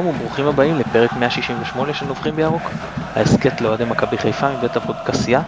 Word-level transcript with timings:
שלום 0.00 0.14
וברוכים 0.14 0.46
הבאים 0.46 0.78
לפרק 0.78 1.12
168 1.12 1.94
של 1.94 2.06
נובחים 2.06 2.36
בירוק, 2.36 2.62
ההסכת 3.16 3.60
לאוהדי 3.60 3.84
מכבי 3.84 4.18
חיפה 4.18 4.52
מבית 4.52 4.76
הפודקסייה. 4.76 5.42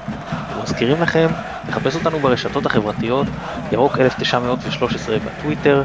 ומזכירים 0.58 1.02
לכם 1.02 1.26
לחפש 1.68 1.94
אותנו 1.94 2.18
ברשתות 2.18 2.66
החברתיות, 2.66 3.26
ירוק 3.72 3.98
1913 4.00 5.16
בטוויטר 5.18 5.82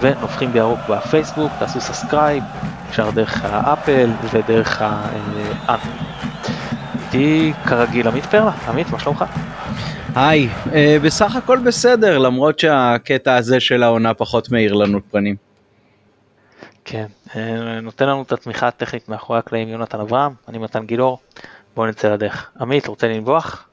ונובחים 0.00 0.52
בירוק 0.52 0.78
בפייסבוק, 0.88 1.52
תעשו 1.58 1.80
subscribe, 1.80 2.44
אפשר 2.90 3.10
דרך 3.10 3.44
האפל 3.44 4.10
ודרך 4.32 4.82
האנט. 4.82 5.80
איתי 7.06 7.52
כרגיל 7.66 8.08
עמית 8.08 8.26
פרלה, 8.26 8.52
עמית 8.68 8.90
מה 8.90 8.98
שלומך? 8.98 9.24
היי, 10.14 10.48
uh, 10.64 10.70
בסך 11.02 11.36
הכל 11.36 11.58
בסדר 11.58 12.18
למרות 12.18 12.58
שהקטע 12.58 13.34
הזה 13.34 13.60
של 13.60 13.82
העונה 13.82 14.14
פחות 14.14 14.52
מאיר 14.52 14.72
לנו 14.72 15.00
פנים. 15.10 15.45
כן, 16.96 17.06
אה, 17.36 17.80
נותן 17.80 18.08
לנו 18.08 18.22
את 18.22 18.32
התמיכה 18.32 18.68
הטכנית 18.68 19.08
מאחורי 19.08 19.38
הקלעים 19.38 19.68
יונתן 19.68 20.00
אברהם, 20.00 20.32
אני 20.48 20.58
מתן 20.58 20.86
גילאור, 20.86 21.18
בואו 21.74 21.86
נצא 21.86 22.12
לדרך. 22.12 22.50
עמית, 22.60 22.86
רוצה 22.86 23.08
לנבוח? 23.08 23.68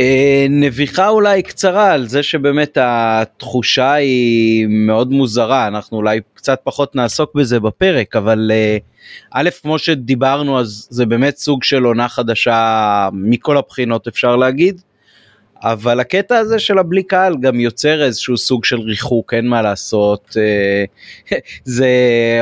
אה, 0.00 0.46
נביחה 0.50 1.08
אולי 1.08 1.42
קצרה 1.42 1.92
על 1.92 2.08
זה 2.08 2.22
שבאמת 2.22 2.78
התחושה 2.80 3.92
היא 3.92 4.66
מאוד 4.68 5.10
מוזרה, 5.10 5.66
אנחנו 5.66 5.96
אולי 5.96 6.20
קצת 6.34 6.60
פחות 6.64 6.96
נעסוק 6.96 7.34
בזה 7.34 7.60
בפרק, 7.60 8.16
אבל 8.16 8.50
אה, 8.54 8.76
א', 9.30 9.50
כמו 9.62 9.78
שדיברנו, 9.78 10.60
אז 10.60 10.88
זה 10.90 11.06
באמת 11.06 11.36
סוג 11.36 11.64
של 11.64 11.84
עונה 11.84 12.08
חדשה 12.08 13.08
מכל 13.12 13.56
הבחינות 13.56 14.06
אפשר 14.06 14.36
להגיד. 14.36 14.80
אבל 15.62 16.00
הקטע 16.00 16.36
הזה 16.36 16.58
של 16.58 16.78
הבלי 16.78 17.02
קהל 17.02 17.36
גם 17.40 17.60
יוצר 17.60 18.02
איזשהו 18.02 18.36
סוג 18.36 18.64
של 18.64 18.80
ריחוק 18.80 19.34
אין 19.34 19.46
מה 19.48 19.62
לעשות 19.62 20.36
אה, 20.36 20.84
זה 21.64 21.88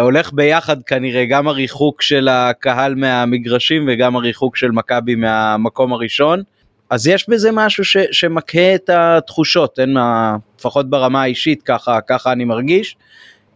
הולך 0.01 0.33
ביחד 0.33 0.83
כנראה 0.83 1.25
גם 1.25 1.49
הריחוק 1.49 2.03
של 2.03 2.29
הקהל 2.29 2.95
מהמגרשים 2.95 3.89
וגם 3.89 4.17
הריחוק 4.17 4.57
של 4.57 4.71
מכבי 4.71 5.15
מהמקום 5.15 5.93
הראשון 5.93 6.43
אז 6.91 7.07
יש 7.07 7.29
בזה 7.29 7.51
משהו 7.53 7.85
ש, 7.85 7.97
שמקהה 8.13 8.75
את 8.75 8.91
התחושות 8.91 9.79
אין 9.79 9.93
מה 9.93 10.37
לפחות 10.59 10.91
ברמה 10.91 11.23
האישית 11.23 11.63
ככה 11.63 12.01
ככה 12.01 12.33
אני 12.33 12.45
מרגיש. 12.45 12.97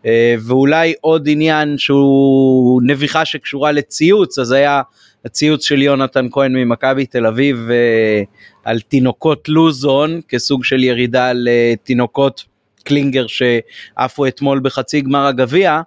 אה, 0.07 0.35
ואולי 0.47 0.95
עוד 1.01 1.29
עניין 1.29 1.79
שהוא 1.79 2.83
נביחה 2.85 3.25
שקשורה 3.25 3.73
לציוץ 3.73 4.39
אז 4.39 4.53
היה 4.53 4.83
הציוץ 5.25 5.65
של 5.65 5.83
יונתן 5.83 6.27
כהן 6.31 6.57
ממכבי 6.57 7.07
תל 7.07 7.27
אביב 7.27 7.69
אה, 7.71 8.23
על 8.65 8.81
תינוקות 8.81 9.49
לוזון 9.49 10.21
כסוג 10.29 10.65
של 10.65 10.85
ירידה 10.85 11.33
לתינוקות 11.35 12.45
קלינגר 12.85 13.27
שעפו 13.27 14.27
אתמול 14.27 14.61
בחצי 14.61 15.01
גמר 15.01 15.27
הגביע. 15.27 15.81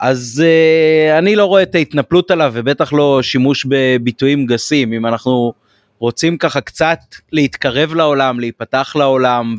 אז 0.00 0.44
uh, 0.44 1.18
אני 1.18 1.36
לא 1.36 1.44
רואה 1.44 1.62
את 1.62 1.74
ההתנפלות 1.74 2.30
עליו 2.30 2.50
ובטח 2.54 2.92
לא 2.92 3.22
שימוש 3.22 3.66
בביטויים 3.68 4.46
גסים 4.46 4.92
אם 4.92 5.06
אנחנו 5.06 5.52
רוצים 5.98 6.38
ככה 6.38 6.60
קצת 6.60 6.98
להתקרב 7.32 7.94
לעולם 7.94 8.40
להיפתח 8.40 8.96
לעולם 8.98 9.56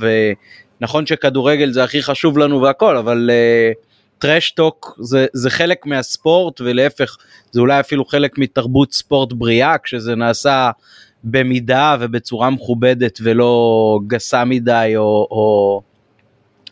ונכון 0.82 1.06
שכדורגל 1.06 1.72
זה 1.72 1.84
הכי 1.84 2.02
חשוב 2.02 2.38
לנו 2.38 2.62
והכל 2.62 2.98
אבל 2.98 3.30
uh, 3.30 3.87
טרשטוק 4.20 5.00
זה, 5.02 5.26
זה 5.34 5.50
חלק 5.50 5.86
מהספורט 5.86 6.62
ולהפך 6.62 7.18
זה 7.52 7.60
אולי 7.60 7.80
אפילו 7.80 8.06
חלק 8.06 8.38
מתרבות 8.38 8.94
ספורט 8.94 9.34
בריאה 9.34 9.78
כשזה 9.78 10.16
נעשה 10.16 10.72
במידה 11.24 11.96
ובצורה 12.00 12.50
מכובדת 12.50 13.20
ולא 13.24 14.00
גסה 14.08 14.46
מדי 14.46 14.94
או, 14.96 15.28
או 15.32 15.82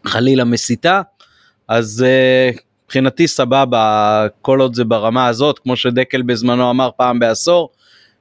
חלילה 0.05 0.43
מסיתה 0.43 1.01
אז 1.67 2.05
uh, 2.05 2.59
מבחינתי 2.85 3.27
סבבה 3.27 4.27
כל 4.41 4.59
עוד 4.59 4.75
זה 4.75 4.83
ברמה 4.83 5.27
הזאת 5.27 5.59
כמו 5.59 5.75
שדקל 5.75 6.21
בזמנו 6.21 6.69
אמר 6.69 6.89
פעם 6.97 7.19
בעשור 7.19 7.69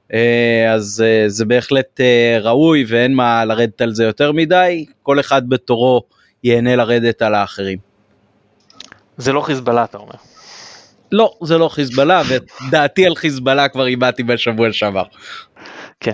uh, 0.09 0.15
אז 0.75 1.05
uh, 1.07 1.29
זה 1.29 1.45
בהחלט 1.45 2.01
ראוי 2.41 2.85
ואין 2.89 3.15
מה 3.15 3.45
לרדת 3.45 3.81
על 3.81 3.95
זה 3.95 4.05
יותר 4.05 4.33
מדי 4.33 4.87
כל 5.03 5.21
אחד 5.21 5.49
בתורו 5.49 6.03
ייהנה 6.45 6.77
לרדת 6.77 7.23
על 7.23 7.35
האחרים. 7.35 7.94
זה 9.17 9.33
לא 9.33 9.41
חיזבאללה 9.41 9.85
אתה 9.85 9.99
אומר. 9.99 10.15
לא 11.13 11.35
זה 11.43 11.59
לא 11.59 11.69
חיזבאללה 11.69 12.23
ודעתי 12.29 13.07
על 13.07 13.15
חיזבאללה 13.15 13.69
כבר 13.69 13.87
איבדתי 13.87 14.23
בשבוע 14.23 14.73
שעבר. 14.73 15.05
כן 16.01 16.13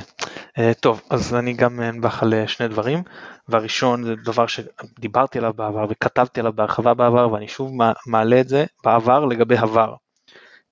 uh, 0.58 0.62
טוב 0.80 1.02
אז 1.10 1.34
אני 1.34 1.52
גם 1.52 1.80
אנבח 1.80 2.22
על 2.22 2.46
שני 2.46 2.68
דברים 2.68 3.02
והראשון 3.48 4.04
זה 4.04 4.14
דבר 4.24 4.46
שדיברתי 4.46 5.38
עליו 5.38 5.52
בעבר 5.52 5.86
וכתבתי 5.90 6.40
עליו 6.40 6.52
בהרחבה 6.52 6.94
בעבר 6.94 7.32
ואני 7.32 7.48
שוב 7.48 7.72
מעלה 8.06 8.40
את 8.40 8.48
זה 8.48 8.64
בעבר 8.84 9.24
לגבי 9.24 9.56
עבר. 9.56 9.94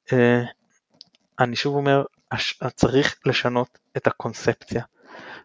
Uh, 0.08 0.14
אני 1.40 1.56
שוב 1.56 1.74
אומר 1.74 2.02
צריך 2.74 3.16
לשנות 3.26 3.78
את 3.96 4.06
הקונספציה 4.06 4.82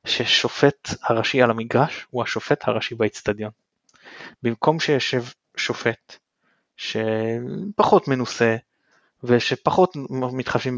ששופט 0.05 0.89
הראשי 1.03 1.41
על 1.41 1.50
המגרש 1.50 2.07
הוא 2.09 2.23
השופט 2.23 2.67
הראשי 2.67 2.95
באצטדיון. 2.95 3.51
במקום 4.44 4.79
שישב 4.79 5.23
שופט 5.57 6.17
שפחות 6.78 8.07
מנוסה 8.07 8.56
ושפחות 9.23 9.95
מתחשבים 10.09 10.78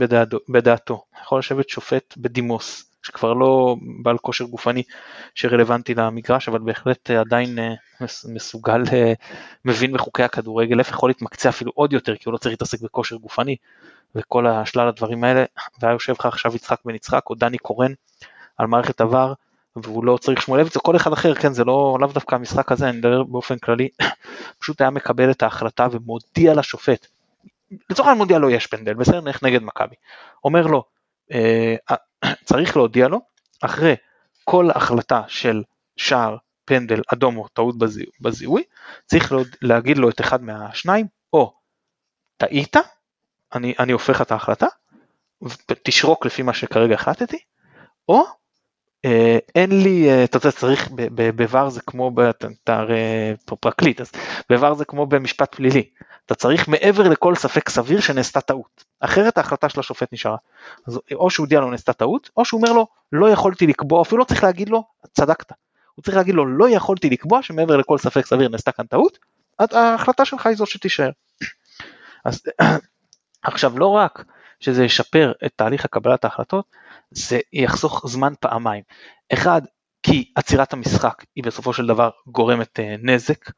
בדעתו. 0.50 1.04
יכול 1.22 1.40
לשבת 1.40 1.70
שופט 1.70 2.14
בדימוס, 2.18 2.96
שכבר 3.06 3.34
לא 3.34 3.76
בעל 4.04 4.18
כושר 4.18 4.46
גופני 4.46 4.84
שרלוונטי 5.36 5.94
למגרש, 5.96 6.50
אבל 6.50 6.60
בהחלט 6.60 7.12
עדיין 7.12 7.60
אה, 7.60 7.74
מסוגל, 8.34 8.84
אה, 8.94 9.14
מבין 9.66 9.94
בחוקי 9.94 10.24
הכדורגל, 10.24 10.76
להפך 10.76 10.92
יכול 10.92 11.10
להתמקצע 11.10 11.50
אפילו 11.50 11.72
עוד 11.76 11.94
יותר, 11.94 12.16
כי 12.16 12.24
הוא 12.26 12.34
לא 12.34 12.38
צריך 12.38 12.52
להתעסק 12.52 12.82
בכושר 12.82 13.16
גופני 13.16 13.56
וכל 14.16 14.48
השלל 14.48 14.88
הדברים 14.88 15.24
האלה, 15.24 15.44
והיה 15.82 15.94
יושב 15.94 16.14
לך 16.20 16.26
עכשיו 16.26 16.56
יצחק 16.56 16.80
בן 16.86 16.96
יצחק 16.96 17.30
או 17.30 17.36
דני 17.36 17.58
קורן 17.58 17.92
על 18.58 18.68
מערכת 18.68 19.02
עבר, 19.02 19.34
והוא 19.76 20.06
לא 20.06 20.18
צריך 20.18 20.42
שמואלביץ 20.42 20.76
או 20.76 20.84
כל 20.84 20.96
אחד 20.96 21.14
אחר, 21.14 21.36
כן, 21.36 21.54
זה 21.54 21.64
לא, 21.64 21.98
לאו 22.02 22.10
דווקא 22.14 22.36
המשחק 22.36 22.72
הזה, 22.72 22.90
אני 22.90 22.98
מדבר 22.98 23.24
באופן 23.24 23.58
כללי, 23.58 23.90
פשוט 24.60 24.82
היה 24.82 24.90
מקבל 24.90 25.32
את 25.32 25.44
ההחלטה 25.44 25.88
ומודיע 25.92 26.54
לשופט, 26.54 27.08
לצורך 27.90 28.08
העניין 28.08 28.18
מודיע 28.18 28.38
לו 28.38 28.50
יש 28.50 28.68
פנדל, 28.68 28.94
בסדר, 28.94 29.22
נלך 29.22 29.44
נגד 29.44 29.64
מכבי, 29.64 29.96
אומר 30.44 30.68
לו, 30.68 30.84
אה, 31.32 31.76
צריך 32.46 32.78
להודיע 32.78 33.08
לו, 33.08 33.22
אחרי 33.62 33.96
כל 34.44 34.70
החלטה 34.76 35.22
של 35.28 35.64
שער, 35.98 36.38
פנדל, 36.66 37.02
אדום 37.14 37.38
או 37.38 37.48
טעות 37.48 37.76
בזיהוי, 38.22 38.64
צריך 39.06 39.34
להגיד 39.62 39.98
לו 39.98 40.10
את 40.10 40.22
אחד 40.22 40.44
מהשניים, 40.44 41.06
או 41.34 41.54
טעית, 42.38 42.76
אני, 43.56 43.74
אני 43.80 43.92
הופך 43.92 44.22
את 44.22 44.32
ההחלטה, 44.32 44.68
תשרוק 45.84 46.26
לפי 46.26 46.42
מה 46.42 46.54
שכרגע 46.54 46.96
החלטתי, 46.96 47.38
או 48.10 48.24
אין 49.56 49.84
לי, 49.84 50.10
אה, 50.10 50.24
אתה 50.24 50.38
יודע, 50.38 50.52
צריך, 50.52 50.90
בVAR 51.38 51.70
זה 51.70 51.82
כמו, 51.82 52.12
אתה 52.64 52.80
הרי 52.80 53.34
פרקליט, 53.46 54.02
אז 54.02 54.12
בVAR 54.54 54.74
זה 54.74 54.86
כמו 54.86 55.06
במשפט 55.06 55.56
פלילי, 55.56 55.90
אתה 56.26 56.36
צריך 56.36 56.68
מעבר 56.68 57.10
לכל 57.10 57.36
ספק 57.36 57.70
סביר 57.70 58.00
שנעשתה 58.00 58.42
טעות, 58.42 58.84
אחרת 59.00 59.38
ההחלטה 59.38 59.70
של 59.70 59.80
השופט 59.80 60.14
נשארה. 60.14 60.38
אז 60.88 61.00
או 61.14 61.30
שהוא 61.30 61.44
הודיע 61.44 61.60
לו 61.60 61.72
נעשתה 61.72 61.94
טעות, 61.94 62.30
או 62.38 62.46
שהוא 62.46 62.62
אומר 62.62 62.74
לו, 62.74 62.88
לא 63.12 63.30
יכולתי 63.30 63.68
לקבוע, 63.68 64.02
אפילו 64.02 64.20
לא 64.20 64.24
צריך 64.24 64.44
להגיד 64.44 64.70
לו, 64.70 64.84
צדקת. 65.14 65.52
הוא 65.96 66.04
צריך 66.04 66.18
להגיד 66.18 66.36
לו, 66.36 66.46
לא 66.46 66.70
יכולתי 66.70 67.10
לקבוע 67.10 67.42
שמעבר 67.42 67.78
לכל 67.78 67.98
ספק 67.98 68.26
סביר 68.26 68.50
נעשתה 68.50 68.72
כאן 68.72 68.86
טעות, 68.86 69.18
ההחלטה 69.60 70.26
שלך 70.26 70.46
היא 70.46 70.56
זו 70.56 70.66
שתישאר. 70.66 71.10
אז 72.26 72.44
עכשיו 73.44 73.80
לא 73.80 73.88
רק 73.88 74.26
שזה 74.66 74.86
ישפר 74.86 75.32
את 75.46 75.52
תהליך 75.56 75.86
הקבלת 75.86 76.24
ההחלטות, 76.24 76.66
זה 77.12 77.40
יחסוך 77.54 78.08
זמן 78.08 78.34
פעמיים. 78.40 78.84
אחד, 79.34 79.62
כי 80.04 80.32
עצירת 80.36 80.74
המשחק 80.74 81.24
היא 81.36 81.44
בסופו 81.44 81.74
של 81.74 81.88
דבר 81.88 82.10
גורמת 82.28 82.80
אה, 82.80 82.96
נזק, 83.04 83.52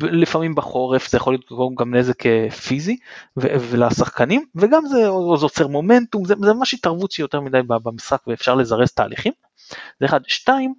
לפעמים 0.00 0.54
בחורף 0.54 1.08
זה 1.08 1.16
יכול 1.16 1.34
לגרום 1.34 1.74
גם 1.74 1.94
נזק 1.94 2.26
אה, 2.26 2.50
פיזי 2.50 2.96
ולשחקנים 3.36 4.44
וגם 4.54 4.86
זה 4.86 5.06
עוצר 5.42 5.66
מומנטום 5.66 6.24
זה, 6.24 6.34
זה 6.40 6.52
ממש 6.52 6.74
התערבות 6.74 7.12
שהיא 7.12 7.24
יותר 7.24 7.40
מדי 7.40 7.58
במשחק 7.68 8.22
ואפשר 8.26 8.54
לזרז 8.54 8.92
תהליכים. 8.92 9.32
זה 10.00 10.06
אחד. 10.06 10.20
שתיים, 10.26 10.74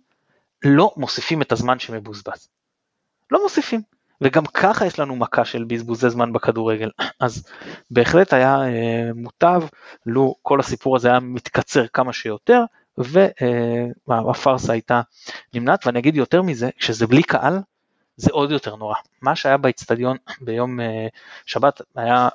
לא 0.65 0.93
מוסיפים 0.97 1.41
את 1.41 1.51
הזמן 1.51 1.79
שמבוזבז. 1.79 2.47
לא 3.31 3.43
מוסיפים. 3.43 3.81
וגם 4.21 4.45
ככה 4.45 4.85
יש 4.85 4.99
לנו 4.99 5.15
מכה 5.15 5.45
של 5.45 5.63
בזבוזי 5.63 6.09
זמן 6.09 6.33
בכדורגל, 6.33 6.89
אז 7.19 7.47
בהחלט 7.91 8.33
היה 8.33 8.55
אה, 8.55 9.09
מוטב. 9.15 9.61
לו 10.05 10.35
כל 10.41 10.59
הסיפור 10.59 10.95
הזה 10.95 11.07
היה 11.09 11.19
מתקצר 11.19 11.87
כמה 11.87 12.13
שיותר, 12.13 12.61
והפארסה 14.07 14.67
אה, 14.67 14.73
הייתה 14.73 15.01
נמנעת, 15.53 15.87
ואני 15.87 15.99
אגיד 15.99 16.15
יותר 16.15 16.41
מזה, 16.41 16.69
כשזה 16.77 17.07
בלי 17.07 17.23
קהל, 17.23 17.59
זה 18.17 18.31
עוד 18.31 18.51
יותר 18.51 18.75
נורא. 18.75 18.95
מה 19.21 19.35
שהיה 19.35 19.57
באצטדיון 19.57 20.17
ביום 20.45 20.79
אה, 20.79 21.07
שבת 21.45 21.81
היה, 21.95 22.29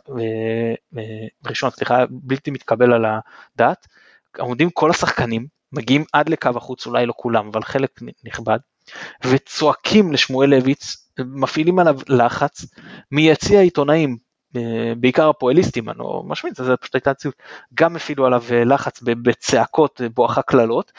ראשון, 1.47 1.71
סליחה, 1.71 2.05
בלתי 2.11 2.51
מתקבל 2.51 2.93
על 2.93 3.05
הדעת, 3.05 3.87
עומדים 4.39 4.71
כל 4.71 4.91
השחקנים, 4.91 5.47
מגיעים 5.73 6.05
עד 6.13 6.29
לקו 6.29 6.51
החוץ, 6.57 6.87
אולי 6.87 7.07
לא 7.07 7.13
כולם, 7.17 7.49
אבל 7.49 7.63
חלק 7.63 8.01
נכבד, 8.25 8.59
וצועקים 9.27 10.13
לשמואל 10.13 10.51
לויץ, 10.51 11.04
מפעילים 11.21 11.79
עליו 11.79 11.99
לחץ, 12.09 12.67
מיציע 13.11 13.59
העיתונאים 13.59 14.17
בעיקר 14.97 15.29
הפועליסטים, 15.29 15.89
אני 15.91 15.99
לא 15.99 16.23
משמיץ, 16.27 16.61
זה 16.61 16.77
פשוט 16.77 16.95
הייתה 16.95 17.15
ציוט, 17.15 17.35
גם 17.75 17.97
הפעילו 17.97 18.27
עליו 18.27 18.43
לחץ 18.67 19.03
בצעקות 19.03 20.01
בואכה 20.15 20.43
קללות. 20.43 20.93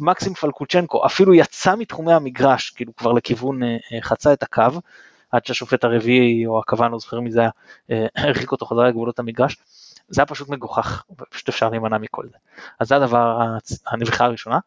מקסים 0.00 0.34
פלקוצ'נקו 0.34 1.06
אפילו 1.06 1.34
יצא 1.34 1.76
מתחומי 1.76 2.12
המגרש, 2.12 2.70
כאילו 2.70 2.96
כבר 2.96 3.12
לכיוון, 3.12 3.60
חצה 4.02 4.32
את 4.32 4.42
הקו, 4.42 4.62
עד 5.30 5.46
שהשופט 5.46 5.84
הרביעי 5.84 6.46
או 6.46 6.58
הכוון, 6.58 6.92
לא 6.92 6.98
זוכר 6.98 7.20
מי 7.20 7.30
זה 7.30 7.40
היה, 7.40 7.50
הרחיק 8.16 8.52
אותו 8.52 8.66
חזרה 8.66 8.88
לגבולות 8.88 9.18
המגרש. 9.18 9.56
זה 10.08 10.20
היה 10.20 10.26
פשוט 10.26 10.48
מגוחך, 10.48 11.04
פשוט 11.30 11.48
אפשר 11.48 11.68
להימנע 11.70 11.98
מכל 11.98 12.26
זה. 12.30 12.36
אז 12.80 12.88
זה 12.88 12.96
הדבר, 12.96 13.40
הנביכה 13.86 14.24
הראשונה, 14.24 14.58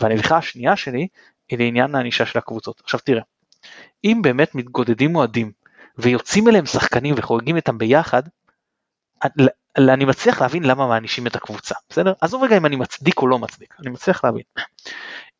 והנביכה 0.00 0.36
השנייה 0.36 0.76
שלי 0.76 1.08
היא 1.48 1.58
לעניין 1.58 1.94
הענישה 1.94 2.26
של 2.26 2.38
הקבוצות. 2.38 2.80
עכשיו 2.84 3.00
תראה, 3.04 3.22
אם 4.04 4.20
באמת 4.22 4.54
מתגודדים 4.54 5.16
אוהדים 5.16 5.52
ויוצאים 5.98 6.48
אליהם 6.48 6.66
שחקנים 6.66 7.14
וחוגגים 7.18 7.56
איתם 7.56 7.78
ביחד, 7.78 8.22
אני 9.78 10.04
מצליח 10.04 10.42
להבין 10.42 10.62
למה 10.62 10.86
מענישים 10.86 11.26
את 11.26 11.36
הקבוצה, 11.36 11.74
בסדר? 11.90 12.12
עזוב 12.20 12.42
רגע 12.42 12.56
אם 12.56 12.66
אני 12.66 12.76
מצדיק 12.76 13.18
או 13.18 13.26
לא 13.26 13.38
מצדיק, 13.38 13.74
אני 13.80 13.90
מצליח 13.90 14.24
להבין. 14.24 14.42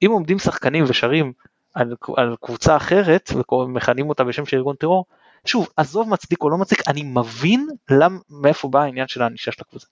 אם 0.02 0.10
עומדים 0.10 0.38
שחקנים 0.38 0.84
ושרים 0.88 1.32
על, 1.74 1.94
על 2.16 2.36
קבוצה 2.40 2.76
אחרת 2.76 3.30
ומכנים 3.52 4.08
אותה 4.08 4.24
בשם 4.24 4.46
של 4.46 4.56
ארגון 4.56 4.76
טרור, 4.76 5.04
שוב, 5.44 5.68
עזוב 5.76 6.08
מצדיק 6.08 6.42
או 6.42 6.50
לא 6.50 6.58
מצדיק, 6.58 6.88
אני 6.88 7.02
מבין 7.02 7.68
למ, 7.90 8.18
מאיפה 8.30 8.68
בא 8.68 8.80
העניין 8.80 9.08
של 9.08 9.22
הענישה 9.22 9.52
של 9.52 9.62
הקבוצה. 9.66 9.86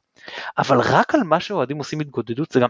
אבל 0.58 0.80
רק 0.80 1.14
על 1.14 1.22
מה 1.22 1.40
שאוהדים 1.40 1.78
עושים 1.78 2.00
התגודדות 2.00 2.52
זה 2.52 2.60
גם, 2.60 2.68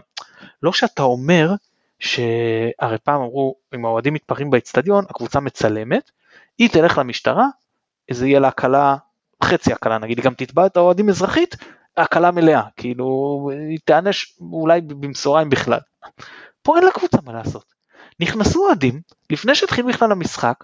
לא 0.63 0.73
שאתה 0.73 1.03
אומר 1.03 1.51
שהרי 1.99 2.97
פעם 3.03 3.21
אמרו 3.21 3.55
אם 3.75 3.85
האוהדים 3.85 4.13
מתפרעים 4.13 4.49
באצטדיון 4.49 5.05
הקבוצה 5.09 5.39
מצלמת, 5.39 6.11
היא 6.57 6.69
תלך 6.69 6.97
למשטרה, 6.97 7.47
זה 8.11 8.27
יהיה 8.27 8.39
לה 8.39 8.47
הקלה, 8.47 8.95
חצי 9.43 9.73
הקלה 9.73 9.97
נגיד, 9.97 10.17
היא 10.17 10.25
גם 10.25 10.33
תתבע 10.33 10.65
את 10.65 10.77
האוהדים 10.77 11.09
אזרחית, 11.09 11.55
הקלה 11.97 12.31
מלאה, 12.31 12.63
כאילו 12.77 13.05
היא 13.69 13.79
תיענש 13.85 14.37
אולי 14.41 14.81
במשורה 14.81 15.41
אם 15.41 15.49
בכלל. 15.49 15.79
פה 16.61 16.77
אין 16.77 16.87
לקבוצה 16.87 17.17
מה 17.25 17.33
לעשות. 17.33 17.73
נכנסו 18.19 18.65
אוהדים 18.65 19.01
לפני 19.29 19.55
שהתחיל 19.55 19.85
בכלל 19.85 20.11
המשחק, 20.11 20.63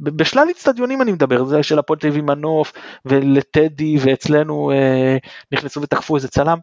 בשלל 0.00 0.46
אצטדיונים 0.50 1.02
אני 1.02 1.12
מדבר, 1.12 1.44
זה 1.44 1.62
של 1.62 1.78
הפועל 1.78 1.98
תל 1.98 2.06
אביב 2.06 2.24
מנוף 2.24 2.72
ולטדי 3.04 3.96
ואצלנו 4.00 4.70
אה, 4.70 5.16
נכנסו 5.52 5.82
ותקפו 5.82 6.16
איזה 6.16 6.28
צלם, 6.28 6.58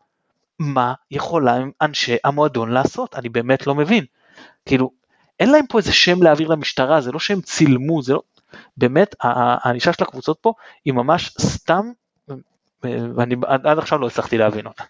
מה 0.60 0.94
יכולה 1.12 1.58
אנשי 1.82 2.16
המועדון 2.24 2.72
לעשות? 2.72 3.16
אני 3.16 3.30
באמת 3.30 3.68
לא 3.68 3.76
מבין. 3.76 4.06
כאילו, 4.66 4.92
אין 5.40 5.52
להם 5.52 5.66
פה 5.70 5.78
איזה 5.78 5.94
שם 5.94 6.24
להעביר 6.24 6.48
למשטרה, 6.48 7.02
זה 7.02 7.12
לא 7.12 7.20
שהם 7.20 7.42
צילמו, 7.42 8.02
זה 8.02 8.14
לא... 8.14 8.22
באמת, 8.78 9.16
הענישה 9.22 9.94
של 9.94 10.04
הקבוצות 10.04 10.38
פה 10.42 10.54
היא 10.86 10.94
ממש 10.94 11.36
סתם, 11.40 11.92
ואני 12.84 13.36
עד 13.46 13.78
עכשיו 13.78 14.00
לא 14.00 14.08
הצלחתי 14.08 14.38
להבין 14.38 14.66
אותה. 14.66 14.84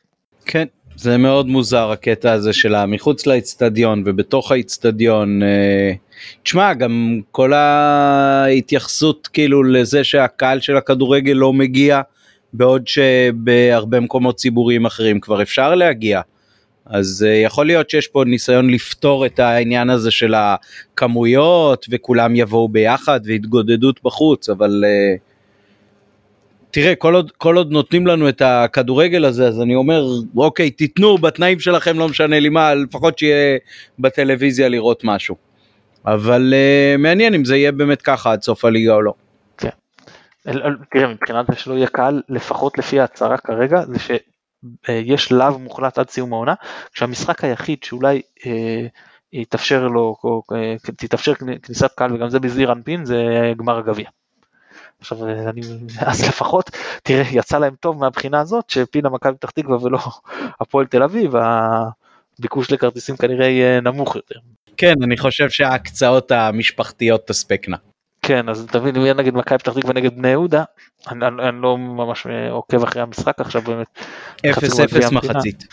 כן, 0.46 0.66
זה 0.96 1.18
מאוד 1.18 1.48
מוזר 1.48 1.92
הקטע 1.92 2.32
הזה 2.32 2.54
של 2.54 2.76
המחוץ 2.76 3.28
לאצטדיון 3.28 4.04
ובתוך 4.06 4.52
האצטדיון. 4.52 5.44
אה, 5.44 5.92
תשמע, 6.44 6.74
גם 6.74 7.22
כל 7.32 7.54
ההתייחסות 7.54 9.28
כאילו 9.28 9.64
לזה 9.64 10.04
שהקהל 10.04 10.60
של 10.60 10.78
הכדורגל 10.78 11.34
לא 11.34 11.54
מגיע, 11.54 12.02
בעוד 12.58 12.88
שבהרבה 12.88 14.00
מקומות 14.00 14.36
ציבוריים 14.36 14.86
אחרים 14.86 15.20
כבר 15.20 15.42
אפשר 15.42 15.76
להגיע. 15.76 16.22
אז 16.86 17.26
uh, 17.28 17.46
יכול 17.46 17.66
להיות 17.66 17.90
שיש 17.90 18.08
פה 18.08 18.24
ניסיון 18.26 18.70
לפתור 18.70 19.26
את 19.26 19.40
העניין 19.40 19.90
הזה 19.90 20.12
של 20.12 20.34
הכמויות 20.38 21.86
וכולם 21.90 22.36
יבואו 22.36 22.70
ביחד 22.70 23.20
והתגודדות 23.24 24.04
בחוץ, 24.04 24.50
אבל 24.50 24.84
uh, 24.84 25.20
תראה, 26.72 26.96
כל 26.96 27.16
עוד, 27.16 27.32
כל 27.38 27.58
עוד 27.58 27.72
נותנים 27.72 28.08
לנו 28.08 28.30
את 28.30 28.42
הכדורגל 28.46 29.26
הזה, 29.26 29.48
אז 29.48 29.62
אני 29.62 29.76
אומר, 29.76 30.08
אוקיי, 30.36 30.72
תיתנו 30.72 31.18
בתנאים 31.18 31.60
שלכם, 31.60 32.00
לא 32.00 32.10
משנה 32.10 32.40
לי 32.40 32.50
מה, 32.50 32.76
לפחות 32.76 33.20
שיהיה 33.20 33.58
בטלוויזיה 34.00 34.70
לראות 34.70 35.04
משהו. 35.04 35.36
אבל 36.06 36.54
uh, 36.54 36.98
מעניין 36.98 37.34
אם 37.34 37.46
זה 37.46 37.58
יהיה 37.58 37.72
באמת 37.72 38.02
ככה 38.02 38.32
עד 38.32 38.42
סוף 38.42 38.66
הליגה 38.66 38.94
או 38.94 39.02
לא. 39.02 39.14
כן. 40.46 40.52
תראה, 40.92 41.08
מבחינת 41.08 41.46
זה 41.50 41.56
שלא 41.56 41.74
יהיה 41.74 41.88
קהל, 41.88 42.22
לפחות 42.30 42.78
לפי 42.78 43.00
ההצהרה 43.00 43.38
כרגע, 43.38 43.82
זה 43.86 44.00
שיש 44.00 45.32
לאו 45.32 45.60
מוחלט 45.60 45.98
עד 45.98 46.10
סיום 46.10 46.34
העונה, 46.34 46.54
כשהמשחק 46.94 47.44
היחיד 47.44 47.84
שאולי 47.84 48.22
אה, 48.46 48.88
יתאפשר 49.34 49.88
לו, 49.88 50.16
או, 50.24 50.42
אה, 50.56 50.76
תתאפשר 50.98 51.34
כניסת 51.64 51.92
קהל, 51.96 52.14
וגם 52.14 52.30
זה 52.30 52.40
בזעיר 52.40 52.72
אנפין, 52.72 53.06
זה 53.06 53.24
גמר 53.58 53.78
הגביע. 53.78 54.10
עכשיו 55.00 55.28
אני, 55.50 55.62
אז 56.08 56.28
לפחות, 56.28 56.70
תראה, 57.04 57.24
יצא 57.32 57.58
להם 57.58 57.76
טוב 57.80 58.00
מהבחינה 58.00 58.40
הזאת 58.40 58.70
שפינה 58.70 59.10
מכבי 59.10 59.34
פתח 59.34 59.50
תקווה 59.50 59.84
ולא 59.84 60.00
הפועל 60.62 60.86
תל 60.86 61.04
אביב, 61.04 61.34
הביקוש 61.36 62.72
לכרטיסים 62.72 63.18
כנראה 63.18 63.48
יהיה 63.48 63.82
נמוך 63.82 64.16
יותר. 64.16 64.40
כן, 64.78 64.94
אני 65.04 65.18
חושב 65.18 65.50
שההקצאות 65.50 66.32
המשפחתיות 66.32 67.28
תספקנה. 67.28 67.78
כן, 68.28 68.50
אז 68.50 68.68
תבין, 68.72 68.96
אם 68.96 69.02
יהיה 69.02 69.14
נגד 69.14 69.34
מכבי 69.34 69.58
פתח 69.58 69.74
תקווה 69.74 69.94
נגד 69.94 70.18
בני 70.18 70.28
יהודה, 70.28 70.64
אני, 71.08 71.28
אני, 71.28 71.50
אני 71.50 71.62
לא 71.62 71.78
ממש 71.78 72.28
עוקב 72.52 72.84
אחרי 72.84 73.02
המשחק 73.02 73.42
עכשיו 73.42 73.62
באמת. 73.62 73.88
0-0 74.38 74.42
מחצית. 75.12 75.68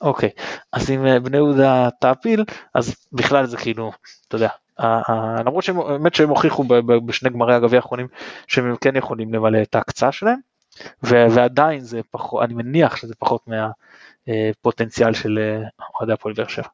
אוקיי, 0.00 0.30
אז 0.72 0.90
אם 0.90 1.06
אה, 1.06 1.20
בני 1.20 1.36
יהודה 1.36 1.88
תעפיל, 2.00 2.44
אז 2.74 2.94
בכלל 3.12 3.46
זה 3.46 3.56
כאילו, 3.56 3.92
אתה 4.28 4.36
יודע, 4.36 4.48
למרות 5.44 5.64
שבאמת 5.64 6.14
שהם 6.14 6.28
הוכיחו 6.28 6.64
בשני 7.06 7.30
גמרי 7.30 7.54
הגביע 7.54 7.78
האחרונים 7.78 8.06
שהם 8.46 8.76
כן 8.80 8.96
יכולים 8.96 9.34
למלא 9.34 9.62
את 9.62 9.74
ההקצאה 9.74 10.12
שלהם, 10.12 10.38
ועדיין 11.02 11.80
זה 11.80 12.00
פחות, 12.10 12.44
אני 12.44 12.54
מניח 12.54 12.96
שזה 12.96 13.14
פחות 13.18 13.42
מהפוטנציאל 14.26 15.12
של 15.12 15.38
אה, 15.38 15.68
אוהדי 16.00 16.12
הפועל 16.12 16.34
באר 16.34 16.48
שבע. 16.48 16.68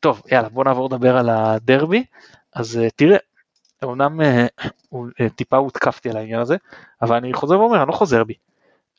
טוב, 0.00 0.22
יאללה, 0.32 0.48
בוא 0.48 0.64
נעבור 0.64 0.86
לדבר 0.86 1.16
על 1.16 1.28
הדרבי. 1.28 2.04
אז 2.54 2.78
אה, 2.78 2.88
תראה, 2.96 3.16
אמנם 3.84 4.20
טיפה 5.36 5.56
הותקפתי 5.56 6.10
על 6.10 6.16
העניין 6.16 6.40
הזה, 6.40 6.56
אבל 7.02 7.16
אני 7.16 7.34
חוזר 7.34 7.60
ואומר, 7.60 7.82
אני 7.82 7.88
לא 7.88 7.92
חוזר 7.92 8.24
בי. 8.24 8.34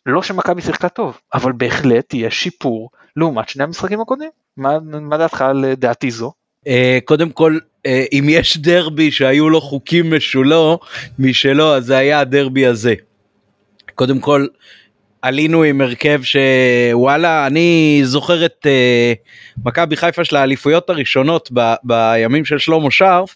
לא 0.05 0.21
שמכבי 0.21 0.61
שיחקה 0.61 0.89
טוב, 0.89 1.17
אבל 1.33 1.51
בהחלט 1.51 2.13
יש 2.13 2.43
שיפור 2.43 2.89
לעומת 3.15 3.49
שני 3.49 3.63
המשחקים 3.63 4.01
הקודמים. 4.01 4.29
מה, 4.57 4.79
מה 4.79 5.17
דעתך 5.17 5.41
על 5.41 5.65
דעתי 5.73 6.11
זו? 6.11 6.31
Uh, 6.65 6.71
קודם 7.05 7.29
כל 7.29 7.57
uh, 7.87 7.89
אם 8.11 8.25
יש 8.29 8.57
דרבי 8.57 9.11
שהיו 9.11 9.49
לו 9.49 9.61
חוקים 9.61 10.13
משולו 10.15 10.79
משלו 11.19 11.75
אז 11.75 11.85
זה 11.85 11.97
היה 11.97 12.19
הדרבי 12.19 12.65
הזה. 12.65 12.93
קודם 13.95 14.19
כל 14.19 14.47
עלינו 15.21 15.63
עם 15.63 15.81
הרכב 15.81 16.21
שוואלה 16.23 17.47
אני 17.47 18.01
זוכר 18.03 18.45
את 18.45 18.65
uh, 18.65 19.61
מכבי 19.65 19.95
חיפה 19.95 20.25
של 20.25 20.35
האליפויות 20.35 20.89
הראשונות 20.89 21.49
ב, 21.53 21.73
בימים 21.83 22.45
של 22.45 22.57
שלמה 22.57 22.91
שרף 22.91 23.35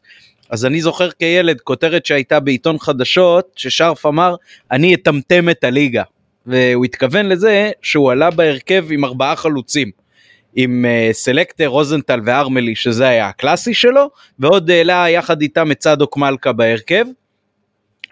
אז 0.50 0.66
אני 0.66 0.82
זוכר 0.82 1.12
כילד 1.12 1.62
כותרת 1.62 2.06
שהייתה 2.06 2.40
בעיתון 2.40 2.80
חדשות 2.80 3.52
ששרף 3.56 4.06
אמר 4.06 4.36
אני 4.72 4.96
אטמטם 4.96 5.50
את 5.50 5.64
הליגה 5.64 6.04
והוא 6.46 6.86
התכוון 6.86 7.26
לזה 7.26 7.72
שהוא 7.82 8.12
עלה 8.12 8.32
בהרכב 8.32 8.86
עם 8.92 9.06
ארבעה 9.06 9.36
חלוצים. 9.36 9.92
עם 10.56 10.86
uh, 10.86 11.14
סלקטר, 11.14 11.68
רוזנטל 11.68 12.20
וארמלי 12.26 12.76
שזה 12.76 13.08
היה 13.08 13.28
הקלאסי 13.28 13.74
שלו, 13.74 14.10
ועוד 14.40 14.72
העלה 14.72 15.10
יחד 15.10 15.42
איתם 15.42 15.72
את 15.72 15.78
צדוק 15.78 16.18
מלכה 16.18 16.52
בהרכב. 16.52 17.06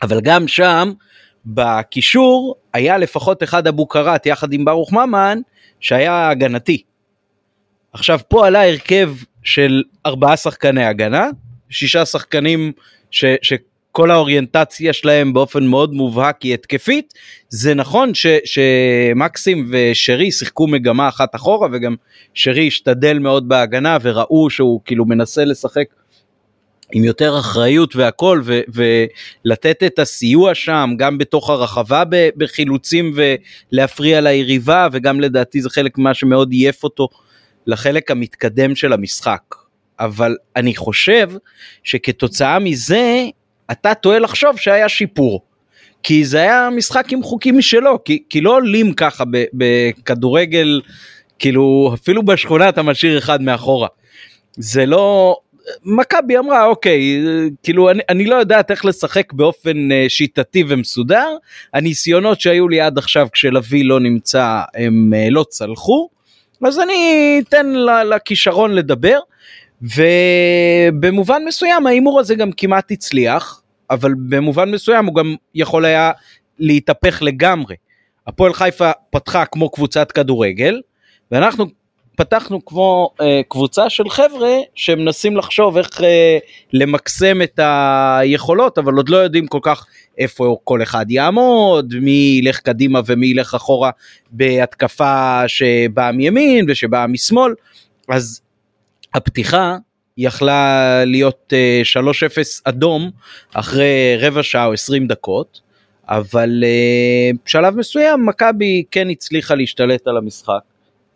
אבל 0.02 0.22
גם 0.22 0.48
שם 0.48 0.92
בקישור 1.46 2.56
היה 2.74 2.98
לפחות 2.98 3.44
אחד 3.44 3.68
אבו 3.68 3.88
קראט 3.88 4.26
יחד 4.26 4.54
עם 4.54 4.66
ברוך 4.66 4.94
ממן 4.94 5.40
שהיה 5.80 6.30
הגנתי. 6.30 6.84
עכשיו 7.94 8.20
פה 8.28 8.48
עלה 8.48 8.68
הרכב 8.70 9.12
של 9.44 9.84
ארבעה 10.06 10.38
שחקני 10.38 10.86
הגנה, 10.86 11.30
שישה 11.74 12.06
שחקנים 12.06 12.72
ש, 13.12 13.26
ש, 13.42 13.54
כל 13.92 14.12
האוריינטציה 14.12 14.94
שלהם 14.94 15.34
באופן 15.34 15.64
מאוד 15.64 15.94
מובהק 15.94 16.42
היא 16.42 16.54
התקפית. 16.54 17.14
זה 17.50 17.74
נכון 17.74 18.14
ש, 18.14 18.28
שמקסים 18.46 19.70
ושרי 19.72 20.32
שיחקו 20.32 20.68
מגמה 20.68 21.08
אחת 21.08 21.36
אחורה 21.36 21.68
וגם 21.72 21.96
שרי 22.34 22.68
השתדל 22.68 23.20
מאוד 23.20 23.50
בהגנה 23.50 23.98
וראו 24.02 24.50
שהוא 24.50 24.82
כאילו 24.86 25.06
מנסה 25.06 25.46
לשחק 25.46 25.86
עם 26.92 27.04
יותר 27.04 27.40
אחריות 27.40 27.96
והכל 27.96 28.42
ו, 28.44 28.62
ולתת 28.68 29.84
את 29.84 30.00
הסיוע 30.00 30.56
שם 30.56 30.90
גם 30.98 31.18
בתוך 31.18 31.50
הרחבה 31.50 32.04
בחילוצים 32.38 33.14
ולהפריע 33.72 34.22
ליריבה 34.22 34.88
וגם 34.92 35.22
לדעתי 35.22 35.62
זה 35.62 35.70
חלק 35.70 35.98
ממה 35.98 36.14
שמאוד 36.14 36.52
עייף 36.52 36.84
אותו 36.84 37.08
לחלק 37.68 38.12
המתקדם 38.12 38.76
של 38.76 38.94
המשחק. 38.94 39.63
אבל 40.00 40.36
אני 40.56 40.76
חושב 40.76 41.30
שכתוצאה 41.84 42.60
מזה 42.60 43.26
אתה 43.72 43.94
טועה 43.94 44.20
לחשוב 44.20 44.58
שהיה 44.58 44.90
שיפור. 44.90 45.42
כי 46.04 46.26
זה 46.26 46.38
היה 46.42 46.70
משחק 46.76 47.14
עם 47.14 47.24
חוקים 47.24 47.58
משלו, 47.58 48.04
כי, 48.04 48.24
כי 48.30 48.42
לא 48.42 48.56
עולים 48.56 48.94
ככה 48.94 49.24
בכדורגל, 49.54 50.82
כאילו 51.40 51.92
אפילו 51.94 52.24
בשכונה 52.24 52.70
אתה 52.70 52.82
משאיר 52.82 53.18
אחד 53.18 53.42
מאחורה. 53.42 53.88
זה 54.58 54.86
לא, 54.86 55.38
מכבי 55.86 56.38
אמרה 56.38 56.66
אוקיי 56.66 57.24
כאילו 57.64 57.92
אני, 57.92 58.02
אני 58.10 58.26
לא 58.26 58.36
יודעת 58.36 58.72
איך 58.72 58.86
לשחק 58.86 59.34
באופן 59.34 59.92
uh, 59.92 60.10
שיטתי 60.10 60.64
ומסודר 60.68 61.28
הניסיונות 61.74 62.42
שהיו 62.42 62.70
לי 62.70 62.82
עד 62.82 62.98
עכשיו 62.98 63.28
כשלוי 63.34 63.84
לא 63.84 64.00
נמצא 64.00 64.62
הם 64.76 65.14
uh, 65.14 65.32
לא 65.32 65.46
צלחו 65.50 66.10
אז 66.68 66.80
אני 66.80 67.42
אתן 67.50 67.74
לכישרון 68.16 68.72
לדבר 68.72 69.20
ובמובן 69.84 71.42
מסוים 71.48 71.88
ההימור 71.88 72.20
הזה 72.20 72.36
גם 72.36 72.52
כמעט 72.52 72.92
הצליח 72.92 73.62
אבל 73.90 74.14
במובן 74.30 74.72
מסוים 74.72 75.06
הוא 75.06 75.16
גם 75.16 75.36
יכול 75.56 75.86
היה 75.86 76.12
להתהפך 76.60 77.22
לגמרי. 77.22 77.76
הפועל 78.28 78.54
חיפה 78.54 78.92
פתחה 79.10 79.46
כמו 79.46 79.70
קבוצת 79.70 80.12
כדורגל 80.12 80.82
ואנחנו 81.32 81.66
פתחנו 82.16 82.66
כמו 82.66 83.10
אה, 83.22 83.42
קבוצה 83.50 83.90
של 83.90 84.10
חבר'ה 84.10 84.58
שמנסים 84.76 85.38
לחשוב 85.38 85.78
איך 85.78 86.02
אה, 86.02 86.38
למקסם 86.74 87.42
את 87.42 87.60
היכולות 87.64 88.78
אבל 88.78 88.94
עוד 88.94 89.10
לא 89.10 89.18
יודעים 89.18 89.48
כל 89.48 89.60
כך 89.62 89.86
איפה 90.18 90.58
כל 90.64 90.84
אחד 90.84 91.12
יעמוד 91.12 91.94
מי 92.02 92.40
ילך 92.42 92.60
קדימה 92.60 93.00
ומי 93.06 93.28
ילך 93.28 93.54
אחורה 93.54 93.92
בהתקפה 94.32 95.44
שבאה 95.48 96.12
מימין 96.12 96.66
ושבאה 96.70 97.08
משמאל 97.08 97.54
אז 98.10 98.42
הפתיחה 99.14 99.78
יכלה 100.18 101.06
להיות 101.06 101.54
אה, 101.54 101.82
3-0 102.02 102.62
אדום 102.64 103.12
אחרי 103.54 104.18
רבע 104.20 104.44
שעה 104.44 104.66
או 104.66 104.74
20 104.74 105.08
דקות 105.08 105.62
אבל 106.08 106.64
אה, 106.64 107.32
בשלב 107.46 107.76
מסוים 107.78 108.26
מכבי 108.26 108.84
כן 108.92 109.10
הצליחה 109.10 109.56
להשתלט 109.56 110.08
על 110.08 110.18
המשחק 110.18 110.60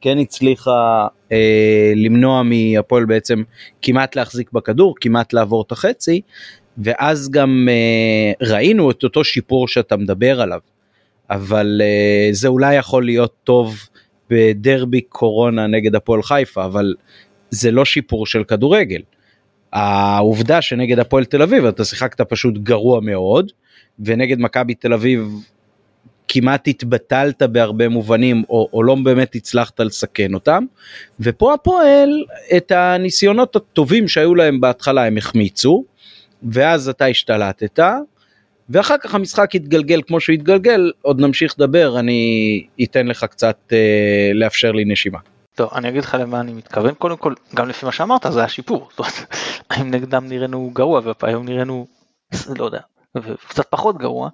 כן 0.01 0.17
הצליחה 0.17 1.07
אה, 1.31 1.93
למנוע 1.95 2.43
מהפועל 2.43 3.05
בעצם 3.05 3.43
כמעט 3.81 4.15
להחזיק 4.15 4.51
בכדור, 4.51 4.95
כמעט 5.01 5.33
לעבור 5.33 5.63
את 5.67 5.71
החצי, 5.71 6.21
ואז 6.77 7.29
גם 7.31 7.67
אה, 7.71 8.47
ראינו 8.47 8.91
את 8.91 9.03
אותו 9.03 9.23
שיפור 9.23 9.67
שאתה 9.67 9.97
מדבר 9.97 10.41
עליו. 10.41 10.59
אבל 11.29 11.81
אה, 11.83 12.29
זה 12.31 12.47
אולי 12.47 12.75
יכול 12.75 13.05
להיות 13.05 13.33
טוב 13.43 13.75
בדרבי 14.29 15.01
קורונה 15.01 15.67
נגד 15.67 15.95
הפועל 15.95 16.23
חיפה, 16.23 16.65
אבל 16.65 16.93
זה 17.49 17.71
לא 17.71 17.85
שיפור 17.85 18.25
של 18.25 18.43
כדורגל. 18.43 19.01
העובדה 19.73 20.61
שנגד 20.61 20.99
הפועל 20.99 21.25
תל 21.25 21.41
אביב 21.41 21.65
אתה 21.65 21.85
שיחקת 21.85 22.21
פשוט 22.21 22.57
גרוע 22.57 22.99
מאוד, 23.01 23.51
ונגד 23.99 24.39
מכבי 24.39 24.73
תל 24.73 24.93
אביב 24.93 25.29
כמעט 26.27 26.67
התבטלת 26.67 27.41
בהרבה 27.43 27.89
מובנים 27.89 28.43
או, 28.49 28.69
או 28.73 28.83
לא 28.83 28.95
באמת 29.03 29.35
הצלחת 29.35 29.79
לסכן 29.79 30.33
אותם 30.33 30.63
ופה 31.19 31.53
הפועל 31.53 32.09
את 32.57 32.71
הניסיונות 32.71 33.55
הטובים 33.55 34.07
שהיו 34.07 34.35
להם 34.35 34.61
בהתחלה 34.61 35.05
הם 35.05 35.17
החמיצו 35.17 35.83
ואז 36.43 36.89
אתה 36.89 37.05
השתלטת 37.05 37.79
ואחר 38.69 38.95
כך 38.97 39.15
המשחק 39.15 39.55
התגלגל 39.55 40.01
כמו 40.07 40.19
שהוא 40.19 40.33
התגלגל 40.33 40.91
עוד 41.01 41.21
נמשיך 41.21 41.55
לדבר 41.57 41.99
אני 41.99 42.63
אתן 42.83 43.07
לך 43.07 43.23
קצת 43.23 43.57
אה, 43.71 44.31
לאפשר 44.33 44.71
לי 44.71 44.85
נשימה. 44.85 45.19
טוב 45.57 45.69
אני 45.73 45.89
אגיד 45.89 46.03
לך 46.03 46.17
למה 46.19 46.39
אני 46.39 46.53
מתכוון 46.53 46.93
קודם 46.93 47.17
כל 47.17 47.33
גם 47.55 47.69
לפי 47.69 47.85
מה 47.85 47.91
שאמרת 47.91 48.25
זה 48.29 48.43
השיפור. 48.43 48.89
האם 49.69 49.91
נגדם 49.91 50.27
נראינו 50.27 50.71
גרוע 50.73 51.01
והיום 51.21 51.45
נראינו 51.45 51.87
לא 52.59 52.65
יודע 52.65 52.79
וקצת 53.15 53.67
פחות 53.69 53.97
גרוע, 53.97 54.29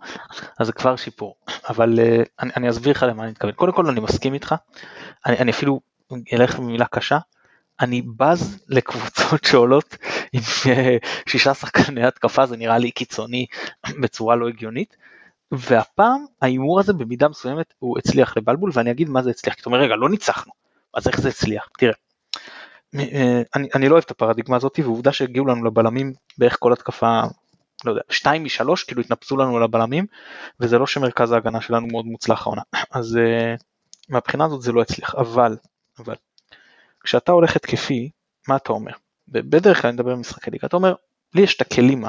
אז 0.59 0.67
זה 0.67 0.73
כבר 0.73 0.95
שיפור. 0.95 1.35
אבל 1.69 1.99
uh, 1.99 2.27
אני, 2.39 2.51
אני 2.57 2.69
אסביר 2.69 2.91
לך 2.91 3.03
למה 3.03 3.23
אני 3.23 3.31
מתכוון. 3.31 3.53
קודם 3.53 3.71
כל 3.73 3.87
אני 3.87 3.99
מסכים 3.99 4.33
איתך, 4.33 4.55
אני, 5.25 5.37
אני 5.37 5.51
אפילו 5.51 5.81
אלך 6.33 6.59
במילה 6.59 6.85
קשה, 6.85 7.17
אני 7.79 8.01
בז 8.01 8.65
לקבוצות 8.67 9.43
שעולות 9.43 9.97
עם 10.33 10.41
אה, 10.69 10.97
שישה 11.29 11.53
שחקני 11.53 12.05
התקפה, 12.05 12.45
זה 12.45 12.57
נראה 12.57 12.77
לי 12.77 12.91
קיצוני 12.91 13.45
בצורה 14.01 14.35
לא 14.35 14.47
הגיונית. 14.47 14.95
והפעם 15.51 16.25
ההימור 16.41 16.79
הזה 16.79 16.93
במידה 16.93 17.27
מסוימת 17.27 17.73
הוא 17.79 17.97
הצליח 17.97 18.37
לבלבול 18.37 18.71
ואני 18.73 18.91
אגיד 18.91 19.09
מה 19.09 19.21
זה 19.21 19.29
הצליח, 19.29 19.53
כי 19.53 19.61
אתה 19.61 19.69
אומר 19.69 19.79
רגע 19.79 19.95
לא 19.95 20.09
ניצחנו, 20.09 20.51
אז 20.93 21.07
איך 21.07 21.21
זה 21.21 21.29
הצליח? 21.29 21.69
תראה, 21.77 21.93
אה, 22.95 23.41
אני, 23.55 23.67
אני 23.75 23.89
לא 23.89 23.93
אוהב 23.93 24.03
את 24.05 24.11
הפרדיגמה 24.11 24.55
הזאת 24.55 24.79
ועובדה 24.83 25.11
שהגיעו 25.11 25.45
לנו 25.45 25.65
לבלמים 25.65 26.13
בערך 26.37 26.57
כל 26.59 26.73
התקפה 26.73 27.21
לא 27.85 27.91
יודע, 27.91 28.01
שתיים 28.09 28.43
משלוש 28.43 28.83
כאילו 28.83 29.01
התנפצו 29.01 29.37
לנו 29.37 29.57
על 29.57 29.63
הבלמים 29.63 30.05
וזה 30.59 30.77
לא 30.77 30.87
שמרכז 30.87 31.31
ההגנה 31.31 31.61
שלנו 31.61 31.87
מאוד 31.87 32.05
מוצלח 32.05 32.47
העונה 32.47 32.61
אז 32.91 33.17
uh, 33.17 33.61
מהבחינה 34.09 34.45
הזאת 34.45 34.61
זה 34.61 34.71
לא 34.71 34.81
הצליח 34.81 35.15
אבל 35.15 35.57
אבל 35.99 36.15
כשאתה 37.03 37.31
הולך 37.31 37.55
התקפי 37.55 38.09
מה 38.47 38.55
אתה 38.55 38.73
אומר 38.73 38.91
בדרך 39.27 39.81
כלל 39.81 39.89
אני 39.89 39.95
מדבר 39.95 40.15
במשחקי 40.15 40.51
ליגה 40.51 40.67
אתה 40.67 40.75
אומר 40.75 40.95
לי 41.35 41.41
יש 41.41 41.55
את 41.55 41.61
הכלים 41.61 42.03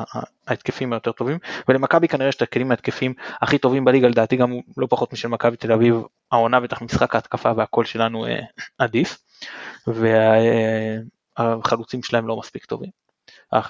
ההתקפיים 0.47 0.93
היותר 0.93 1.13
טובים 1.13 1.39
ולמכבי 1.69 2.09
כנראה 2.09 2.29
יש 2.29 2.37
את 2.37 2.43
הכלים 2.43 2.71
ההתקפיים 2.71 3.15
הכי 3.43 3.59
טובים 3.59 3.85
בליגה 3.85 4.09
לדעתי 4.09 4.37
גם 4.37 4.53
לא 4.77 4.87
פחות 4.91 5.13
משל 5.13 5.29
מכבי 5.29 5.57
תל 5.57 5.73
אביב 5.73 5.95
העונה 6.33 6.61
בטח 6.61 6.83
משחק 6.83 7.15
ההתקפה 7.15 7.53
והקול 7.57 7.85
שלנו 7.85 8.27
uh, 8.27 8.29
עדיף 8.79 9.19
והחלוצים 11.37 12.01
uh, 12.01 12.07
שלהם 12.07 12.27
לא 12.27 12.37
מספיק 12.39 12.65
טובים 12.65 12.91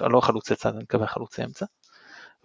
לא 0.01 0.21
חלוצי 0.21 0.55
צד 0.55 0.73
אני 0.73 0.83
מקווה 0.83 1.07
חלוצי 1.07 1.43
אמצע 1.43 1.65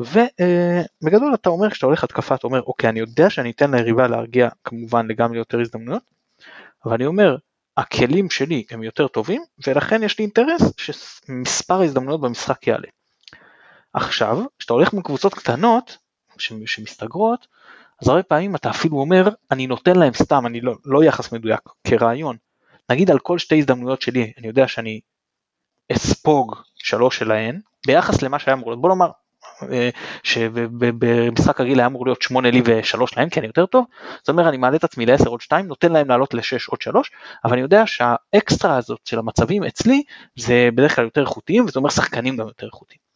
ובגדול 0.00 1.34
אתה 1.34 1.50
אומר 1.50 1.70
כשאתה 1.70 1.86
הולך 1.86 2.04
התקפה 2.04 2.34
אתה 2.34 2.46
אומר 2.46 2.62
אוקיי 2.62 2.90
אני 2.90 3.00
יודע 3.00 3.30
שאני 3.30 3.50
אתן 3.50 3.74
ליריבה 3.74 4.08
להרגיע 4.08 4.48
כמובן 4.64 5.06
לגמרי 5.06 5.38
יותר 5.38 5.60
הזדמנויות 5.60 6.02
אבל 6.84 6.94
אני 6.94 7.06
אומר 7.06 7.36
הכלים 7.76 8.30
שלי 8.30 8.64
הם 8.70 8.82
יותר 8.82 9.08
טובים 9.08 9.42
ולכן 9.66 10.02
יש 10.02 10.18
לי 10.18 10.24
אינטרס 10.24 10.62
שמספר 10.76 11.80
ההזדמנויות 11.80 12.20
במשחק 12.20 12.66
יעלה. 12.66 12.88
עכשיו 13.92 14.38
כשאתה 14.58 14.72
הולך 14.72 14.92
מקבוצות 14.92 15.34
קטנות 15.34 15.98
שמסתגרות 16.38 17.46
אז 18.02 18.08
הרבה 18.08 18.22
פעמים 18.22 18.56
אתה 18.56 18.70
אפילו 18.70 18.96
אומר 18.96 19.28
אני 19.50 19.66
נותן 19.66 19.96
להם 19.96 20.12
סתם 20.14 20.46
אני 20.46 20.60
לא, 20.60 20.74
לא 20.84 21.04
יחס 21.04 21.32
מדויק 21.32 21.60
כרעיון. 21.84 22.36
נגיד 22.90 23.10
על 23.10 23.18
כל 23.18 23.38
שתי 23.38 23.58
הזדמנויות 23.58 24.02
שלי 24.02 24.32
אני 24.38 24.46
יודע 24.46 24.68
שאני 24.68 25.00
אספוג 25.92 26.56
שלוש 26.74 27.18
שלהן 27.18 27.60
ביחס 27.86 28.22
למה 28.22 28.38
שהיה 28.38 28.54
אמור 28.54 28.70
להיות. 28.70 28.80
בוא 28.80 28.88
נאמר 28.88 29.10
אה, 29.62 29.90
שבמשחק 30.22 31.60
רגיל 31.60 31.78
היה 31.78 31.86
אמור 31.86 32.06
להיות 32.06 32.22
8 32.22 32.50
לי 32.50 32.62
ו-3 32.64 33.00
להם 33.16 33.28
כי 33.28 33.40
אני 33.40 33.46
יותר 33.46 33.66
טוב, 33.66 33.84
זאת 34.18 34.28
אומרת 34.28 34.46
אני 34.46 34.56
מעלה 34.56 34.76
את 34.76 34.84
עצמי 34.84 35.06
ל-10 35.06 35.28
עוד 35.28 35.40
2, 35.40 35.66
נותן 35.66 35.92
להם 35.92 36.08
לעלות 36.08 36.34
ל-6 36.34 36.66
עוד 36.68 36.82
3, 36.82 37.10
אבל 37.44 37.52
אני 37.52 37.60
יודע 37.60 37.86
שהאקסטרה 37.86 38.76
הזאת 38.76 39.00
של 39.04 39.18
המצבים 39.18 39.64
אצלי 39.64 40.02
זה 40.36 40.68
בדרך 40.74 40.96
כלל 40.96 41.04
יותר 41.04 41.20
איכותיים, 41.20 41.64
וזה 41.64 41.78
אומר 41.78 41.90
שחקנים 41.90 42.36
גם 42.36 42.46
יותר 42.46 42.66
איכותיים. 42.66 43.09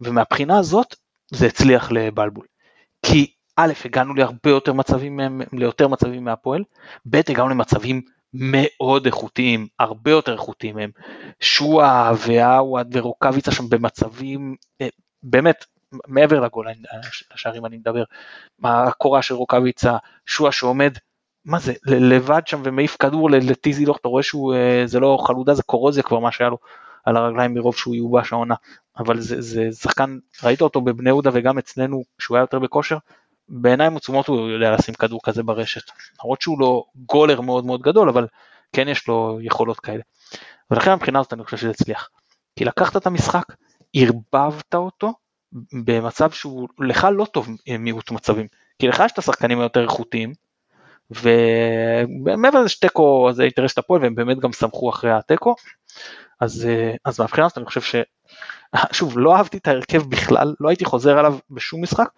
ומהבחינה 0.00 0.58
הזאת 0.58 0.94
זה 1.32 1.46
הצליח 1.46 1.92
לבלבול. 1.92 2.46
כי 3.06 3.32
א', 3.56 3.72
הגענו 3.84 4.14
להרבה 4.14 4.50
יותר 4.50 4.72
מצבים, 4.72 5.20
ליותר 5.52 5.88
מצבים 5.88 6.24
מהפועל, 6.24 6.64
ב', 7.10 7.16
הגענו 7.16 7.48
למצבים 7.48 8.02
מאוד 8.34 9.06
איכותיים, 9.06 9.66
הרבה 9.78 10.10
יותר 10.10 10.32
איכותיים 10.32 10.78
הם. 10.78 10.90
שואה 11.40 12.12
ועווד 12.26 12.96
ורוקאביצה 12.96 13.52
שם 13.52 13.68
במצבים 13.68 14.56
אה, 14.80 14.88
באמת 15.22 15.64
מעבר 16.06 16.40
לגול 16.40 16.66
השערים 17.34 17.66
אני 17.66 17.76
מדבר, 17.76 18.04
הקורה 18.64 19.22
של 19.22 19.34
רוקאביצה, 19.34 19.96
שועה 20.26 20.52
שעומד, 20.52 20.92
מה 21.44 21.58
זה, 21.58 21.72
לבד 21.86 22.46
שם 22.46 22.62
ומעיף 22.64 22.96
כדור 22.96 23.30
לטיזילוך, 23.30 23.98
אתה 24.00 24.08
רואה 24.08 24.22
שהוא, 24.22 24.54
אה, 24.54 24.82
זה 24.86 25.00
לא 25.00 25.18
חלודה, 25.26 25.54
זה 25.54 25.62
קורוזיה 25.62 26.02
כבר 26.02 26.18
מה 26.18 26.32
שהיה 26.32 26.50
לו 26.50 26.58
על 27.04 27.16
הרגליים 27.16 27.54
מרוב 27.54 27.76
שהוא 27.76 27.94
יובש 27.94 28.32
העונה, 28.32 28.54
אבל 28.98 29.20
זה, 29.20 29.40
זה 29.40 29.68
שחקן, 29.72 30.18
ראית 30.44 30.60
אותו 30.60 30.80
בבני 30.80 31.10
יהודה 31.10 31.30
וגם 31.32 31.58
אצלנו, 31.58 32.02
כשהוא 32.18 32.36
היה 32.36 32.42
יותר 32.42 32.58
בכושר, 32.58 32.98
בעיניים 33.48 33.96
עצומות 33.96 34.26
הוא 34.26 34.50
יודע 34.50 34.70
לשים 34.70 34.94
כדור 34.94 35.20
כזה 35.24 35.42
ברשת, 35.42 35.90
למרות 36.22 36.42
שהוא 36.42 36.60
לא 36.60 36.84
גולר 37.06 37.40
מאוד 37.40 37.66
מאוד 37.66 37.82
גדול, 37.82 38.08
אבל 38.08 38.26
כן 38.72 38.88
יש 38.88 39.08
לו 39.08 39.38
יכולות 39.42 39.80
כאלה. 39.80 40.02
ולכן 40.70 40.94
מבחינה 40.94 41.18
הזאת 41.18 41.32
אני 41.32 41.44
חושב 41.44 41.56
שזה 41.56 41.70
הצליח. 41.70 42.08
כי 42.56 42.64
לקחת 42.64 42.96
את 42.96 43.06
המשחק, 43.06 43.44
ערבבת 43.94 44.74
אותו 44.74 45.14
במצב 45.84 46.30
שהוא 46.30 46.68
לך 46.78 47.08
לא 47.12 47.24
טוב 47.24 47.48
מיעוט 47.78 48.10
מצבים, 48.10 48.46
כי 48.78 48.88
לך 48.88 49.02
יש 49.06 49.12
את 49.12 49.18
השחקנים 49.18 49.60
היותר 49.60 49.82
איכותיים, 49.82 50.32
ומעבר 51.10 52.60
לזה 52.60 52.68
שתיקו 52.68 53.28
זה 53.32 53.42
אינטרס 53.42 53.72
של 53.74 53.80
הפועל 53.80 54.02
והם 54.02 54.14
באמת 54.14 54.38
גם 54.38 54.52
שמחו 54.52 54.90
אחרי 54.90 55.12
התיקו, 55.12 55.54
אז, 56.40 56.68
אז 57.04 57.20
מהבחינה 57.20 57.46
הזאת 57.46 57.58
אני 57.58 57.66
חושב 57.66 57.80
ש... 57.80 57.94
שוב, 58.92 59.18
לא 59.18 59.36
אהבתי 59.36 59.56
את 59.56 59.68
ההרכב 59.68 60.02
בכלל, 60.02 60.54
לא 60.60 60.68
הייתי 60.68 60.84
חוזר 60.84 61.18
עליו 61.18 61.38
בשום 61.50 61.82
משחק. 61.82 62.08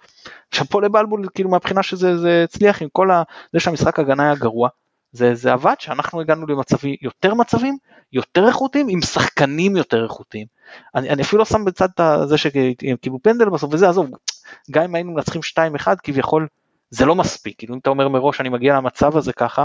שאפו 0.51 0.81
לבלבול, 0.81 1.29
כאילו 1.35 1.51
מהבחינה 1.51 1.83
שזה 1.83 2.43
הצליח 2.45 2.83
עם 2.83 2.89
כל 2.93 3.11
ה... 3.11 3.23
זה 3.53 3.61
שהמשחק 3.61 3.99
הגנה 3.99 4.23
היה 4.23 4.35
גרוע, 4.35 4.69
זה, 5.13 5.35
זה 5.35 5.53
עבד 5.53 5.75
שאנחנו 5.79 6.21
הגענו 6.21 6.47
למצבים, 6.47 6.95
יותר 7.03 7.35
מצבים, 7.35 7.77
יותר 8.13 8.47
איכותיים, 8.49 8.87
עם 8.89 9.01
שחקנים 9.03 9.77
יותר 9.77 10.05
איכותיים. 10.05 10.47
אני, 10.95 11.11
אני 11.11 11.23
אפילו 11.23 11.39
לא 11.39 11.45
שם 11.45 11.65
בצד 11.65 11.89
את 11.99 12.29
זה 12.29 12.39
שהם 12.39 12.97
קיבלו 13.01 13.23
פנדל 13.23 13.49
בסוף 13.49 13.75
וזה, 13.75 13.89
עזוב, 13.89 14.11
גם 14.73 14.83
אם 14.83 14.95
היינו 14.95 15.13
מנצחים 15.13 15.41
2-1 15.85 15.89
כביכול 16.03 16.47
זה 16.93 17.07
לא 17.07 17.15
מספיק, 17.15 17.59
כאילו 17.59 17.75
אם 17.75 17.79
אתה 17.79 17.91
אומר 17.91 18.09
מראש 18.09 18.41
אני 18.41 18.49
מגיע 18.49 18.77
למצב 18.77 19.17
הזה 19.17 19.33
ככה, 19.33 19.65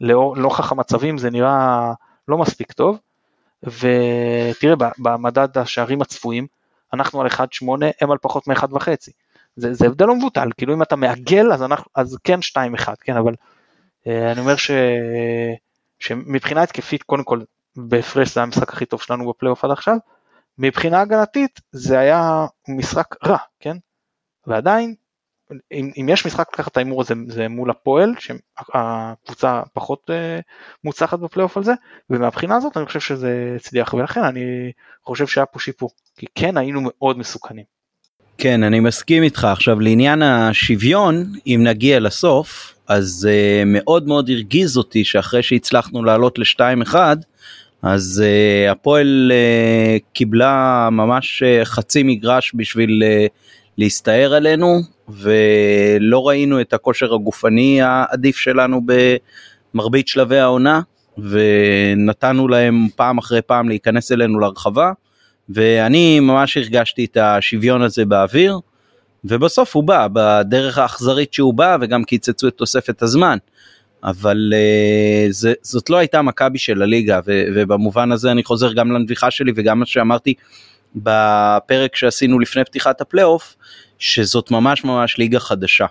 לנוכח 0.00 0.72
המצבים 0.72 1.18
זה 1.18 1.30
נראה 1.30 1.92
לא 2.28 2.38
מספיק 2.38 2.72
טוב, 2.72 2.98
ותראה, 3.62 4.74
במדד 4.98 5.58
השערים 5.58 6.02
הצפויים, 6.02 6.46
אנחנו 6.92 7.20
על 7.20 7.26
1.8, 7.26 7.38
הם 8.00 8.10
על 8.10 8.18
פחות 8.22 8.48
מ-1.5. 8.48 8.88
זה, 9.56 9.74
זה 9.74 9.86
הבדל 9.86 10.06
לא 10.06 10.16
מבוטל, 10.16 10.48
כאילו 10.56 10.74
אם 10.74 10.82
אתה 10.82 10.96
מעגל 10.96 11.52
אז, 11.52 11.62
אנחנו, 11.62 11.84
אז 11.94 12.18
כן 12.24 12.38
2-1, 12.78 12.92
כן, 13.00 13.16
אבל 13.16 13.34
אה, 14.06 14.32
אני 14.32 14.40
אומר 14.40 14.56
ש, 14.56 14.70
שמבחינה 15.98 16.62
התקפית, 16.62 17.02
קודם 17.02 17.24
כל, 17.24 17.40
בהפרש 17.76 18.34
זה 18.34 18.42
המשחק 18.42 18.72
הכי 18.72 18.86
טוב 18.86 19.02
שלנו 19.02 19.28
בפלייאוף 19.28 19.64
עד 19.64 19.70
עכשיו, 19.70 19.96
מבחינה 20.58 21.00
הגנתית 21.00 21.60
זה 21.72 21.98
היה 21.98 22.46
משחק 22.68 23.24
רע, 23.26 23.38
כן? 23.60 23.76
ועדיין, 24.46 24.94
אם, 25.72 25.90
אם 26.00 26.08
יש 26.08 26.26
משחק 26.26 26.46
לקחת 26.52 26.72
את 26.72 26.76
ההימור 26.76 27.00
הזה 27.00 27.14
זה 27.28 27.48
מול 27.48 27.70
הפועל, 27.70 28.12
שהקבוצה 28.18 29.62
פחות 29.72 30.10
uh, 30.10 30.42
מוצלחת 30.84 31.18
בפלייאוף 31.18 31.56
על 31.56 31.64
זה, 31.64 31.72
ומהבחינה 32.10 32.56
הזאת 32.56 32.76
אני 32.76 32.86
חושב 32.86 33.00
שזה 33.00 33.52
הצליח, 33.56 33.94
ולכן 33.94 34.24
אני 34.24 34.72
חושב 35.04 35.26
שהיה 35.26 35.46
פה 35.46 35.58
שיפור, 35.58 35.90
כי 36.16 36.26
כן 36.34 36.56
היינו 36.56 36.80
מאוד 36.84 37.18
מסוכנים. 37.18 37.64
כן, 38.38 38.62
אני 38.62 38.80
מסכים 38.80 39.22
איתך. 39.22 39.44
עכשיו 39.44 39.80
לעניין 39.80 40.22
השוויון, 40.22 41.32
אם 41.46 41.60
נגיע 41.64 42.00
לסוף, 42.00 42.74
אז 42.88 43.28
uh, 43.30 43.64
מאוד 43.66 44.08
מאוד 44.08 44.30
הרגיז 44.30 44.76
אותי 44.76 45.04
שאחרי 45.04 45.42
שהצלחנו 45.42 46.04
לעלות 46.04 46.38
ל-2-1, 46.38 46.94
אז 47.82 48.22
uh, 48.24 48.72
הפועל 48.72 49.32
uh, 49.32 50.02
קיבלה 50.12 50.88
ממש 50.92 51.42
uh, 51.42 51.64
חצי 51.64 52.02
מגרש 52.02 52.52
בשביל 52.54 53.02
uh, 53.02 53.30
להסתער 53.78 54.34
עלינו, 54.34 54.80
ולא 55.08 56.28
ראינו 56.28 56.60
את 56.60 56.72
הכושר 56.72 57.14
הגופני 57.14 57.82
העדיף 57.82 58.36
שלנו 58.36 58.80
במרבית 59.74 60.08
שלבי 60.08 60.38
העונה, 60.38 60.80
ונתנו 61.18 62.48
להם 62.48 62.88
פעם 62.96 63.18
אחרי 63.18 63.42
פעם 63.42 63.68
להיכנס 63.68 64.12
אלינו 64.12 64.40
לרחבה. 64.40 64.92
ואני 65.48 66.20
ממש 66.20 66.56
הרגשתי 66.56 67.04
את 67.04 67.16
השוויון 67.16 67.82
הזה 67.82 68.04
באוויר, 68.04 68.58
ובסוף 69.24 69.76
הוא 69.76 69.84
בא 69.84 70.08
בדרך 70.12 70.78
האכזרית 70.78 71.32
שהוא 71.32 71.54
בא 71.54 71.76
וגם 71.80 72.04
קיצצו 72.04 72.48
את 72.48 72.54
תוספת 72.54 73.02
הזמן. 73.02 73.38
אבל 74.04 74.52
uh, 74.52 75.32
זה, 75.32 75.52
זאת 75.62 75.90
לא 75.90 75.96
הייתה 75.96 76.22
מכבי 76.22 76.58
של 76.58 76.82
הליגה 76.82 77.20
ו, 77.26 77.44
ובמובן 77.54 78.12
הזה 78.12 78.30
אני 78.30 78.44
חוזר 78.44 78.72
גם 78.72 78.92
לנביחה 78.92 79.30
שלי 79.30 79.52
וגם 79.56 79.78
מה 79.78 79.86
שאמרתי 79.86 80.34
בפרק 80.94 81.96
שעשינו 81.96 82.38
לפני 82.38 82.64
פתיחת 82.64 83.00
הפלייאוף 83.00 83.56
שזאת 83.98 84.50
ממש 84.50 84.84
ממש 84.84 85.18
ליגה 85.18 85.40
חדשה. 85.40 85.86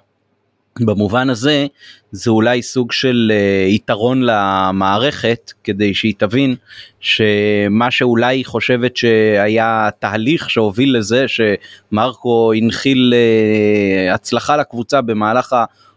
במובן 0.80 1.30
הזה 1.30 1.68
זה 2.12 2.30
אולי 2.30 2.62
סוג 2.62 2.92
של 2.92 3.32
uh, 3.32 3.70
יתרון 3.72 4.22
למערכת 4.24 5.52
כדי 5.64 5.94
שהיא 5.94 6.14
תבין 6.18 6.56
שמה 7.00 7.92
שאולי 7.92 8.36
היא 8.36 8.46
חושבת 8.46 8.98
שהיה 8.98 9.90
תהליך 10.00 10.50
שהוביל 10.50 10.98
לזה 10.98 11.26
שמרקו 11.28 12.54
הנחיל 12.54 13.14
uh, 13.14 14.14
הצלחה 14.14 14.58
לקבוצה 14.58 15.02
במהלך 15.02 15.56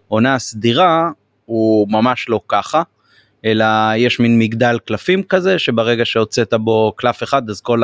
העונה 0.08 0.34
הסדירה 0.34 1.10
הוא 1.44 1.88
ממש 1.90 2.28
לא 2.28 2.40
ככה. 2.48 2.82
אלא 3.46 3.64
יש 3.96 4.20
מין 4.20 4.38
מגדל 4.38 4.78
קלפים 4.84 5.22
כזה 5.22 5.58
שברגע 5.58 6.04
שהוצאת 6.04 6.54
בו 6.54 6.92
קלף 6.96 7.22
אחד 7.22 7.50
אז 7.50 7.60
כל 7.60 7.82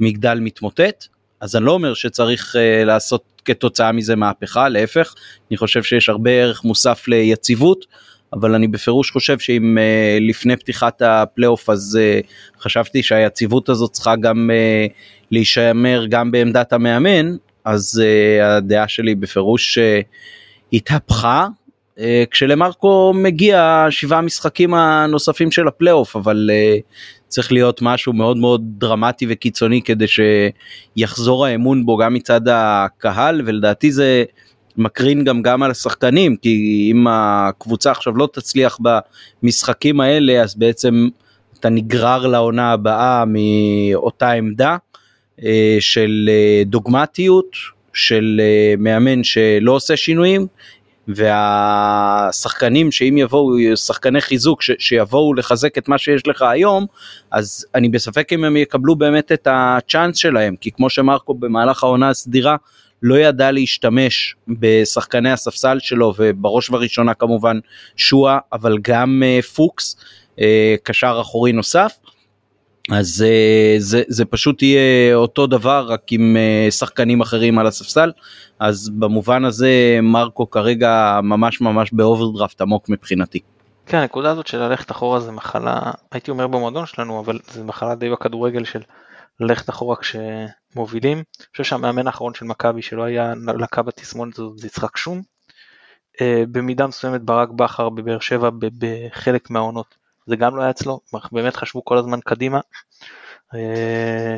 המגדל 0.00 0.38
מתמוטט 0.40 1.06
אז 1.40 1.56
אני 1.56 1.64
לא 1.64 1.72
אומר 1.72 1.94
שצריך 1.94 2.56
uh, 2.56 2.84
לעשות 2.84 3.24
כתוצאה 3.44 3.92
מזה 3.92 4.16
מהפכה, 4.16 4.68
להפך, 4.68 5.14
אני 5.50 5.56
חושב 5.56 5.82
שיש 5.82 6.08
הרבה 6.08 6.30
ערך 6.30 6.64
מוסף 6.64 7.08
ליציבות, 7.08 7.86
אבל 8.32 8.54
אני 8.54 8.68
בפירוש 8.68 9.10
חושב 9.10 9.38
שאם 9.38 9.78
uh, 9.78 10.22
לפני 10.22 10.56
פתיחת 10.56 11.02
הפלייאוף 11.02 11.70
אז 11.70 11.98
uh, 12.00 12.26
חשבתי 12.62 13.02
שהיציבות 13.02 13.68
הזאת 13.68 13.92
צריכה 13.92 14.16
גם 14.16 14.50
uh, 14.50 14.92
להישמר 15.30 16.06
גם 16.08 16.30
בעמדת 16.30 16.72
המאמן, 16.72 17.36
אז 17.64 18.02
uh, 18.04 18.44
הדעה 18.44 18.88
שלי 18.88 19.14
בפירוש 19.14 19.78
uh, 19.78 20.04
התהפכה. 20.72 21.46
Uh, 21.98 22.02
כשלמרקו 22.30 23.12
מגיע 23.14 23.86
שבעה 23.90 24.20
משחקים 24.20 24.74
הנוספים 24.74 25.50
של 25.50 25.68
הפלייאוף 25.68 26.16
אבל 26.16 26.50
uh, 26.50 26.82
צריך 27.28 27.52
להיות 27.52 27.82
משהו 27.82 28.12
מאוד 28.12 28.36
מאוד 28.36 28.62
דרמטי 28.78 29.26
וקיצוני 29.28 29.82
כדי 29.82 30.04
שיחזור 30.96 31.46
האמון 31.46 31.86
בו 31.86 31.96
גם 31.96 32.14
מצד 32.14 32.40
הקהל 32.48 33.42
ולדעתי 33.44 33.92
זה 33.92 34.24
מקרין 34.76 35.24
גם 35.24 35.42
גם 35.42 35.62
על 35.62 35.70
השחקנים 35.70 36.36
כי 36.36 36.88
אם 36.92 37.06
הקבוצה 37.10 37.90
עכשיו 37.90 38.16
לא 38.16 38.28
תצליח 38.32 38.78
במשחקים 39.42 40.00
האלה 40.00 40.42
אז 40.42 40.54
בעצם 40.54 41.08
אתה 41.60 41.68
נגרר 41.68 42.26
לעונה 42.26 42.72
הבאה 42.72 43.24
מאותה 43.26 44.30
עמדה 44.30 44.76
אה, 45.44 45.76
של 45.80 46.30
אה, 46.32 46.62
דוגמטיות 46.66 47.56
של 47.92 48.40
אה, 48.44 48.74
מאמן 48.78 49.24
שלא 49.24 49.72
עושה 49.72 49.96
שינויים 49.96 50.46
והשחקנים 51.08 52.92
שאם 52.92 53.18
יבואו 53.18 53.76
שחקני 53.76 54.20
חיזוק 54.20 54.62
ש, 54.62 54.70
שיבואו 54.78 55.34
לחזק 55.34 55.78
את 55.78 55.88
מה 55.88 55.98
שיש 55.98 56.26
לך 56.26 56.42
היום 56.42 56.86
אז 57.30 57.66
אני 57.74 57.88
בספק 57.88 58.32
אם 58.32 58.44
הם 58.44 58.56
יקבלו 58.56 58.96
באמת 58.96 59.32
את 59.32 59.48
הצ'אנס 59.50 60.16
שלהם 60.16 60.56
כי 60.56 60.70
כמו 60.70 60.90
שמרקו 60.90 61.34
במהלך 61.34 61.84
העונה 61.84 62.08
הסדירה 62.08 62.56
לא 63.02 63.18
ידע 63.18 63.50
להשתמש 63.50 64.36
בשחקני 64.48 65.30
הספסל 65.30 65.78
שלו 65.80 66.14
ובראש 66.18 66.70
ובראשונה 66.70 67.14
כמובן 67.14 67.58
שואה 67.96 68.38
אבל 68.52 68.78
גם 68.82 69.22
uh, 69.22 69.42
פוקס 69.46 69.96
uh, 70.36 70.40
קשר 70.82 71.18
אחורי 71.20 71.52
נוסף 71.52 71.92
אז 72.90 73.24
uh, 73.26 73.80
זה, 73.80 74.02
זה 74.08 74.24
פשוט 74.24 74.62
יהיה 74.62 75.14
אותו 75.14 75.46
דבר 75.46 75.86
רק 75.88 76.02
עם 76.10 76.36
uh, 76.36 76.70
שחקנים 76.70 77.20
אחרים 77.20 77.58
על 77.58 77.66
הספסל 77.66 78.12
אז 78.58 78.90
במובן 78.98 79.44
הזה 79.44 79.98
מרקו 80.02 80.50
כרגע 80.50 81.20
ממש 81.22 81.60
ממש 81.60 81.92
באוברדרפט 81.92 82.60
עמוק 82.60 82.88
מבחינתי. 82.88 83.40
כן 83.86 83.98
הנקודה 83.98 84.30
הזאת 84.30 84.46
של 84.46 84.58
ללכת 84.58 84.90
אחורה 84.90 85.20
זה 85.20 85.32
מחלה 85.32 85.80
הייתי 86.12 86.30
אומר 86.30 86.46
במועדון 86.46 86.86
שלנו 86.86 87.20
אבל 87.20 87.38
זה 87.52 87.64
מחלה 87.64 87.94
די 87.94 88.10
בכדורגל 88.10 88.64
של 88.64 88.80
ללכת 89.40 89.70
אחורה 89.70 89.96
כשמובילים. 89.96 91.18
אני 91.18 91.46
חושב 91.50 91.64
שהמאמן 91.64 92.06
האחרון 92.06 92.34
של 92.34 92.44
מכבי 92.44 92.82
שלא 92.82 93.02
היה 93.02 93.32
לקה 93.58 93.82
בתסמונת 93.82 94.38
הזאת 94.38 94.58
זה 94.58 94.66
יצחק 94.66 94.96
שום. 94.96 95.22
Uh, 96.16 96.22
במידה 96.52 96.86
מסוימת 96.86 97.22
ברק 97.22 97.48
בכר 97.48 97.88
בבאר 97.88 98.20
שבע 98.20 98.50
בחלק 98.78 99.50
מהעונות 99.50 100.03
זה 100.26 100.36
גם 100.36 100.56
לא 100.56 100.62
היה 100.62 100.70
אצלו, 100.70 101.00
באמת 101.32 101.56
חשבו 101.56 101.84
כל 101.84 101.98
הזמן 101.98 102.20
קדימה. 102.20 102.60
אה, 103.54 104.36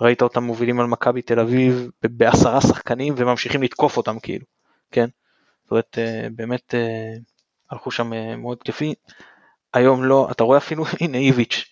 ראית 0.00 0.22
אותם 0.22 0.42
מובילים 0.42 0.80
על 0.80 0.86
מכבי 0.86 1.22
תל 1.22 1.40
אביב 1.40 1.90
בעשרה 2.02 2.60
שחקנים 2.60 3.14
וממשיכים 3.16 3.62
לתקוף 3.62 3.96
אותם 3.96 4.18
כאילו, 4.18 4.44
כן? 4.90 5.06
זאת 5.62 5.70
אומרת 5.70 5.98
אה, 5.98 6.28
באמת 6.36 6.74
אה, 6.74 7.16
הלכו 7.70 7.90
שם 7.90 8.12
מאוד 8.38 8.62
כיפי. 8.62 8.94
היום 9.74 10.04
לא, 10.04 10.28
אתה 10.30 10.44
רואה 10.44 10.58
אפילו, 10.58 10.84
הנה 11.00 11.18
איביץ' 11.18 11.64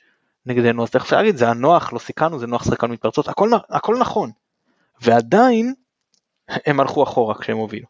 נגדנו, 0.46 0.82
אז 0.82 0.90
תכף 0.90 1.12
להגיד, 1.12 1.36
זה 1.36 1.48
הנוח, 1.48 1.92
לא 1.92 1.98
סיכנו, 1.98 2.38
זה 2.38 2.46
נוח 2.46 2.64
שחקנו 2.64 2.92
מתפרצות, 2.92 3.28
הכל, 3.28 3.50
הכל 3.70 3.96
נכון. 3.98 4.30
ועדיין 5.00 5.74
הם 6.48 6.80
הלכו 6.80 7.02
אחורה 7.02 7.34
כשהם 7.34 7.56
הובילו. 7.56 7.86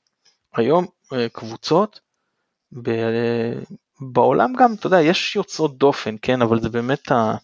היום 0.54 0.86
קבוצות 1.32 2.00
בעולם 4.00 4.52
גם, 4.52 4.74
אתה 4.74 4.86
יודע, 4.86 5.00
יש 5.00 5.36
יוצאות 5.36 5.78
דופן, 5.78 6.16
כן, 6.22 6.42
אבל 6.42 6.60
זה 6.60 6.68
באמת, 6.68 7.12
ה... 7.12 7.34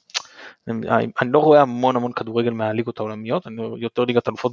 אני 1.22 1.32
לא 1.32 1.38
רואה 1.38 1.60
המון 1.60 1.96
המון 1.96 2.12
כדורגל 2.12 2.50
מהליגות 2.50 2.98
העולמיות, 2.98 3.46
אני 3.46 3.66
רואה 3.66 3.80
יותר 3.80 4.04
ליגת 4.04 4.28
אלופות 4.28 4.52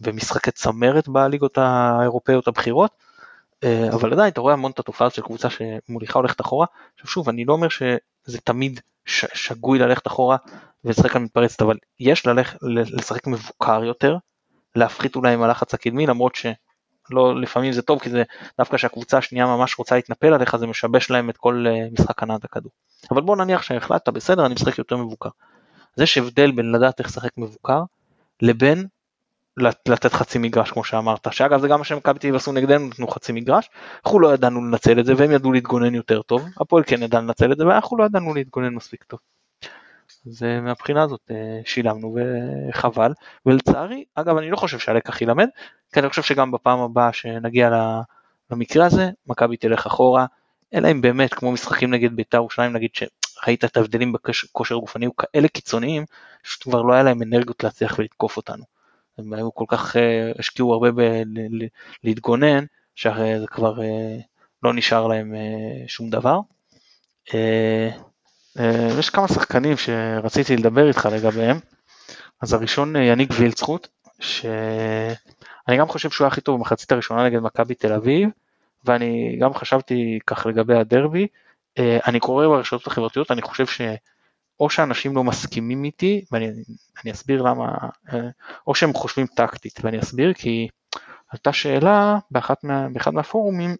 ומשחקי 0.00 0.50
צמרת 0.50 1.08
בליגות 1.08 1.58
האירופאיות 1.58 2.48
הבכירות, 2.48 2.90
אה, 3.64 3.88
אבל 3.92 4.12
עדיין 4.12 4.28
אתה 4.28 4.40
רואה 4.40 4.52
המון 4.52 4.70
את 4.70 4.78
התופעה 4.78 5.10
של 5.10 5.22
קבוצה 5.22 5.48
שמוליכה 5.50 6.18
הולכת 6.18 6.40
אחורה. 6.40 6.66
עכשיו 6.94 7.10
שוב, 7.10 7.28
אני 7.28 7.44
לא 7.44 7.52
אומר 7.52 7.68
שזה 7.68 8.38
תמיד 8.44 8.80
שגוי 9.34 9.78
ללכת 9.78 10.06
אחורה 10.06 10.36
ולשחק 10.84 11.16
על 11.16 11.22
מתפרצת, 11.22 11.62
אבל 11.62 11.76
יש 12.00 12.26
ללכת, 12.26 12.58
לשחק 12.62 13.26
מבוקר 13.26 13.84
יותר, 13.84 14.16
להפחית 14.76 15.16
אולי 15.16 15.34
עם 15.34 15.42
הלחץ 15.42 15.74
הקדמי, 15.74 16.06
למרות 16.06 16.34
ש... 16.34 16.46
לא, 17.10 17.40
לפעמים 17.40 17.72
זה 17.72 17.82
טוב 17.82 18.00
כי 18.00 18.10
זה 18.10 18.22
דווקא 18.58 18.76
שהקבוצה 18.76 19.18
השנייה 19.18 19.46
ממש 19.46 19.78
רוצה 19.78 19.94
להתנפל 19.94 20.34
עליך 20.34 20.56
זה 20.56 20.66
משבש 20.66 21.10
להם 21.10 21.30
את 21.30 21.36
כל 21.36 21.64
אה, 21.68 21.86
משחק 21.92 22.22
הנעת 22.22 22.44
הכדור. 22.44 22.72
אבל 23.10 23.20
בוא 23.20 23.36
נניח 23.36 23.62
שהחלטת 23.62 24.08
בסדר 24.08 24.46
אני 24.46 24.54
משחק 24.54 24.78
יותר 24.78 24.96
מבוקר. 24.96 25.28
אז 25.96 26.02
יש 26.02 26.18
הבדל 26.18 26.50
בין 26.50 26.72
לדעת 26.72 26.98
איך 27.00 27.08
לשחק 27.08 27.30
מבוקר 27.38 27.82
לבין 28.42 28.86
לתת 29.88 30.12
חצי 30.12 30.38
מגרש 30.38 30.70
כמו 30.70 30.84
שאמרת 30.84 31.26
שאגב 31.30 31.60
זה 31.60 31.68
גם 31.68 31.78
מה 31.78 31.84
שמכבי 31.84 32.18
תל 32.18 32.26
אביב 32.26 32.36
עשו 32.36 32.52
נגדנו 32.52 32.86
נתנו 32.86 33.08
חצי 33.08 33.32
מגרש 33.32 33.70
אנחנו 34.04 34.20
לא 34.20 34.34
ידענו 34.34 34.64
לנצל 34.64 35.00
את 35.00 35.06
זה 35.06 35.12
והם 35.16 35.30
ידעו 35.30 35.52
להתגונן 35.52 35.94
יותר 35.94 36.22
טוב 36.22 36.46
הפועל 36.60 36.84
כן 36.86 37.02
ידע 37.02 37.20
לנצל 37.20 37.52
את 37.52 37.58
זה 37.58 37.66
ואנחנו 37.66 37.96
לא 37.96 38.04
ידענו 38.04 38.34
להתגונן 38.34 38.74
מספיק 38.74 39.04
טוב. 39.04 39.20
אז 40.26 40.42
אה, 40.42 40.60
מהבחינה 40.60 41.02
הזאת 41.02 41.30
אה, 41.30 41.60
שילמנו 41.64 42.16
וחבל 42.70 43.12
ולצערי 43.46 44.04
אגב 44.14 44.36
אני 44.36 44.50
לא 44.50 44.56
חושב 44.56 44.78
שהלקח 44.78 45.22
ילמד 45.22 45.48
כי 45.92 46.00
אני 46.00 46.08
חושב 46.08 46.22
שגם 46.22 46.50
בפעם 46.50 46.80
הבאה 46.80 47.12
שנגיע 47.12 47.70
למקרה 48.50 48.86
הזה 48.86 49.10
מכבי 49.26 49.56
תלך 49.56 49.86
אחורה 49.86 50.26
אלא 50.74 50.90
אם 50.90 51.00
באמת 51.00 51.34
כמו 51.34 51.52
משחקים 51.52 51.94
נגד 51.94 52.16
בית"ר 52.16 52.36
ירושלים 52.36 52.72
נגיד 52.72 52.90
ראית 53.46 53.64
את 53.64 53.76
ההבדלים 53.76 54.12
בכושר 54.12 54.76
הגופני 54.76 55.04
היו 55.04 55.16
כאלה 55.16 55.48
קיצוניים, 55.48 56.04
שכבר 56.42 56.82
לא 56.82 56.92
היה 56.92 57.02
להם 57.02 57.22
אנרגיות 57.22 57.64
להצליח 57.64 57.98
ולתקוף 57.98 58.36
אותנו. 58.36 58.64
הם 59.18 59.32
היו 59.32 59.54
כל 59.54 59.64
כך, 59.68 59.96
השקיעו 60.38 60.72
הרבה 60.74 60.88
בלהתגונן, 62.02 62.64
שהרי 62.94 63.40
זה 63.40 63.46
כבר 63.46 63.74
לא 64.62 64.74
נשאר 64.74 65.06
להם 65.06 65.34
שום 65.86 66.10
דבר. 66.10 66.40
יש 68.98 69.10
כמה 69.10 69.28
שחקנים 69.28 69.76
שרציתי 69.76 70.56
לדבר 70.56 70.88
איתך 70.88 71.08
לגביהם. 71.12 71.58
אז 72.42 72.52
הראשון 72.52 72.96
יניק 72.96 73.30
וילצחוט, 73.38 73.88
שאני 74.20 75.76
גם 75.78 75.88
חושב 75.88 76.10
שהוא 76.10 76.24
היה 76.24 76.32
הכי 76.32 76.40
טוב 76.40 76.58
במחצית 76.58 76.92
הראשונה 76.92 77.26
נגד 77.26 77.38
מכבי 77.38 77.74
תל 77.74 77.92
אביב, 77.92 78.28
ואני 78.84 79.38
גם 79.40 79.54
חשבתי 79.54 80.18
כך 80.26 80.46
לגבי 80.46 80.74
הדרבי. 80.74 81.26
אני 81.78 82.20
קורא 82.20 82.46
ברשתות 82.46 82.86
החברתיות, 82.86 83.30
אני 83.30 83.42
חושב 83.42 83.66
שאו 83.66 84.70
שאנשים 84.70 85.16
לא 85.16 85.24
מסכימים 85.24 85.84
איתי, 85.84 86.24
ואני 86.32 87.12
אסביר 87.12 87.42
למה, 87.42 87.74
או 88.66 88.74
שהם 88.74 88.92
חושבים 88.94 89.26
טקטית, 89.26 89.80
ואני 89.84 90.00
אסביר 90.00 90.32
כי 90.32 90.68
עלתה 91.28 91.52
שאלה 91.52 92.18
באחת 92.30 92.64
מה, 92.64 92.88
באחד 92.92 93.14
מהפורומים, 93.14 93.76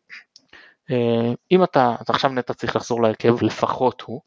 אם 1.52 1.64
אתה, 1.64 1.94
אתה 2.02 2.12
עכשיו 2.12 2.30
נטע 2.30 2.54
צריך 2.54 2.76
לחזור 2.76 3.02
להרכב 3.02 3.42
לפחות 3.42 4.00
הוא, 4.06 4.20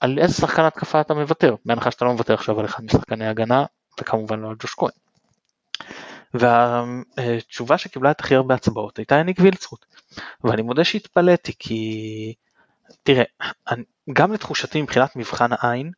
על 0.00 0.18
איזה 0.18 0.34
שחקן 0.34 0.62
התקפה 0.62 1.00
אתה 1.00 1.14
מוותר, 1.14 1.54
בהנחה 1.64 1.90
שאתה 1.90 2.04
לא 2.04 2.12
מוותר 2.12 2.34
עכשיו 2.34 2.60
על 2.60 2.66
אחד 2.66 2.84
משחקני 2.84 3.26
הגנה, 3.26 3.64
וכמובן 4.00 4.40
לא 4.40 4.48
על 4.48 4.56
ג'וש 4.58 4.74
כהן. 4.74 4.90
והתשובה 6.34 7.78
שקיבלה 7.78 8.10
את 8.10 8.20
הכי 8.20 8.34
הרבה 8.34 8.54
הצבעות 8.54 8.98
הייתה 8.98 9.14
יניק 9.14 9.36
וילצחוט. 9.40 9.86
ואני 10.44 10.62
מודה 10.62 10.84
שהתפלאתי 10.84 11.52
כי 11.58 12.34
תראה, 13.02 13.24
גם 14.12 14.32
לתחושתי 14.32 14.82
מבחינת 14.82 15.16
מבחן 15.16 15.50
העין, 15.50 15.90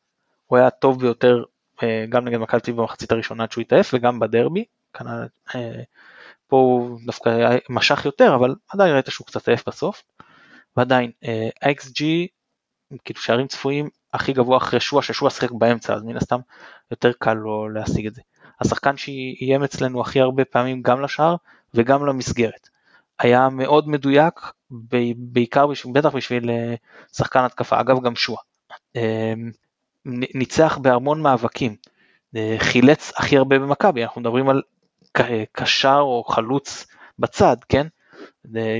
הוא 0.46 0.58
היה 0.58 0.66
הטוב 0.66 1.00
ביותר 1.00 1.44
אה, 1.82 2.04
גם 2.08 2.24
נגד 2.24 2.38
מכבי 2.38 2.61
תל 2.61 2.72
במחצית 2.72 3.12
הראשונה 3.12 3.42
עד 3.42 3.52
שהוא 3.52 3.62
התעף 3.62 3.94
וגם 3.94 4.18
בדרבי, 4.18 4.64
אה, 5.54 5.82
פה 6.46 6.56
הוא 6.56 6.98
דווקא 7.06 7.56
משך 7.70 8.04
יותר 8.04 8.34
אבל 8.34 8.54
עדיין 8.68 8.94
ראית 8.94 9.06
שהוא 9.08 9.26
קצת 9.26 9.48
עייף 9.48 9.68
בסוף. 9.68 10.02
ועדיין 10.76 11.11
ה-XG 11.24 12.02
אה, 12.02 12.26
כאילו 13.05 13.20
שערים 13.20 13.46
צפויים 13.46 13.88
הכי 14.14 14.33
גבוה 14.33 14.57
אחרי 14.57 14.81
שואה, 14.81 15.03
ששואה 15.03 15.31
שיחק 15.31 15.51
באמצע, 15.51 15.94
אז 15.94 16.03
מן 16.03 16.16
הסתם 16.16 16.38
יותר 16.90 17.12
קל 17.18 17.35
לו 17.35 17.68
להשיג 17.68 18.07
את 18.07 18.14
זה. 18.14 18.22
השחקן 18.61 18.96
שאיים 18.96 19.64
אצלנו 19.64 20.01
הכי 20.01 20.20
הרבה 20.20 20.44
פעמים 20.44 20.83
גם 20.83 21.01
לשער 21.03 21.37
וגם 21.74 22.07
למסגרת. 22.07 22.68
היה 23.18 23.48
מאוד 23.48 23.88
מדויק, 23.88 24.40
בעיקר, 25.16 25.66
בטח 25.92 26.14
בשביל 26.14 26.51
אה, 26.51 26.74
שחקן 27.16 27.40
התקפה, 27.40 27.81
אגב 27.81 28.03
גם 28.03 28.16
שואה. 28.16 28.40
אמ, 28.96 29.51
ניצח 30.05 30.79
בהמון 30.79 31.22
מאבקים, 31.22 31.77
אה, 32.37 32.57
חילץ 32.59 33.12
הכי 33.16 33.37
הרבה 33.37 33.59
במכבי, 33.59 34.03
אנחנו 34.03 34.20
מדברים 34.20 34.48
על 34.48 34.62
קשר 35.53 35.98
או 36.01 36.24
חלוץ 36.24 36.87
בצד, 37.18 37.57
כן? 37.68 37.87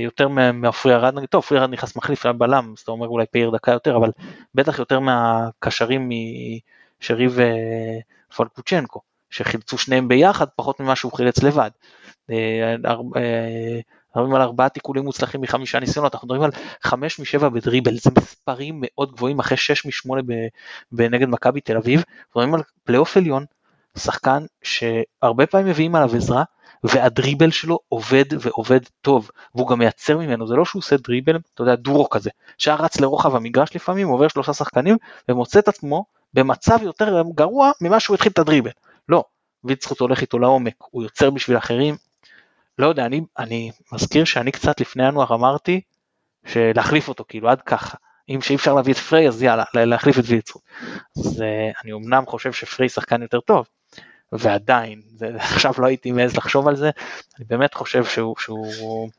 יותר 0.03 0.27
מעפרי 0.53 0.95
ארד, 0.95 1.25
טוב 1.25 1.43
עפרי 1.43 1.59
ארד 1.59 1.69
נכנס 1.69 1.95
מחליף 1.95 2.25
היה 2.25 2.33
בלם, 2.33 2.73
אז 2.77 2.81
אתה 2.81 2.91
אומר 2.91 3.07
אולי 3.07 3.25
פעיר 3.31 3.49
דקה 3.49 3.71
יותר, 3.71 3.97
אבל 3.97 4.11
בטח 4.55 4.79
יותר 4.79 4.99
מהקשרים 4.99 6.09
משריב 7.01 7.37
ופלקוצ'נקו, 8.31 9.01
שחילצו 9.29 9.77
שניהם 9.77 10.07
ביחד 10.07 10.45
פחות 10.55 10.79
ממה 10.79 10.95
שהוא 10.95 11.13
חילץ 11.13 11.43
לבד. 11.43 11.69
אה, 12.31 12.75
אנחנו 12.85 13.11
מדברים 14.15 14.35
על 14.35 14.41
ארבעה 14.41 14.69
תיקולים 14.69 15.03
מוצלחים 15.03 15.41
מחמישה 15.41 15.79
ניסיונות, 15.79 16.15
אנחנו 16.15 16.27
מדברים 16.27 16.43
על 16.43 16.51
חמש 16.83 17.19
משבע 17.19 17.49
בדריבל, 17.49 17.97
זה 17.97 18.09
מספרים 18.17 18.77
מאוד 18.81 19.11
גבוהים 19.11 19.39
אחרי 19.39 19.57
שש 19.57 19.85
משמונה 19.85 20.21
בנגד 20.91 21.29
מכבי 21.29 21.61
תל 21.61 21.77
אביב, 21.77 22.03
מדברים 22.29 22.55
על 22.55 22.61
פלייאוף 22.83 23.17
עליון, 23.17 23.45
שחקן 23.97 24.45
שהרבה 24.63 25.45
פעמים 25.45 25.67
מביאים 25.67 25.95
עליו 25.95 26.15
עזרה, 26.15 26.43
והדריבל 26.83 27.51
שלו 27.51 27.79
עובד 27.89 28.25
ועובד 28.39 28.79
טוב, 29.01 29.29
והוא 29.55 29.67
גם 29.69 29.79
מייצר 29.79 30.17
ממנו, 30.17 30.47
זה 30.47 30.55
לא 30.55 30.65
שהוא 30.65 30.79
עושה 30.79 30.97
דריבל, 30.97 31.37
אתה 31.53 31.61
יודע, 31.61 31.75
דורו 31.75 32.09
כזה, 32.09 32.29
שהיה 32.57 32.77
רץ 32.77 32.99
לרוחב 32.99 33.35
המגרש 33.35 33.75
לפעמים, 33.75 34.07
עובר 34.07 34.27
שלושה 34.27 34.53
שחקנים, 34.53 34.97
ומוצא 35.29 35.59
את 35.59 35.67
עצמו 35.67 36.05
במצב 36.33 36.77
יותר 36.81 37.21
גרוע 37.35 37.71
ממה 37.81 37.99
שהוא 37.99 38.15
התחיל 38.15 38.31
את 38.31 38.39
הדריבל. 38.39 38.71
לא, 39.09 39.23
ויצחוט 39.63 39.99
הולך 39.99 40.21
איתו 40.21 40.39
לעומק, 40.39 40.75
הוא 40.79 41.03
יוצר 41.03 41.29
בשביל 41.29 41.57
אחרים. 41.57 41.95
לא 42.79 42.87
יודע, 42.87 43.05
אני, 43.05 43.21
אני 43.39 43.71
מזכיר 43.91 44.25
שאני 44.25 44.51
קצת 44.51 44.81
לפני 44.81 45.07
ינואר 45.07 45.35
אמרתי 45.35 45.81
שלהחליף 46.45 47.07
אותו, 47.07 47.25
כאילו 47.27 47.49
עד 47.49 47.61
ככה. 47.61 47.97
אם 48.29 48.41
שאי 48.41 48.55
אפשר 48.55 48.73
להביא 48.73 48.93
את 48.93 48.97
פריי 48.97 49.27
אז 49.27 49.43
יאללה, 49.43 49.63
להחליף 49.73 50.19
את 50.19 50.23
ויצחוט. 50.27 50.61
אז 51.17 51.41
uh, 51.41 51.81
אני 51.83 51.93
אמנם 51.93 52.25
חושב 52.25 52.53
שפריי 52.53 52.89
שחקן 52.89 53.21
יותר 53.21 53.39
טוב, 53.39 53.67
ועדיין, 54.31 55.01
זה, 55.15 55.31
עכשיו 55.35 55.73
לא 55.77 55.87
הייתי 55.87 56.11
מעז 56.11 56.37
לחשוב 56.37 56.67
על 56.67 56.75
זה, 56.75 56.89
אני 57.37 57.45
באמת 57.45 57.73
חושב 57.73 58.05
שהוא, 58.05 58.35
שהוא 58.39 59.09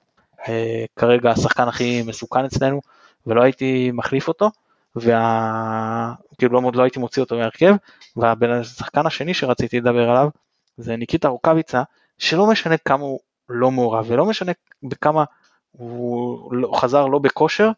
אה, 0.49 0.85
כרגע 0.97 1.31
השחקן 1.31 1.69
הכי 1.69 2.03
מסוכן 2.03 2.45
אצלנו, 2.45 2.81
ולא 3.27 3.43
הייתי 3.43 3.91
מחליף 3.95 4.29
אותו, 4.29 4.51
וה... 4.97 6.15
כאילו 6.39 6.61
לא, 6.61 6.71
לא 6.75 6.83
הייתי 6.83 6.99
מוציא 7.01 7.23
אותו 7.23 7.37
מהרכב, 7.37 7.75
והשחקן 8.17 9.07
השני 9.07 9.35
שרציתי 9.35 9.81
לדבר 9.81 10.11
עליו 10.11 10.29
זה 10.77 10.97
ניקיטה 10.97 11.29
רוקאביצה, 11.29 11.83
שלא 12.19 12.47
משנה 12.47 12.77
כמה 12.77 13.05
הוא 13.05 13.21
לא 13.49 13.71
מעורב, 13.71 14.05
ולא 14.09 14.27
משנה 14.27 14.53
בכמה 14.83 15.25
הוא 15.73 16.55
לא, 16.55 16.73
חזר 16.75 17.07
לא 17.07 17.19
בכושר, 17.19 17.71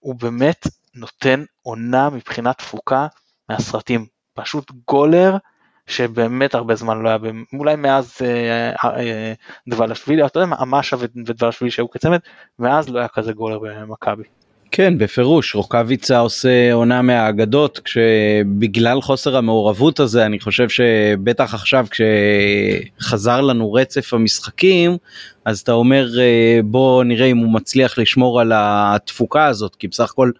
הוא 0.00 0.14
באמת 0.14 0.66
נותן 0.94 1.44
עונה 1.62 2.10
מבחינת 2.10 2.58
תפוקה 2.58 3.06
מהסרטים, 3.48 4.06
פשוט 4.34 4.70
גולר 4.88 5.36
שבאמת 5.86 6.54
הרבה 6.54 6.74
זמן 6.74 7.02
לא 7.02 7.08
היה, 7.08 7.18
אולי 7.52 7.76
מאז 7.76 8.16
אה, 8.22 8.72
אה, 8.84 9.32
דבלשווילי, 9.68 10.26
אתה 10.26 10.38
יודע 10.38 10.46
מה, 10.46 10.56
אמשה 10.62 10.96
ודבלשווילי 11.00 11.70
שהיו 11.70 11.90
כצמד, 11.90 12.18
מאז 12.58 12.88
לא 12.88 12.98
היה 12.98 13.08
כזה 13.08 13.32
גולר 13.32 13.58
במכבי. 13.58 14.24
כן 14.72 14.98
בפירוש 14.98 15.54
רוקאביצה 15.54 16.18
עושה 16.18 16.72
עונה 16.72 17.02
מהאגדות 17.02 17.78
כשבגלל 17.78 19.00
חוסר 19.00 19.36
המעורבות 19.36 20.00
הזה 20.00 20.26
אני 20.26 20.40
חושב 20.40 20.68
שבטח 20.68 21.54
עכשיו 21.54 21.86
כשחזר 21.90 23.40
לנו 23.40 23.72
רצף 23.72 24.14
המשחקים 24.14 24.96
אז 25.44 25.60
אתה 25.60 25.72
אומר 25.72 26.20
אה, 26.20 26.60
בוא 26.64 27.04
נראה 27.04 27.26
אם 27.26 27.38
הוא 27.38 27.52
מצליח 27.52 27.98
לשמור 27.98 28.40
על 28.40 28.52
התפוקה 28.54 29.46
הזאת 29.46 29.76
כי 29.76 29.88
בסך 29.88 30.10
הכל 30.10 30.30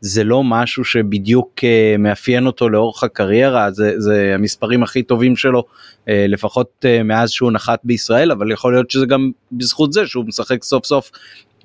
זה 0.00 0.24
לא 0.24 0.44
משהו 0.44 0.84
שבדיוק 0.84 1.58
uh, 1.58 1.98
מאפיין 1.98 2.46
אותו 2.46 2.68
לאורך 2.68 3.04
הקריירה, 3.04 3.70
זה, 3.70 3.94
זה 3.98 4.32
המספרים 4.34 4.82
הכי 4.82 5.02
טובים 5.02 5.36
שלו, 5.36 5.64
uh, 6.04 6.10
לפחות 6.28 6.84
uh, 6.84 7.02
מאז 7.02 7.30
שהוא 7.30 7.52
נחת 7.52 7.80
בישראל, 7.84 8.30
אבל 8.30 8.52
יכול 8.52 8.72
להיות 8.72 8.90
שזה 8.90 9.06
גם 9.06 9.30
בזכות 9.52 9.92
זה 9.92 10.06
שהוא 10.06 10.24
משחק 10.26 10.64
סוף 10.64 10.86
סוף 10.86 11.10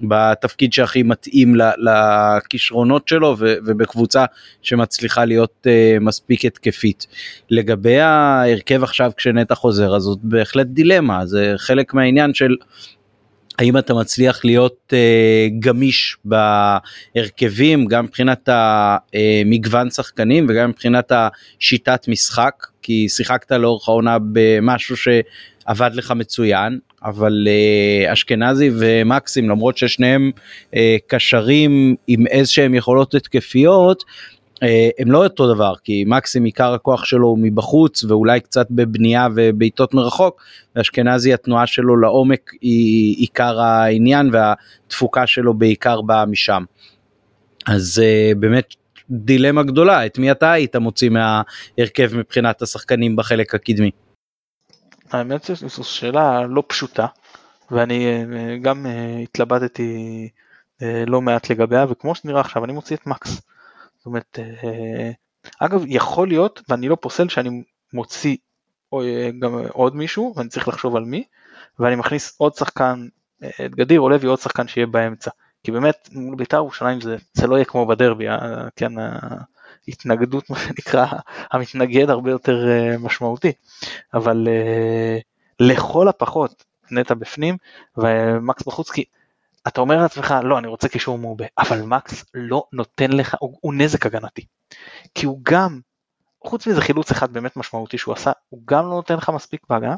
בתפקיד 0.01 0.73
שהכי 0.73 1.03
מתאים 1.03 1.55
לכישרונות 1.77 3.07
שלו 3.07 3.35
ובקבוצה 3.39 4.25
שמצליחה 4.61 5.25
להיות 5.25 5.67
uh, 5.67 5.99
מספיק 6.03 6.45
התקפית. 6.45 7.07
לגבי 7.49 7.99
ההרכב 7.99 8.83
עכשיו 8.83 9.11
כשנטע 9.17 9.55
חוזר 9.55 9.95
אז 9.95 10.01
זאת 10.01 10.19
בהחלט 10.21 10.67
דילמה 10.67 11.25
זה 11.25 11.53
חלק 11.57 11.93
מהעניין 11.93 12.33
של 12.33 12.55
האם 13.59 13.77
אתה 13.77 13.93
מצליח 13.93 14.45
להיות 14.45 14.93
uh, 14.93 15.53
גמיש 15.59 16.17
בהרכבים 16.25 17.85
גם 17.85 18.05
מבחינת 18.05 18.49
המגוון 18.51 19.89
שחקנים 19.89 20.45
וגם 20.49 20.69
מבחינת 20.69 21.11
השיטת 21.11 22.07
משחק? 22.07 22.67
כי 22.81 23.09
שיחקת 23.09 23.51
לאורך 23.51 23.89
העונה 23.89 24.17
במשהו 24.31 24.95
שעבד 24.97 25.91
לך 25.93 26.11
מצוין 26.11 26.79
אבל 27.03 27.47
uh, 27.47 28.13
אשכנזי 28.13 28.69
ומקסים 28.79 29.49
למרות 29.49 29.77
ששניהם 29.77 30.31
uh, 30.71 30.77
קשרים 31.07 31.95
עם 32.07 32.27
איזה 32.27 32.51
שהם 32.51 32.73
יכולות 32.73 33.15
התקפיות 33.15 34.03
אה, 34.03 34.09
הם 34.99 35.11
לא 35.11 35.23
אותו 35.23 35.53
דבר 35.53 35.73
כי 35.83 36.03
מקסים 36.07 36.43
עיקר 36.43 36.73
הכוח 36.73 37.05
שלו 37.05 37.27
הוא 37.27 37.37
מבחוץ 37.41 38.03
ואולי 38.03 38.39
קצת 38.39 38.67
בבנייה 38.71 39.27
ובעיטות 39.35 39.93
מרחוק 39.93 40.41
ואשכנזי 40.75 41.33
התנועה 41.33 41.67
שלו 41.67 41.97
לעומק 41.97 42.51
היא 42.61 43.17
עיקר 43.17 43.59
העניין 43.59 44.29
והתפוקה 44.33 45.27
שלו 45.27 45.53
בעיקר 45.53 46.01
באה 46.01 46.25
משם. 46.25 46.63
אז 47.67 48.01
uh, 48.03 48.37
באמת 48.37 48.73
דילמה 49.09 49.63
גדולה 49.63 50.05
את 50.05 50.17
מי 50.17 50.31
אתה 50.31 50.51
היית 50.51 50.75
מוציא 50.75 51.09
מההרכב 51.09 52.15
מבחינת 52.17 52.61
השחקנים 52.61 53.15
בחלק 53.15 53.55
הקדמי. 53.55 53.91
האמת 55.11 55.43
שזו 55.43 55.83
שאלה 55.83 56.41
לא 56.47 56.63
פשוטה 56.67 57.05
ואני 57.71 58.07
אה, 58.07 58.57
גם 58.61 58.85
התלבטתי 59.23 60.29
לא 61.07 61.21
מעט 61.21 61.49
לגביה 61.49 61.85
וכמו 61.89 62.15
שנראה 62.15 62.41
עכשיו 62.41 62.65
אני 62.65 62.73
מוציא 62.73 62.95
את 62.95 63.07
מקס. 63.07 63.41
זאת 64.05 64.07
אומרת, 64.07 64.39
אה, 64.39 65.11
אגב 65.59 65.83
יכול 65.87 66.27
להיות 66.27 66.61
ואני 66.69 66.87
לא 66.87 66.97
פוסל 67.01 67.29
שאני 67.29 67.63
מוציא 67.93 68.37
אה, 68.93 69.29
גם 69.39 69.59
עוד 69.71 69.95
מישהו 69.95 70.33
ואני 70.35 70.49
צריך 70.49 70.67
לחשוב 70.67 70.95
על 70.95 71.03
מי 71.03 71.23
ואני 71.79 71.95
מכניס 71.95 72.35
עוד 72.37 72.55
שחקן, 72.55 73.07
אה, 73.43 73.65
את 73.65 73.75
גדיר 73.75 74.01
או 74.01 74.09
לוי 74.09 74.27
עוד 74.27 74.39
שחקן 74.39 74.67
שיהיה 74.67 74.87
באמצע. 74.87 75.31
כי 75.63 75.71
באמת 75.71 76.09
מול 76.11 76.35
בית"ר 76.35 76.57
ירושלים 76.57 77.01
זה, 77.01 77.17
זה 77.33 77.47
לא 77.47 77.55
יהיה 77.55 77.65
כמו 77.65 77.85
בדרבי, 77.85 78.25
כן, 78.75 78.91
התנגדות 79.87 80.49
מה 80.49 80.59
שנקרא 80.59 81.05
המתנגד 81.51 82.09
הרבה 82.09 82.31
יותר 82.31 82.65
משמעותי. 82.99 83.51
אבל 84.13 84.47
לכל 85.59 86.07
הפחות 86.07 86.63
נטע 86.91 87.13
בפנים 87.13 87.57
ומקס 87.97 88.63
בחוץ 88.63 88.91
כי 88.91 89.05
אתה 89.67 89.81
אומר 89.81 89.97
לעצמך 89.97 90.33
לא 90.43 90.59
אני 90.59 90.67
רוצה 90.67 90.89
קישור 90.89 91.17
מעובה 91.17 91.45
אבל 91.57 91.81
מקס 91.81 92.25
לא 92.33 92.63
נותן 92.73 93.11
לך 93.11 93.35
הוא, 93.39 93.57
הוא 93.61 93.73
נזק 93.73 94.05
הגנתי. 94.05 94.45
כי 95.15 95.25
הוא 95.25 95.39
גם 95.43 95.79
חוץ 96.43 96.67
מזה 96.67 96.81
חילוץ 96.81 97.11
אחד 97.11 97.33
באמת 97.33 97.57
משמעותי 97.57 97.97
שהוא 97.97 98.13
עשה 98.13 98.31
הוא 98.49 98.61
גם 98.65 98.83
לא 98.83 98.89
נותן 98.89 99.15
לך 99.17 99.29
מספיק 99.29 99.61
בהגנה 99.69 99.95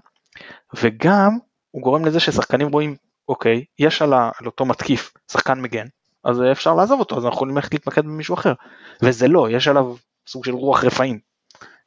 וגם 0.82 1.38
הוא 1.71 1.82
גורם 1.82 2.06
לזה 2.06 2.19
ששחקנים 2.19 2.67
רואים 2.71 2.95
אוקיי 3.27 3.65
יש 3.80 4.01
על, 4.01 4.13
ה, 4.13 4.32
על 4.39 4.45
אותו 4.45 4.65
מתקיף 4.65 5.13
שחקן 5.32 5.62
מגן 5.62 5.86
אז 6.23 6.41
אפשר 6.51 6.73
לעזוב 6.73 6.99
אותו 6.99 7.17
אז 7.17 7.25
אנחנו 7.25 7.36
יכולים 7.36 7.56
ללכת 7.56 7.73
להתמקד 7.73 8.06
במישהו 8.06 8.36
אחר. 8.36 8.53
וזה 9.01 9.27
לא 9.27 9.49
יש 9.49 9.67
עליו 9.67 9.95
סוג 10.27 10.45
של 10.45 10.51
רוח 10.51 10.84
רפאים. 10.84 11.19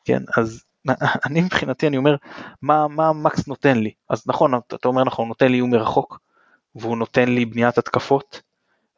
כן 0.05 0.23
אז 0.37 0.65
אני 1.27 1.41
מבחינתי 1.41 1.87
אני 1.87 1.97
אומר 1.97 2.17
מה 2.63 2.89
מה 2.89 3.13
מקס 3.13 3.49
נותן 3.49 3.79
לי? 3.79 3.93
אז 4.09 4.23
נכון 4.27 4.55
אתה 4.55 4.89
אומר 4.89 5.05
נכון 5.05 5.29
נותן 5.29 5.49
לי 5.49 5.57
איום 5.57 5.71
מרחוק 5.71 6.19
והוא 6.75 6.97
נותן 6.97 7.29
לי 7.29 7.45
בניית 7.45 7.79
התקפות 7.79 8.41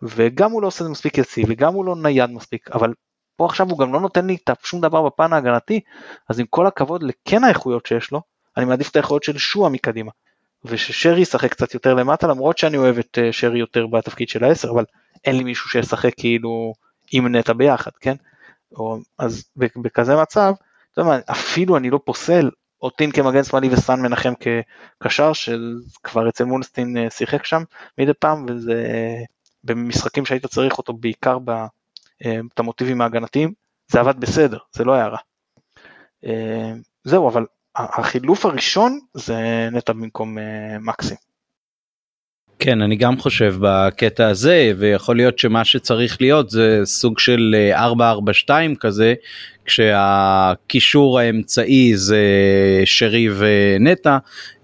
וגם 0.02 0.50
הוא 0.50 0.62
לא 0.62 0.66
עושה 0.66 0.84
את 0.84 0.86
זה 0.86 0.90
מספיק 0.90 1.18
יציב 1.18 1.46
וגם 1.48 1.74
הוא 1.74 1.84
לא 1.84 1.96
נייד 1.96 2.30
מספיק 2.30 2.70
אבל 2.70 2.94
פה 3.36 3.46
עכשיו 3.46 3.70
הוא 3.70 3.78
גם 3.78 3.92
לא 3.92 4.00
נותן 4.00 4.26
לי 4.26 4.36
שום 4.62 4.80
דבר 4.80 5.02
בפן 5.02 5.32
ההגנתי 5.32 5.80
אז 6.28 6.40
עם 6.40 6.46
כל 6.50 6.66
הכבוד 6.66 7.02
לכן 7.02 7.44
האיכויות 7.44 7.86
שיש 7.86 8.10
לו 8.10 8.22
אני 8.56 8.64
מעדיף 8.64 8.90
את 8.90 8.96
האיכויות 8.96 9.22
של 9.22 9.38
שועה 9.38 9.70
מקדימה. 9.70 10.10
וששרי 10.64 11.20
ישחק 11.20 11.50
קצת 11.50 11.74
יותר 11.74 11.94
למטה 11.94 12.26
למרות 12.26 12.58
שאני 12.58 12.76
אוהב 12.76 12.98
את 12.98 13.18
אה, 13.22 13.32
שרי 13.32 13.58
יותר 13.58 13.86
בתפקיד 13.86 14.28
של 14.28 14.44
העשר 14.44 14.70
אבל 14.70 14.84
אין 15.24 15.36
לי 15.36 15.44
מישהו 15.44 15.70
שישחק 15.70 16.12
כאילו 16.16 16.74
עם 17.12 17.36
נטע 17.36 17.52
ביחד 17.52 17.90
כן? 18.00 18.14
או, 18.76 18.98
אז 19.18 19.44
בכזה 19.56 20.16
מצב 20.16 20.54
אתה 20.92 21.00
יודע 21.00 21.10
מה, 21.10 21.18
אפילו 21.30 21.76
אני 21.76 21.90
לא 21.90 22.00
פוסל 22.04 22.50
אותין 22.82 23.10
כמגן 23.10 23.44
שמאלי 23.44 23.68
וסן 23.68 24.00
מנחם 24.00 24.32
כקשר 25.00 25.32
שכבר 25.32 26.28
אצל 26.28 26.44
מונסטין 26.44 26.96
אה, 26.96 27.10
שיחק 27.10 27.44
שם 27.44 27.62
מדי 27.98 28.12
פעם 28.18 28.46
וזה 28.48 29.14
במשחקים 29.64 30.26
שהיית 30.26 30.46
צריך 30.46 30.78
אותו 30.78 30.92
בעיקר 30.92 31.38
אה, 32.24 32.40
את 32.54 32.58
המוטיבים 32.58 33.00
ההגנתיים 33.00 33.52
זה 33.88 34.00
עבד 34.00 34.20
בסדר 34.20 34.58
זה 34.72 34.84
לא 34.84 34.92
היה 34.92 35.06
רע. 35.06 35.18
זהו 37.04 37.28
אבל 37.28 37.44
החילוף 37.76 38.46
הראשון 38.46 38.98
זה 39.14 39.68
נטע 39.72 39.92
במקום 39.92 40.38
אה, 40.38 40.78
מקסים. 40.80 41.16
כן 42.58 42.82
אני 42.82 42.96
גם 42.96 43.18
חושב 43.18 43.54
בקטע 43.60 44.28
הזה 44.28 44.72
ויכול 44.78 45.16
להיות 45.16 45.38
שמה 45.38 45.64
שצריך 45.64 46.20
להיות 46.20 46.50
זה 46.50 46.80
סוג 46.84 47.18
של 47.18 47.54
442 47.72 48.70
אה, 48.70 48.76
כזה 48.76 49.14
כשהקישור 49.64 51.18
האמצעי 51.18 51.96
זה 51.96 52.22
שרי 52.84 53.28
ונטע, 53.36 54.18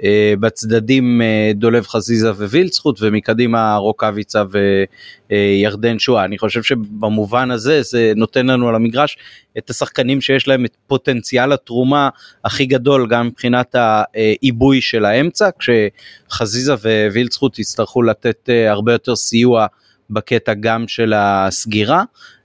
אה, 0.04 0.34
בצדדים 0.40 1.22
אה, 1.22 1.52
דולב 1.54 1.86
חזיזה 1.86 2.30
ווילצחוט 2.30 2.98
ומקדימה 3.02 3.76
רוקאביצה 3.76 4.42
וירדן 5.30 5.98
שואה. 5.98 6.24
אני 6.24 6.38
חושב 6.38 6.62
שבמובן 6.62 7.50
הזה 7.50 7.82
זה 7.82 8.12
נותן 8.16 8.46
לנו 8.46 8.68
על 8.68 8.74
המגרש 8.74 9.18
את 9.58 9.70
השחקנים 9.70 10.20
שיש 10.20 10.48
להם 10.48 10.64
את 10.64 10.76
פוטנציאל 10.86 11.52
התרומה 11.52 12.08
הכי 12.44 12.66
גדול 12.66 13.08
גם 13.08 13.26
מבחינת 13.26 13.74
העיבוי 13.74 14.80
של 14.80 15.04
האמצע, 15.04 15.48
כשחזיזה 15.58 16.74
ווילצחוט 17.12 17.58
יצטרכו 17.58 18.02
לתת 18.02 18.48
אה, 18.48 18.70
הרבה 18.70 18.92
יותר 18.92 19.16
סיוע 19.16 19.66
בקטע 20.10 20.54
גם 20.54 20.88
של 20.88 21.12
הסגירה. 21.16 22.02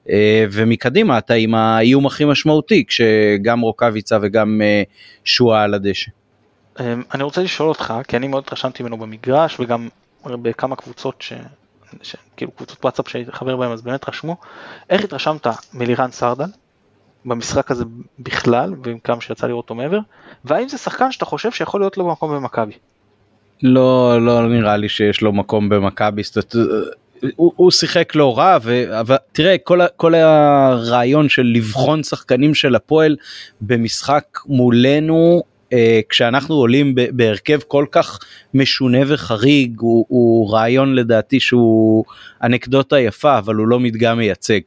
אה, 0.10 0.46
ומקדימה 0.52 1.18
אתה 1.18 1.34
עם 1.34 1.56
האיום 1.56 2.06
הכי 2.06 2.26
משמעותי 2.26 2.86
כשגם 2.88 3.60
רוקאביצה 3.60 4.18
וגם 4.22 4.62
אה, 4.64 4.84
שואה 5.24 5.64
על 5.64 5.74
הדשא. 5.74 6.12
אה, 6.80 6.94
אני 7.14 7.24
רוצה 7.24 7.44
לשאול 7.44 7.70
אותך 7.70 7.94
כי 8.08 8.18
אני 8.18 8.28
מאוד 8.28 8.44
התרשמתי 8.46 8.84
ממנו 8.84 8.98
במגרש 8.98 9.60
וגם 9.60 9.88
בכמה 10.26 10.76
קבוצות 10.76 11.22
ש... 11.22 11.34
ש... 12.02 12.16
כאילו 12.38 12.52
קבוצות 12.52 12.78
וואטסאפ 12.84 13.10
שהייתי 13.10 13.32
חבר 13.32 13.58
בהם 13.58 13.72
אז 13.72 13.82
באמת 13.82 14.10
רשמו 14.10 14.38
איך 14.90 15.04
התרשמת 15.04 15.48
מלירן 15.74 16.12
סרדן 16.12 16.50
במשחק 17.26 17.72
הזה 17.72 17.86
בכלל 18.20 18.74
וכמה 18.84 19.22
שיצא 19.22 19.48
לראות 19.48 19.64
אותו 19.64 19.76
מעבר 19.76 20.00
והאם 20.46 20.70
זה 20.70 20.78
שחקן 20.78 21.12
שאתה 21.12 21.26
חושב 21.26 21.52
שיכול 21.52 21.82
להיות 21.82 21.98
לו 21.98 22.08
מקום 22.08 22.36
במכבי. 22.36 22.74
לא 23.64 24.18
לא 24.26 24.50
נראה 24.50 24.78
לי 24.78 24.90
שיש 24.90 25.22
לו 25.22 25.34
מקום 25.34 25.70
במכבי 25.70 26.24
הוא, 27.36 27.54
הוא 27.56 27.72
שיחק 27.72 28.16
לא 28.16 28.38
רע 28.38 28.58
ו... 28.64 29.00
אבל 29.00 29.16
תראה 29.32 29.58
כל, 29.58 29.80
כל 29.98 30.16
הרעיון 30.16 31.30
של 31.30 31.52
לבחון 31.56 32.04
שחקנים 32.04 32.54
של 32.56 32.76
הפועל 32.76 33.16
במשחק 33.62 34.40
מולנו 34.46 35.44
אה, 35.74 36.00
כשאנחנו 36.10 36.56
עולים 36.56 36.96
בהרכב 37.12 37.60
כל 37.68 37.86
כך 37.92 38.20
משונה 38.54 38.98
וחריג 39.08 39.80
הוא, 39.80 40.06
הוא 40.08 40.54
רעיון 40.54 40.96
לדעתי 40.96 41.40
שהוא 41.40 42.04
אנקדוטה 42.44 43.00
יפה 43.00 43.38
אבל 43.38 43.56
הוא 43.56 43.68
לא 43.68 43.80
מדגם 43.80 44.18
מייצג. 44.18 44.60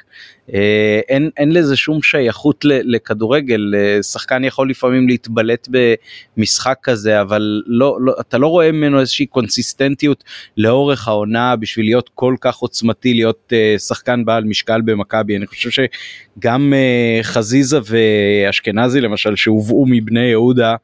אה, 0.55 1.01
אין, 1.09 1.31
אין 1.37 1.53
לזה 1.53 1.77
שום 1.77 2.03
שייכות 2.03 2.65
לכדורגל 2.65 3.75
אה, 3.77 4.03
שחקן 4.03 4.45
יכול 4.45 4.71
לפעמים 4.71 5.09
להתבלט 5.09 5.69
במשחק 6.37 6.79
כזה 6.83 7.21
אבל 7.21 7.63
לא, 7.67 7.99
לא 8.01 8.15
אתה 8.21 8.39
לא 8.39 8.47
רואה 8.47 8.73
ממנו 8.73 9.01
איזושהי 9.01 9.27
קונסיסטנטיות 9.27 10.25
לאורך 10.57 11.09
העונה 11.09 11.57
בשביל 11.57 11.87
להיות 11.87 12.11
כל 12.15 12.35
כך 12.41 12.57
עוצמתי 12.57 13.15
להיות 13.15 13.53
שחקן 13.79 14.25
בעל 14.25 14.45
משקל 14.45 14.81
במכבי 14.81 15.37
אני 15.37 15.47
חושב 15.47 15.71
שגם 15.71 16.73
חזיזה 17.23 17.79
ואשכנזי 17.87 19.01
למשל 19.01 19.37
שהובאו 19.37 19.87
מבני 19.89 20.27
יהודה. 20.27 20.77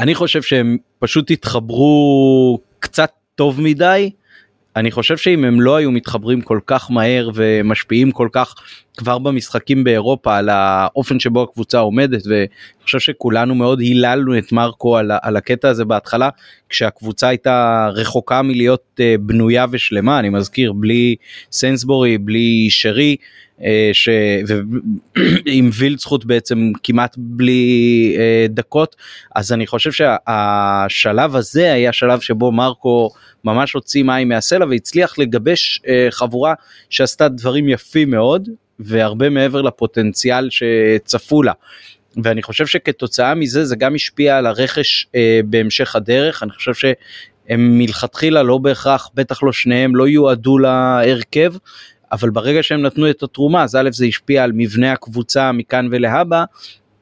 אני 0.00 0.14
חושב 0.14 0.42
שהם 0.42 0.76
פשוט 0.98 1.30
התחברו 1.30 2.58
קצת 2.78 3.10
טוב 3.34 3.60
מדי. 3.60 4.10
אני 4.76 4.90
חושב 4.90 5.16
שאם 5.16 5.44
הם 5.44 5.60
לא 5.60 5.76
היו 5.76 5.90
מתחברים 5.90 6.40
כל 6.40 6.60
כך 6.66 6.90
מהר 6.90 7.30
ומשפיעים 7.34 8.10
כל 8.10 8.28
כך 8.32 8.54
כבר 8.96 9.18
במשחקים 9.18 9.84
באירופה 9.84 10.36
על 10.36 10.48
האופן 10.48 11.20
שבו 11.20 11.42
הקבוצה 11.42 11.78
עומדת 11.78 12.26
ואני 12.26 12.46
חושב 12.84 12.98
שכולנו 12.98 13.54
מאוד 13.54 13.80
היללנו 13.80 14.38
את 14.38 14.52
מרקו 14.52 14.96
על, 14.96 15.10
על 15.22 15.36
הקטע 15.36 15.68
הזה 15.68 15.84
בהתחלה 15.84 16.28
כשהקבוצה 16.68 17.28
הייתה 17.28 17.88
רחוקה 17.92 18.42
מלהיות 18.42 19.00
uh, 19.00 19.20
בנויה 19.20 19.66
ושלמה 19.70 20.18
אני 20.18 20.28
מזכיר 20.28 20.72
בלי 20.72 21.16
סנסבורי 21.52 22.18
בלי 22.18 22.66
שרי 22.70 23.16
אה, 23.62 23.90
עם 25.46 25.70
וילדסחוט 25.72 26.24
בעצם 26.24 26.72
כמעט 26.82 27.14
בלי 27.18 28.16
uh, 28.16 28.52
דקות 28.52 28.96
אז 29.36 29.52
אני 29.52 29.66
חושב 29.66 29.90
שהשלב 29.92 31.36
הזה 31.36 31.72
היה 31.72 31.92
שלב 31.92 32.20
שבו 32.20 32.52
מרקו 32.52 33.10
ממש 33.44 33.72
הוציא 33.72 34.02
מים 34.02 34.28
מהסלע 34.28 34.66
והצליח 34.70 35.18
לגבש 35.18 35.80
uh, 35.84 35.88
חבורה 36.10 36.54
שעשתה 36.90 37.28
דברים 37.28 37.68
יפים 37.68 38.10
מאוד 38.10 38.48
והרבה 38.78 39.30
מעבר 39.30 39.62
לפוטנציאל 39.62 40.48
שצפו 40.50 41.42
לה. 41.42 41.52
ואני 42.22 42.42
חושב 42.42 42.66
שכתוצאה 42.66 43.34
מזה 43.34 43.64
זה 43.64 43.76
גם 43.76 43.94
השפיע 43.94 44.38
על 44.38 44.46
הרכש 44.46 45.06
אה, 45.14 45.40
בהמשך 45.44 45.96
הדרך 45.96 46.42
אני 46.42 46.52
חושב 46.52 46.74
שהם 46.74 47.78
מלכתחילה 47.78 48.42
לא 48.42 48.58
בהכרח 48.58 49.10
בטח 49.14 49.42
לא 49.42 49.52
שניהם 49.52 49.96
לא 49.96 50.08
יועדו 50.08 50.58
להרכב 50.58 51.54
אבל 52.14 52.30
ברגע 52.30 52.62
שהם 52.62 52.82
נתנו 52.82 53.10
את 53.10 53.22
התרומה 53.22 53.62
אז 53.62 53.76
א' 53.76 53.88
זה 53.92 54.06
השפיע 54.06 54.44
על 54.44 54.52
מבנה 54.54 54.92
הקבוצה 54.92 55.52
מכאן 55.52 55.88
ולהבא 55.90 56.44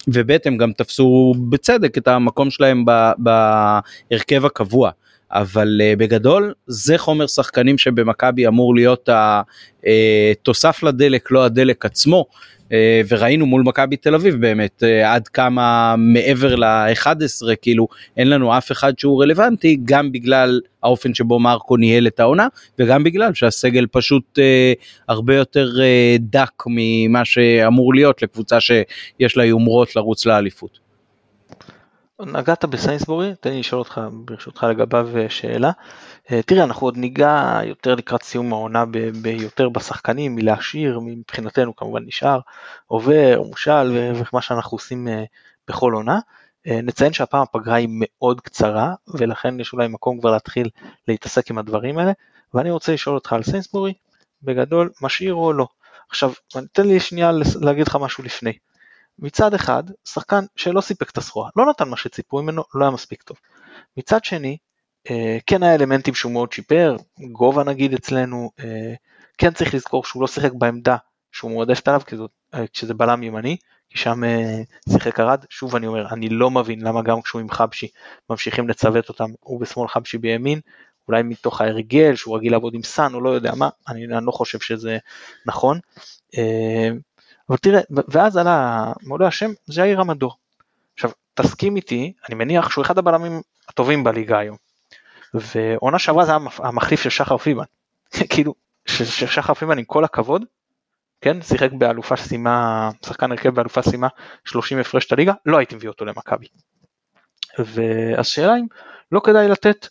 וב' 0.09 0.31
הם 0.45 0.57
גם 0.57 0.73
תפסו 0.73 1.35
בצדק 1.49 1.99
את 1.99 2.09
המקום 2.09 2.51
שלהם 2.51 2.85
בהרכב 3.19 4.45
הקבוע. 4.45 4.91
אבל 5.35 5.81
uh, 5.81 5.99
בגדול 5.99 6.55
זה 6.67 6.99
חומר 6.99 7.27
שחקנים 7.27 7.79
שבמכבי 7.79 8.47
אמור 8.47 8.75
להיות 8.75 9.09
התוסף 9.13 10.85
אה, 10.85 10.89
לדלק 10.89 11.31
לא 11.31 11.45
הדלק 11.45 11.85
עצמו 11.85 12.27
וראינו 13.09 13.47
מול 13.47 13.63
מכבי 13.63 13.97
תל 13.97 14.15
אביב 14.15 14.35
באמת 14.35 14.83
uh, 14.83 15.07
עד 15.07 15.29
כמה 15.29 15.95
מעבר 15.99 16.55
ל-11 16.57 17.07
כאילו 17.63 17.89
אין 18.17 18.31
לנו 18.31 18.59
אף 18.59 18.73
אחד 18.73 18.99
שהוא 18.99 19.23
רלוונטי 19.23 19.79
גם 19.85 20.13
בגלל 20.13 20.61
האופן 20.83 21.15
שבו 21.15 21.39
מרקו 21.39 21.77
ניהל 21.77 22.07
את 22.07 22.21
העונה 22.21 22.49
וגם 22.79 23.05
בגלל 23.05 23.35
שהסגל 23.35 23.87
פשוט 23.91 24.39
uh, 24.39 24.83
הרבה 25.09 25.35
יותר 25.35 25.71
uh, 25.77 26.21
דק 26.21 26.63
ממה 26.67 27.25
שאמור 27.25 27.95
להיות 27.95 28.23
לקבוצה 28.23 28.61
שיש 28.61 29.37
לה 29.37 29.45
יומרות 29.45 29.97
לרוץ 29.97 30.27
לאליפות. 30.27 30.82
נגעת 32.21 32.65
בסיינסבורי, 32.65 33.33
תן 33.41 33.51
לי 33.51 33.61
לשאול 33.61 33.79
אותך 33.79 34.01
ברשותך 34.13 34.67
לגביו 34.71 35.09
אה, 35.17 35.31
שאלה. 35.31 35.71
אה, 36.33 36.43
תראה, 36.43 36.65
אנחנו 36.65 36.87
עוד 36.87 36.97
ניגע 36.97 37.61
יותר 37.65 37.95
לקראת 37.95 38.23
סיום 38.23 38.53
העונה 38.53 38.85
ביותר 39.23 39.69
בשחקנים, 39.69 40.35
מלהשאיר, 40.35 41.01
מבחינתנו 41.03 41.77
כמובן 41.77 42.03
נשאר, 42.07 42.41
עובר, 42.87 43.43
מושל 43.47 44.13
ומה 44.15 44.43
שאנחנו 44.43 44.75
עושים 44.75 45.09
אה, 45.09 45.25
בכל 45.69 45.93
עונה. 45.93 46.19
נציין 46.67 47.13
שהפעם 47.13 47.43
הפגרה 47.43 47.75
היא 47.75 47.89
מאוד 47.91 48.41
קצרה, 48.41 48.95
ולכן 49.15 49.61
יש 49.61 49.73
אולי 49.73 49.89
מקום 49.89 50.21
כבר 50.21 50.31
להתחיל 50.31 50.69
להתעסק 51.09 51.51
עם 51.51 51.59
הדברים 51.59 51.99
האלה, 51.99 52.13
ואני 52.55 52.71
רוצה 52.71 52.93
לשאול 52.93 53.15
אותך 53.15 53.33
על 53.33 53.43
סיינסבורי, 53.43 53.95
בגדול, 54.43 54.91
משאיר 55.01 55.35
או 55.35 55.53
לא? 55.53 55.67
עכשיו, 56.11 56.33
תן 56.73 56.87
לי 56.87 57.01
שנייה 57.01 57.31
להגיד 57.61 57.89
לך 57.89 57.97
משהו 58.01 58.25
לפני. 58.25 58.53
מצד 59.23 59.55
אחד, 59.55 59.83
שחקן 60.05 60.45
שלא 60.57 60.81
סיפק 60.81 61.11
את 61.11 61.19
הסחורה, 61.19 61.51
לא 61.57 61.67
נתן 61.71 61.89
מה 61.89 61.97
שציפו 61.97 62.43
ממנו, 62.43 62.63
לא 62.75 62.85
היה 62.85 62.91
מספיק 62.91 63.23
טוב. 63.23 63.37
מצד 63.97 64.25
שני, 64.25 64.57
אה, 65.11 65.39
כן 65.47 65.63
היה 65.63 65.75
אלמנטים 65.75 66.15
שהוא 66.15 66.33
מאוד 66.33 66.53
שיפר, 66.53 66.97
גובה 67.33 67.65
נגיד 67.65 67.95
אצלנו, 67.95 68.51
אה, 68.61 68.95
כן 69.39 69.53
צריך 69.53 69.75
לזכור 69.75 70.05
שהוא 70.05 70.23
לא 70.23 70.27
שיחק 70.27 70.53
בעמדה 70.53 70.97
שהוא 71.33 71.51
מועדפת 71.51 71.89
עליו 71.89 72.01
אה, 72.55 72.67
כשזה 72.73 72.95
בלם 72.95 73.23
ימני, 73.23 73.57
כי 73.91 73.99
שם 73.99 74.23
שיחק 74.93 75.21
ארד, 75.21 75.45
שוב 75.51 75.77
אני 75.77 75.87
אומר, 75.87 76.09
אני 76.13 76.29
לא 76.29 76.51
מבין 76.51 76.81
למה 76.81 77.03
גם 77.03 77.23
כשהוא 77.23 77.41
עם 77.41 77.51
חבשי 77.51 77.89
ממשיכים 78.31 78.69
לצוות 78.69 79.09
אותם, 79.09 79.31
הוא 79.41 79.61
בשמאל 79.61 79.89
חבשי 79.89 80.19
בימין, 80.19 80.61
אולי 81.09 81.23
מתוך 81.23 81.61
ההרגל 81.61 82.17
שהוא 82.17 82.37
רגיל 82.37 82.53
לעבוד 82.53 82.75
עם 82.75 82.83
סאן 82.83 83.15
או 83.15 83.21
לא 83.21 83.31
יודע 83.31 83.55
מה, 83.55 83.69
אני, 83.89 84.05
אני 84.05 84.27
לא 84.27 84.33
חושב 84.33 84.61
שזה 84.61 84.99
נכון. 85.47 85.79
אבל 87.49 87.57
תראה, 87.57 87.81
ואז 88.09 88.37
עלה 88.37 88.93
מעולה 89.03 89.27
השם 89.27 89.51
ז'איר 89.67 90.01
המדור. 90.01 90.37
עכשיו 90.95 91.11
תסכים 91.35 91.77
איתי, 91.77 92.13
אני 92.29 92.35
מניח 92.35 92.71
שהוא 92.71 92.85
אחד 92.85 92.99
הבלמים 92.99 93.41
הטובים 93.69 94.05
בליגה 94.05 94.39
היום. 94.39 94.57
ועונה 95.35 95.99
שעברה 95.99 96.25
זה 96.25 96.33
המחליף 96.59 97.03
של 97.03 97.11
שחר 97.11 97.37
פיבן. 97.37 97.65
כאילו, 98.31 98.55
ששחר 98.87 99.55
פיבן 99.55 99.79
עם 99.79 99.85
כל 99.85 100.05
הכבוד, 100.05 100.45
כן, 101.21 101.43
שיחק 101.43 101.73
באלופה 101.73 102.17
סיימה, 102.17 102.91
שחקן 103.07 103.33
הרכב 103.33 103.55
באלופה 103.55 103.83
סיימה 103.83 104.09
30 104.45 104.79
הפרש 104.79 105.07
את 105.07 105.13
הליגה, 105.13 105.33
לא 105.47 105.59
הייתי 105.59 105.75
מביא 105.75 105.89
אותו 105.89 106.05
למכבי. 106.05 106.47
ואז 107.59 108.27
שאלה 108.27 108.57
אם 108.57 108.67
לא 109.13 109.21
כדאי 109.25 109.49
לתת 109.49 109.87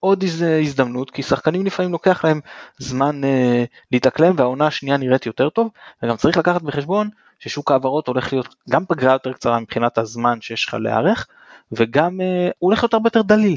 עוד 0.00 0.22
איזה 0.22 0.58
הזדמנות, 0.62 1.10
כי 1.10 1.22
שחקנים 1.22 1.66
לפעמים 1.66 1.92
לוקח 1.92 2.24
להם 2.24 2.40
זמן 2.78 3.24
אה, 3.24 3.64
להתאקלם 3.92 4.34
והעונה 4.36 4.66
השנייה 4.66 4.96
נראית 4.96 5.26
יותר 5.26 5.48
טוב, 5.48 5.68
וגם 6.02 6.16
צריך 6.16 6.36
לקחת 6.36 6.62
בחשבון 6.62 7.08
ששוק 7.38 7.70
ההעברות 7.70 8.08
הולך 8.08 8.32
להיות 8.32 8.54
גם 8.70 8.86
פגרה 8.86 9.12
יותר 9.12 9.32
קצרה 9.32 9.60
מבחינת 9.60 9.98
הזמן 9.98 10.40
שיש 10.40 10.66
לך 10.68 10.74
להיערך, 10.74 11.26
וגם 11.72 12.20
אה, 12.20 12.50
הוא 12.58 12.68
הולך 12.68 12.82
להיות 12.82 12.94
הרבה 12.94 13.06
יותר 13.06 13.22
דליל. 13.22 13.56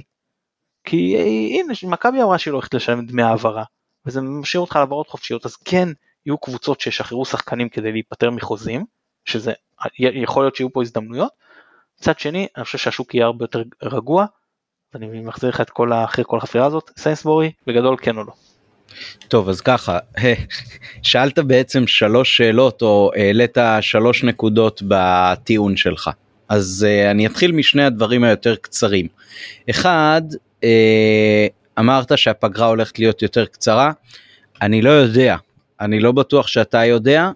כי 0.83 1.15
אה, 1.15 1.21
הנה, 1.59 1.73
מכבי 1.83 2.21
אמרה 2.21 2.37
שהיא 2.37 2.51
לא 2.51 2.57
הולכת 2.57 2.73
לשלם 2.73 3.05
דמי 3.05 3.23
העברה, 3.23 3.63
וזה 4.05 4.21
משאיר 4.21 4.61
אותך 4.61 4.75
להעברות 4.75 5.07
חופשיות, 5.07 5.45
אז 5.45 5.55
כן 5.55 5.89
יהיו 6.25 6.37
קבוצות 6.37 6.81
שישחררו 6.81 7.25
שחקנים 7.25 7.69
כדי 7.69 7.91
להיפטר 7.91 8.31
מחוזים, 8.31 8.85
שזה 9.25 9.53
יכול 9.99 10.43
להיות 10.43 10.55
שיהיו 10.55 10.73
פה 10.73 10.81
הזדמנויות. 10.81 11.31
מצד 11.99 12.19
שני, 12.19 12.47
אני 12.57 12.65
חושב 12.65 12.77
שהשוק 12.77 13.15
יהיה 13.15 13.25
הרבה 13.25 13.43
יותר 13.43 13.63
רגוע, 13.83 14.25
אני 14.95 15.19
מחזיר 15.19 15.49
לך 15.49 15.61
את 15.61 15.69
כל 15.69 15.93
אחרי 15.93 16.23
כל 16.27 16.37
החפירה 16.37 16.65
הזאת, 16.65 16.91
סיינסבורי, 16.97 17.51
בגדול 17.67 17.95
כן 18.01 18.17
או 18.17 18.23
לא. 18.23 18.33
טוב 19.27 19.49
אז 19.49 19.61
ככה 19.61 19.99
שאלת 21.03 21.39
בעצם 21.39 21.87
שלוש 21.87 22.37
שאלות 22.37 22.81
או 22.81 23.11
העלית 23.15 23.57
שלוש 23.81 24.23
נקודות 24.23 24.83
בטיעון 24.87 25.77
שלך 25.77 26.09
אז 26.49 26.87
uh, 26.89 27.11
אני 27.11 27.27
אתחיל 27.27 27.51
משני 27.51 27.83
הדברים 27.83 28.23
היותר 28.23 28.55
קצרים. 28.55 29.07
אחד 29.69 30.21
uh, 30.61 30.65
אמרת 31.79 32.17
שהפגרה 32.17 32.67
הולכת 32.67 32.99
להיות 32.99 33.21
יותר 33.21 33.45
קצרה 33.45 33.91
אני 34.61 34.81
לא 34.81 34.89
יודע 34.89 35.35
אני 35.81 35.99
לא 35.99 36.11
בטוח 36.11 36.47
שאתה 36.47 36.85
יודע 36.85 37.29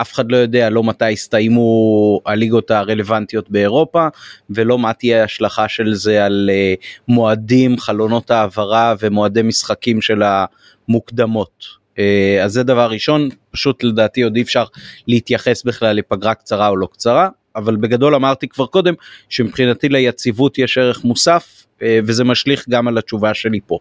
אף 0.00 0.12
אחד 0.12 0.32
לא 0.32 0.36
יודע 0.36 0.70
לא 0.70 0.84
מתי 0.84 1.10
יסתיימו 1.10 2.20
הליגות 2.26 2.70
הרלוונטיות 2.70 3.50
באירופה 3.50 4.08
ולא 4.50 4.78
מה 4.78 4.92
תהיה 4.92 5.20
ההשלכה 5.20 5.68
של 5.68 5.94
זה 5.94 6.24
על 6.24 6.50
אה, 6.52 6.74
מועדים 7.08 7.78
חלונות 7.78 8.30
העברה 8.30 8.94
ומועדי 9.00 9.42
משחקים 9.42 10.00
של 10.00 10.22
המוקדמות. 10.22 11.64
אה, 11.98 12.40
אז 12.44 12.52
זה 12.52 12.62
דבר 12.62 12.90
ראשון 12.90 13.28
פשוט 13.50 13.84
לדעתי 13.84 14.22
עוד 14.22 14.36
אי 14.36 14.42
אפשר 14.42 14.64
להתייחס 15.06 15.64
בכלל 15.64 15.96
לפגרה 15.96 16.34
קצרה 16.34 16.68
או 16.68 16.76
לא 16.76 16.88
קצרה 16.92 17.28
אבל 17.56 17.76
בגדול 17.76 18.14
אמרתי 18.14 18.48
כבר 18.48 18.66
קודם 18.66 18.94
שמבחינתי 19.28 19.88
ליציבות 19.88 20.58
יש 20.58 20.78
ערך 20.78 21.04
מוסף 21.04 21.64
וזה 21.82 22.24
משליך 22.24 22.64
גם 22.68 22.88
על 22.88 22.98
התשובה 22.98 23.34
שלי 23.34 23.60
פה. 23.66 23.78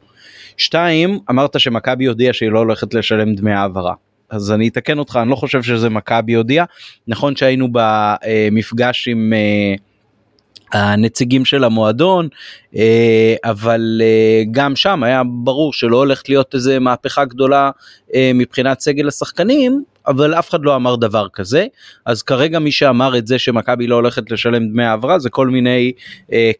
שתיים 0.57 1.19
אמרת 1.29 1.59
שמכבי 1.59 2.05
הודיעה 2.05 2.33
שהיא 2.33 2.51
לא 2.51 2.59
הולכת 2.59 2.93
לשלם 2.93 3.35
דמי 3.35 3.53
העברה. 3.53 3.93
אז 4.29 4.51
אני 4.51 4.67
אתקן 4.67 4.99
אותך 4.99 5.19
אני 5.21 5.29
לא 5.29 5.35
חושב 5.35 5.63
שזה 5.63 5.89
מכבי 5.89 6.33
הודיע 6.33 6.65
נכון 7.07 7.35
שהיינו 7.35 7.67
במפגש 7.71 9.07
עם 9.07 9.33
אה, 9.33 9.75
הנציגים 10.79 11.45
של 11.45 11.63
המועדון 11.63 12.27
אה, 12.75 13.35
אבל 13.43 14.01
אה, 14.03 14.43
גם 14.51 14.75
שם 14.75 15.03
היה 15.03 15.21
ברור 15.43 15.73
שלא 15.73 15.97
הולכת 15.97 16.29
להיות 16.29 16.55
איזה 16.55 16.79
מהפכה 16.79 17.25
גדולה 17.25 17.71
מבחינת 18.33 18.79
סגל 18.79 19.07
השחקנים 19.07 19.83
אבל 20.07 20.33
אף 20.33 20.49
אחד 20.49 20.59
לא 20.61 20.75
אמר 20.75 20.95
דבר 20.95 21.27
כזה 21.33 21.65
אז 22.05 22.23
כרגע 22.23 22.59
מי 22.59 22.71
שאמר 22.71 23.17
את 23.17 23.27
זה 23.27 23.39
שמכבי 23.39 23.87
לא 23.87 23.95
הולכת 23.95 24.31
לשלם 24.31 24.69
דמי 24.69 24.83
העברה 24.83 25.19
זה 25.19 25.29
כל 25.29 25.47
מיני 25.47 25.91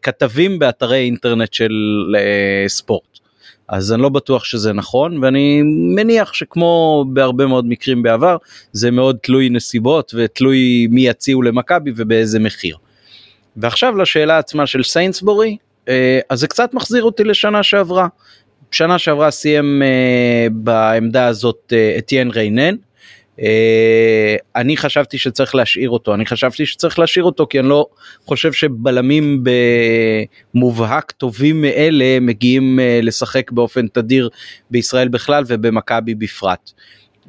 כתבים 0.02 0.58
באתרי 0.58 0.98
אינטרנט 0.98 1.52
של 1.52 1.72
ספורט. 2.68 3.18
אז 3.68 3.92
אני 3.92 4.02
לא 4.02 4.08
בטוח 4.08 4.44
שזה 4.44 4.72
נכון 4.72 5.24
ואני 5.24 5.62
מניח 5.96 6.32
שכמו 6.32 7.04
בהרבה 7.08 7.46
מאוד 7.46 7.66
מקרים 7.66 8.02
בעבר 8.02 8.36
זה 8.72 8.90
מאוד 8.90 9.16
תלוי 9.22 9.48
נסיבות 9.48 10.14
ותלוי 10.16 10.86
מי 10.90 11.08
יציעו 11.08 11.42
למכבי 11.42 11.92
ובאיזה 11.96 12.38
מחיר. 12.38 12.76
ועכשיו 13.56 13.96
לשאלה 13.96 14.38
עצמה 14.38 14.66
של 14.66 14.82
סיינסבורי 14.82 15.56
אה, 15.88 16.20
אז 16.30 16.40
זה 16.40 16.46
קצת 16.46 16.74
מחזיר 16.74 17.02
אותי 17.02 17.24
לשנה 17.24 17.62
שעברה. 17.62 18.08
שנה 18.70 18.98
שעברה 18.98 19.30
סיים 19.30 19.82
אה, 19.82 20.46
בעמדה 20.52 21.26
הזאת 21.26 21.72
אתיין 21.98 22.30
ריינן 22.30 22.74
אה, 22.74 22.87
אני 24.56 24.76
חשבתי 24.76 25.18
שצריך 25.18 25.54
להשאיר 25.54 25.90
אותו 25.90 26.14
אני 26.14 26.26
חשבתי 26.26 26.66
שצריך 26.66 26.98
להשאיר 26.98 27.24
אותו 27.24 27.46
כי 27.50 27.60
אני 27.60 27.68
לא 27.68 27.86
חושב 28.26 28.52
שבלמים 28.52 29.44
במובהק 30.54 31.10
טובים 31.10 31.62
מאלה 31.62 32.20
מגיעים 32.20 32.80
אה, 32.80 33.00
לשחק 33.02 33.50
באופן 33.50 33.86
תדיר 33.86 34.28
בישראל 34.70 35.08
בכלל 35.08 35.44
ובמכבי 35.46 36.14
בפרט. 36.14 36.70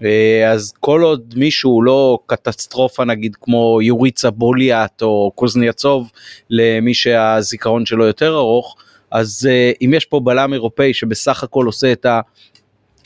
אה, 0.03 0.51
אז 0.51 0.73
כל 0.79 1.01
עוד 1.01 1.33
מישהו 1.37 1.81
לא 1.81 2.19
קטסטרופה 2.25 3.05
נגיד 3.05 3.35
כמו 3.41 3.79
יוריצה 3.81 4.29
בוליאט 4.29 5.01
או 5.01 5.31
קוזניאצוב 5.35 6.11
למי 6.49 6.93
שהזיכרון 6.93 7.85
שלו 7.85 8.05
יותר 8.05 8.35
ארוך 8.35 8.75
אז 9.11 9.49
אם 9.81 9.93
יש 9.93 10.05
פה 10.05 10.19
בלם 10.19 10.53
אירופאי 10.53 10.93
שבסך 10.93 11.43
הכל 11.43 11.65
עושה 11.65 11.91
את 11.91 12.05
ה... 12.05 12.21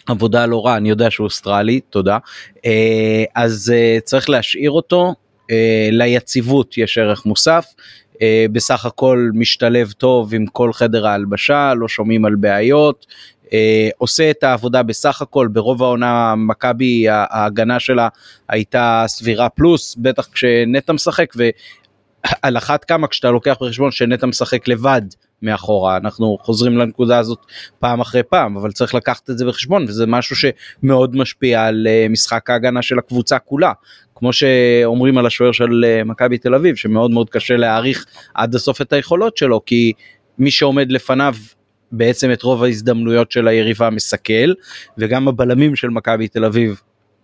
עבודה 0.08 0.46
לא 0.46 0.66
רע 0.66 0.78
אני 0.78 0.90
יודע 0.90 1.12
שהוא 1.12 1.26
אוסטרלי 1.26 1.80
תודה. 1.80 2.18
אה, 2.66 3.24
אז 3.36 3.74
אה, 3.76 3.98
צריך 4.04 4.30
להשאיר 4.30 4.72
אותו 4.72 5.14
אה, 5.52 5.90
ליציבות 5.92 6.78
יש 6.78 6.98
ערך 6.98 7.26
מוסף. 7.26 7.66
בסך 8.52 8.86
הכל 8.86 9.30
משתלב 9.34 9.92
טוב 9.92 10.34
עם 10.34 10.46
כל 10.46 10.74
חדר 10.74 11.08
ההלבשה 11.08 11.74
לא 11.74 11.88
שומעים 11.88 12.26
על 12.26 12.36
בעיות. 12.36 13.06
עושה 13.98 14.30
את 14.32 14.44
העבודה 14.44 14.84
בסך 14.84 15.22
הכל 15.22 15.48
ברוב 15.48 15.84
העונה 15.84 16.36
מכבי 16.38 17.06
ההגנה 17.10 17.80
שלה 17.80 18.08
הייתה 18.50 19.04
סבירה 19.08 19.50
פלוס 19.50 19.96
בטח 19.96 20.28
כשנטע 20.34 20.94
משחק 20.94 21.34
ועל 22.26 22.58
אחת 22.58 22.86
כמה 22.86 23.08
כשאתה 23.08 23.32
לוקח 23.32 23.58
בחשבון 23.62 23.92
שנטע 23.92 24.28
משחק 24.28 24.68
לבד 24.68 25.02
מאחורה 25.42 25.98
אנחנו 25.98 26.38
חוזרים 26.42 26.78
לנקודה 26.78 27.18
הזאת 27.18 27.40
פעם 27.80 28.02
אחרי 28.02 28.24
פעם 28.24 28.58
אבל 28.58 28.72
צריך 28.72 28.96
לקחת 28.96 29.30
את 29.30 29.38
זה 29.38 29.46
בחשבון 29.46 29.84
וזה 29.84 30.06
משהו 30.06 30.36
שמאוד 30.36 31.16
משפיע 31.16 31.66
על 31.66 31.88
אה, 31.90 32.08
משחק 32.10 32.50
ההגנה 32.50 32.82
של 32.82 33.00
הקבוצה 33.00 33.40
כולה. 33.40 33.72
כמו 34.16 34.34
שאומרים 34.34 35.18
על 35.18 35.26
השוער 35.26 35.52
של 35.52 35.86
אה, 35.88 36.04
מכבי 36.04 36.38
תל 36.38 36.56
אביב 36.56 36.76
שמאוד 36.76 37.12
מאוד 37.12 37.30
קשה 37.30 37.58
להעריך 37.58 38.06
עד 38.34 38.56
הסוף 38.56 38.82
את 38.82 38.94
היכולות 38.94 39.38
שלו 39.38 39.66
כי 39.66 39.94
מי 40.38 40.52
שעומד 40.52 40.92
לפניו 40.92 41.36
בעצם 41.92 42.32
את 42.32 42.42
רוב 42.42 42.64
ההזדמנויות 42.64 43.32
של 43.32 43.48
היריבה 43.48 43.90
מסכל 43.90 44.54
וגם 44.98 45.28
הבלמים 45.28 45.76
של 45.76 45.90
מכבי 45.90 46.28
תל 46.28 46.46
אביב 46.46 46.82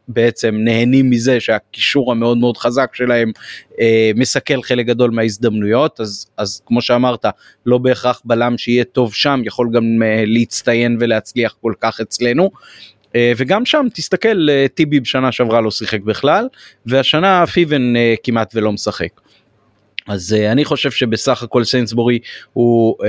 בעצם 0.10 0.56
נהנים 0.60 1.10
מזה 1.10 1.40
שהקישור 1.40 2.12
המאוד 2.12 2.38
מאוד 2.38 2.58
חזק 2.58 2.96
שלהם 2.96 3.32
אה, 3.80 4.12
מסכל 4.16 4.62
חלק 4.62 4.86
גדול 4.86 5.12
מההזדמנויות 5.12 6.00
אז 6.00 6.28
אז 6.38 6.62
כמו 6.66 6.82
שאמרת 6.82 7.26
לא 7.66 7.78
בהכרח 7.78 8.22
בלם 8.26 8.58
שיהיה 8.58 8.84
טוב 8.84 9.14
שם 9.14 9.42
יכול 9.46 9.70
גם 9.74 9.84
אה, 10.04 10.24
להצטיין 10.26 10.98
ולהצליח 11.00 11.56
כל 11.62 11.74
כך 11.82 12.02
אצלנו. 12.02 12.50
אה, 13.16 13.32
וגם 13.38 13.66
שם 13.66 13.86
תסתכל 13.94 14.50
אה, 14.50 14.66
טיבי 14.74 15.00
בשנה 15.00 15.32
שעברה 15.32 15.62
לא 15.62 15.72
שיחק 15.72 16.02
בכלל 16.02 16.48
והשנה 16.86 17.48
פיבן 17.48 17.96
אה, 17.96 18.16
כמעט 18.24 18.52
ולא 18.56 18.72
משחק. 18.72 19.10
אז 20.10 20.36
uh, 20.40 20.52
אני 20.52 20.66
חושב 20.66 20.92
שבסך 20.92 21.44
הכל 21.44 21.64
סיינסבורי 21.64 22.20
הוא 22.54 22.96
uh, 23.00 23.06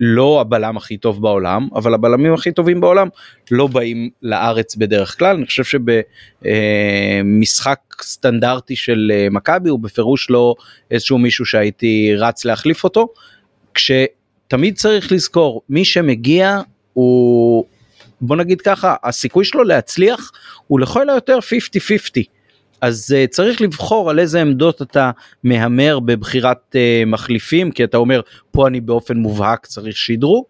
לא 0.00 0.40
הבלם 0.40 0.76
הכי 0.76 0.96
טוב 0.96 1.22
בעולם 1.22 1.68
אבל 1.74 1.94
הבלמים 1.94 2.34
הכי 2.34 2.52
טובים 2.52 2.80
בעולם 2.80 3.08
לא 3.50 3.66
באים 3.66 4.10
לארץ 4.22 4.76
בדרך 4.76 5.18
כלל 5.18 5.36
אני 5.36 5.46
חושב 5.46 5.64
שבמשחק 6.44 7.78
uh, 7.92 8.04
סטנדרטי 8.04 8.76
של 8.76 9.12
uh, 9.14 9.30
מכבי 9.34 9.70
הוא 9.70 9.80
בפירוש 9.80 10.30
לא 10.30 10.54
איזשהו 10.90 11.18
מישהו 11.18 11.44
שהייתי 11.44 12.14
רץ 12.16 12.44
להחליף 12.44 12.84
אותו 12.84 13.08
כשתמיד 13.74 14.76
צריך 14.76 15.12
לזכור 15.12 15.62
מי 15.68 15.84
שמגיע 15.84 16.60
הוא 16.92 17.64
בוא 18.20 18.36
נגיד 18.36 18.60
ככה 18.60 18.94
הסיכוי 19.04 19.44
שלו 19.44 19.64
להצליח 19.64 20.32
הוא 20.66 20.80
לכל 20.80 21.10
היותר 21.10 21.38
50-50. 22.18 22.37
אז 22.80 23.14
uh, 23.16 23.30
צריך 23.30 23.60
לבחור 23.60 24.10
על 24.10 24.18
איזה 24.18 24.40
עמדות 24.40 24.82
אתה 24.82 25.10
מהמר 25.44 26.00
בבחירת 26.00 26.58
uh, 26.74 27.06
מחליפים 27.06 27.70
כי 27.70 27.84
אתה 27.84 27.96
אומר 27.96 28.20
פה 28.50 28.66
אני 28.68 28.80
באופן 28.80 29.16
מובהק 29.16 29.66
צריך 29.66 29.96
שדרוג 29.96 30.44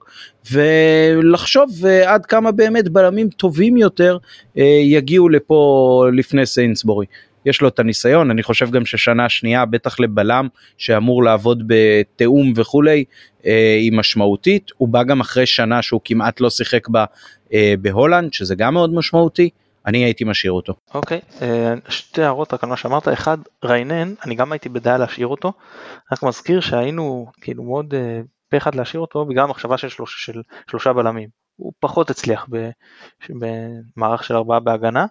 ולחשוב 0.53 1.71
uh, 1.83 2.09
עד 2.09 2.27
כמה 2.27 2.53
באמת 2.53 2.89
בלמים 2.89 3.29
טובים 3.29 3.77
יותר 3.77 4.19
uh, 4.23 4.61
יגיעו 4.83 5.29
לפה 5.29 6.05
לפני 6.13 6.47
סיינסבורי. 6.47 7.07
יש 7.47 7.61
לו 7.61 7.69
את 7.69 7.79
הניסיון 7.79 8.31
אני 8.31 8.43
חושב 8.43 8.71
גם 8.71 8.87
ששנה 8.87 9.29
שנייה 9.29 9.65
בטח 9.65 10.01
לבלם 10.01 10.49
שאמור 10.79 11.25
לעבוד 11.25 11.63
בתיאום 11.67 12.53
וכולי 12.57 13.05
אה, 13.47 13.77
היא 13.81 13.93
משמעותית 13.93 14.71
הוא 14.77 14.89
בא 14.89 15.03
גם 15.03 15.21
אחרי 15.21 15.47
שנה 15.47 15.83
שהוא 15.83 16.01
כמעט 16.05 16.41
לא 16.41 16.51
שיחק 16.51 16.89
בה 16.89 17.05
אה, 17.53 17.75
בהולנד 17.81 18.33
שזה 18.33 18.55
גם 18.55 18.75
מאוד 18.75 18.95
משמעותי 18.95 19.51
אני 19.89 20.05
הייתי 20.05 20.25
משאיר 20.25 20.53
אותו. 20.53 20.75
אוקיי, 20.95 21.19
okay, 21.19 21.43
אה, 21.43 21.75
שתי 21.89 22.23
הערות 22.23 22.55
רק 22.55 22.65
על 22.65 22.71
מה 22.71 22.77
שאמרת, 22.77 23.09
אחד, 23.09 23.39
ריינן, 23.65 24.15
אני 24.25 24.35
גם 24.35 24.53
הייתי 24.53 24.69
בדעה 24.69 24.99
להשאיר 24.99 25.27
אותו, 25.27 25.53
רק 26.13 26.23
מזכיר 26.23 26.61
שהיינו 26.61 27.27
כאילו 27.41 27.63
מאוד 27.63 27.95
אה, 27.95 28.21
פה 28.51 28.57
אחד 28.57 28.75
להשאיר 28.75 29.01
אותו 29.01 29.25
בגלל 29.25 29.45
המחשבה 29.45 29.79
של, 29.79 29.89
שלוש, 29.89 30.25
של 30.25 30.43
שלושה 30.71 30.93
בלמים, 30.93 31.29
הוא 31.59 31.73
פחות 31.81 32.11
הצליח 32.11 32.47
במערך 33.97 34.25
של 34.25 34.37
ארבעה 34.37 34.61
בהגנה, 34.61 35.07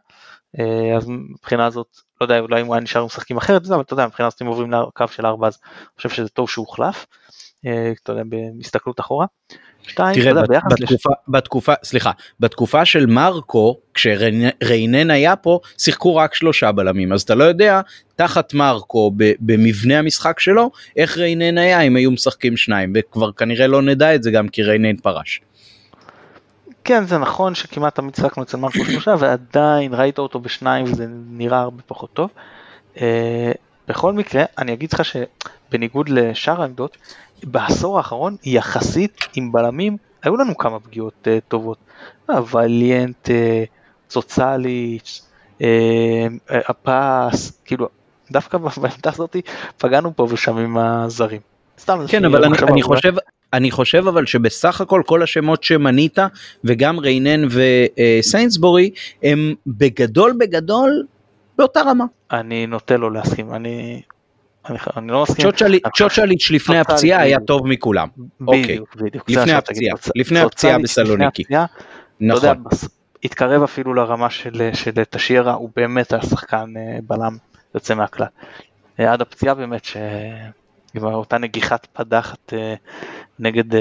אה, 0.60 0.98
אז 0.98 1.08
מבחינה 1.08 1.66
הזאת, 1.66 1.98
לא 2.22 2.26
יודע, 2.26 2.40
אולי 2.40 2.62
אם 2.62 2.66
הוא 2.66 2.76
היה 2.76 2.84
נשאר 2.84 3.06
משחקים 3.06 3.38
אחרת, 3.38 3.66
אבל 3.66 3.82
אתה 3.82 3.94
יודע, 3.94 4.06
מבחינה 4.08 4.28
הזאת 4.28 4.42
אם 4.42 4.48
עוברים 4.48 4.72
לקו 4.72 5.08
של 5.08 5.26
ארבע 5.26 5.48
אז 5.48 5.60
אני 5.64 5.98
חושב 5.98 6.10
שזה 6.10 6.30
טוב 6.30 6.50
שהוא 6.50 6.66
הוחלף, 6.66 7.06
אתה 8.04 8.12
יודע, 8.12 8.24
בהסתכלות 8.58 9.00
אחורה. 9.00 9.26
שתיים, 9.88 10.16
תראה, 10.16 10.42
יודע, 10.42 10.60
בתקופה, 10.70 11.10
לש... 11.10 11.16
בתקופה, 11.28 11.74
סליחה, 11.84 12.12
בתקופה 12.40 12.86
של 12.86 13.06
מרקו, 13.06 13.78
כשריינן 13.94 15.12
היה 15.12 15.36
פה, 15.36 15.60
שיחקו 15.78 16.16
רק 16.16 16.34
שלושה 16.34 16.72
בלמים, 16.72 17.14
אז 17.14 17.22
אתה 17.22 17.36
לא 17.36 17.44
יודע, 17.44 17.82
תחת 18.16 18.54
מרקו, 18.54 19.12
במבנה 19.40 20.00
המשחק 20.00 20.40
שלו, 20.40 20.72
איך 20.96 21.18
ריינן 21.18 21.58
היה 21.58 21.82
אם 21.82 21.96
היו 21.96 22.12
משחקים 22.12 22.58
שניים, 22.58 22.94
וכבר 22.96 23.32
כנראה 23.32 23.68
לא 23.68 23.82
נדע 23.82 24.16
את 24.16 24.24
זה 24.24 24.32
גם 24.32 24.50
כי 24.50 24.64
ריינן 24.64 24.98
פרש. 24.98 25.42
כן, 26.88 27.06
זה 27.06 27.18
נכון 27.18 27.56
שכמעט 27.56 27.96
תמיד 27.96 28.16
שיחקנו 28.16 28.44
אצל 28.44 28.58
מרקו 28.58 28.86
שלושה, 28.86 29.16
ועדיין 29.20 29.94
ראית 29.94 30.20
אותו 30.20 30.40
בשניים 30.40 30.86
וזה 30.86 31.06
נראה 31.30 31.60
הרבה 31.60 31.82
פחות 31.88 32.14
טוב. 32.14 32.30
Uh, 32.96 33.00
בכל 33.88 34.14
מקרה, 34.14 34.44
אני 34.58 34.74
אגיד 34.74 34.94
לך 34.94 35.02
שבניגוד 35.06 36.10
לשאר 36.10 36.62
העמדות, 36.62 36.98
בעשור 37.44 37.98
האחרון 37.98 38.36
יחסית 38.44 39.28
עם 39.36 39.52
בלמים 39.52 39.98
היו 40.24 40.38
לנו 40.38 40.58
כמה 40.58 40.80
פגיעות 40.80 41.28
uh, 41.28 41.42
טובות. 41.48 41.78
הווליאנט, 42.30 43.28
uh, 43.28 43.32
סוציאליץ', 44.10 45.22
uh, 45.60 45.64
הפס, 46.50 47.62
כאילו 47.66 47.90
דווקא 48.32 48.58
בעמדה 48.58 49.12
הזאת 49.14 49.36
פגענו 49.78 50.16
פה 50.16 50.28
ושם 50.30 50.58
עם 50.58 50.78
הזרים. 50.78 51.42
סתם 51.80 52.00
כן 52.08 52.26
אבל 52.26 52.46
אני, 52.46 52.58
אני 52.68 52.82
חושב 52.82 53.14
אני 53.58 53.72
חושב 53.72 54.08
אבל 54.08 54.26
שבסך 54.26 54.82
הכל 54.82 55.02
כל 55.06 55.24
השמות 55.24 55.64
שמנית 55.64 56.18
וגם 56.64 57.00
ריינן 57.00 57.48
וסיינסבורי 57.50 58.92
הם 59.24 59.54
בגדול 59.68 60.34
בגדול 60.40 61.04
באותה 61.58 61.82
רמה. 61.82 62.06
אני 62.32 62.68
נוטה 62.68 62.98
לא 62.98 63.12
להסכים 63.12 63.54
אני 63.54 64.02
אני 64.98 65.08
לא 65.08 65.24
מסכים. 65.24 65.52
צ'וצ'ליץ' 65.98 66.52
לפני 66.52 66.80
הפציעה 66.80 67.22
היה 67.22 67.40
טוב 67.40 67.68
מכולם. 67.68 68.08
בדיוק, 68.42 68.96
בדיוק. 68.96 69.30
לפני 69.30 69.54
הפציעה, 69.54 69.96
לפני 70.16 70.40
הפציעה 70.40 70.80
בסלוניקי. 70.80 71.44
נכון. 72.22 72.64
התקרב 73.24 73.64
אפילו 73.64 73.94
לרמה 73.94 74.30
של 74.30 75.04
תשיירה, 75.10 75.54
הוא 75.54 75.70
באמת 75.76 76.14
היה 76.14 76.22
שחקן 76.22 76.74
אה, 76.78 77.00
בלם 77.08 77.38
יוצא 77.76 77.96
מהכלל. 77.96 78.28
אה, 79.00 79.14
עד 79.14 79.22
הפציעה 79.22 79.54
באמת, 79.54 79.88
עם 80.94 81.04
אותה 81.04 81.38
נגיחת 81.38 81.86
פדחת 81.94 82.54
אה, 82.54 82.76
נגד 83.40 83.80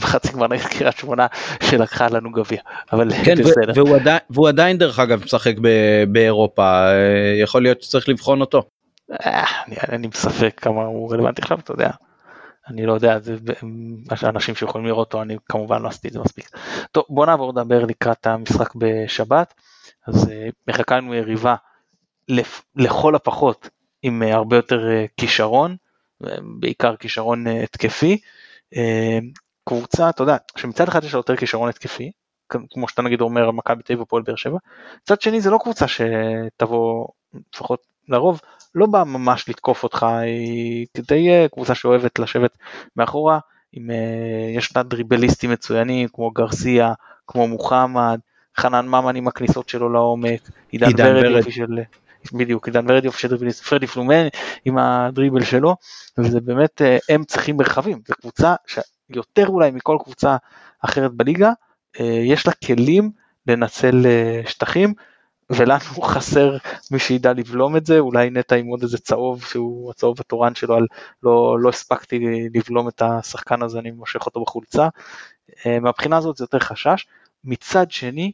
בחצי 0.00 0.32
גמר 0.32 0.46
נגד 0.46 0.62
קריית 0.62 0.96
שמונה 0.96 1.26
שלקחה 1.62 2.08
לנו 2.08 2.32
גביע, 2.32 2.60
אבל 2.92 3.10
כן, 3.24 3.34
בסדר. 3.34 3.72
והוא 3.74 3.96
עדיין, 3.96 4.18
והוא 4.30 4.48
עדיין 4.48 4.78
דרך 4.78 4.98
אגב 4.98 5.24
משחק 5.24 5.54
באירופה, 6.08 6.86
יכול 7.42 7.62
להיות 7.62 7.82
שצריך 7.82 8.08
לבחון 8.08 8.40
אותו. 8.40 8.62
אני 9.88 10.08
בספק 10.08 10.60
כמה 10.60 10.84
הוא 10.84 11.12
רלוונטי 11.12 11.42
עכשיו, 11.42 11.58
אתה 11.58 11.72
יודע. 11.72 11.90
אני 12.68 12.86
לא 12.86 12.92
יודע, 12.92 13.18
זה 13.18 14.28
אנשים 14.28 14.54
שיכולים 14.54 14.86
לראות 14.86 15.06
אותו, 15.06 15.22
אני 15.22 15.36
כמובן 15.48 15.82
לא 15.82 15.88
עשיתי 15.88 16.08
את 16.08 16.12
זה 16.12 16.20
מספיק. 16.20 16.50
טוב, 16.92 17.04
בוא 17.08 17.26
נעבור 17.26 17.52
לדבר 17.52 17.84
לקראת 17.84 18.26
המשחק 18.26 18.74
בשבת. 18.74 19.54
אז 20.06 20.30
אה, 20.30 20.48
מחכה 20.68 20.96
לנו 20.96 21.14
יריבה 21.14 21.54
לכל 22.76 23.14
הפחות 23.14 23.68
עם 24.02 24.22
אה, 24.22 24.34
הרבה 24.34 24.56
יותר 24.56 24.88
אה, 24.90 25.04
כישרון, 25.16 25.76
בעיקר 26.60 26.96
כישרון 26.96 27.46
התקפי. 27.46 28.18
קבוצה, 29.68 30.08
אתה 30.08 30.22
יודע, 30.22 30.36
שמצד 30.56 30.88
אחד 30.88 31.04
יש 31.04 31.14
לה 31.14 31.18
יותר 31.18 31.36
כישרון 31.36 31.68
התקפי, 31.68 32.10
כמו 32.48 32.88
שאתה 32.88 33.02
נגיד 33.02 33.20
אומר 33.20 33.50
מכבי 33.50 33.82
תל 33.82 33.92
אביב 33.92 34.02
ופועל 34.02 34.22
באר 34.22 34.36
שבע, 34.36 34.58
מצד 35.02 35.20
שני 35.20 35.40
זה 35.40 35.50
לא 35.50 35.58
קבוצה 35.62 35.86
שתבוא, 35.88 37.06
לפחות 37.54 37.80
לרוב, 38.08 38.40
לא 38.74 38.86
באה 38.86 39.04
ממש 39.04 39.48
לתקוף 39.48 39.82
אותך, 39.82 40.02
היא 40.02 40.86
די 41.08 41.30
אה, 41.30 41.46
קבוצה 41.48 41.74
שאוהבת 41.74 42.18
לשבת 42.18 42.58
מאחורה, 42.96 43.38
עם, 43.72 43.90
אה, 43.90 44.50
יש 44.56 44.76
לה 44.76 44.82
דריבליסטים 44.82 45.50
מצוינים 45.50 46.08
כמו 46.12 46.30
גרסיה, 46.30 46.92
כמו 47.26 47.48
מוחמד, 47.48 48.20
חנן 48.58 48.86
ממן 48.88 49.16
עם 49.16 49.28
הכניסות 49.28 49.68
שלו 49.68 49.88
לעומק, 49.88 50.40
עידן 50.70 51.16
ורד 51.16 51.36
יופי 51.36 51.52
של... 51.52 51.66
בדיוק, 52.32 52.66
עידן 52.66 52.86
דריבליסט, 53.28 53.64
פרדי 53.64 53.86
פלומן 53.86 54.26
עם 54.64 54.78
הדריבל 54.78 55.44
שלו, 55.44 55.76
וזה 56.18 56.40
באמת, 56.40 56.82
אה, 56.82 56.98
הם 57.08 57.24
צריכים 57.24 57.56
מרחבים, 57.56 58.00
זו 58.08 58.14
קבוצה 58.20 58.54
שיותר 58.66 59.46
אולי 59.46 59.70
מכל 59.70 59.98
קבוצה 60.04 60.36
אחרת 60.84 61.12
בליגה, 61.12 61.50
יש 62.00 62.46
לה 62.46 62.52
כלים 62.52 63.10
לנצל 63.46 64.06
שטחים, 64.46 64.94
ולנו 65.50 66.02
חסר 66.12 66.56
מי 66.90 66.98
שידע 66.98 67.32
לבלום 67.32 67.76
את 67.76 67.86
זה, 67.86 67.98
אולי 67.98 68.30
נטע 68.30 68.56
עם 68.56 68.66
עוד 68.66 68.82
איזה 68.82 68.98
צהוב 68.98 69.44
שהוא 69.44 69.90
הצהוב 69.90 70.20
התורן 70.20 70.54
שלו 70.54 70.74
על 70.74 70.86
לא, 71.22 71.56
לא 71.60 71.68
הספקתי 71.68 72.20
לבלום 72.54 72.88
את 72.88 73.02
השחקן 73.02 73.62
הזה, 73.62 73.78
אני 73.78 73.90
מושך 73.90 74.26
אותו 74.26 74.40
בחולצה. 74.40 74.88
אה, 75.66 75.80
מהבחינה 75.80 76.16
הזאת 76.16 76.36
זה 76.36 76.44
יותר 76.44 76.58
חשש. 76.58 77.06
מצד 77.44 77.90
שני, 77.90 78.32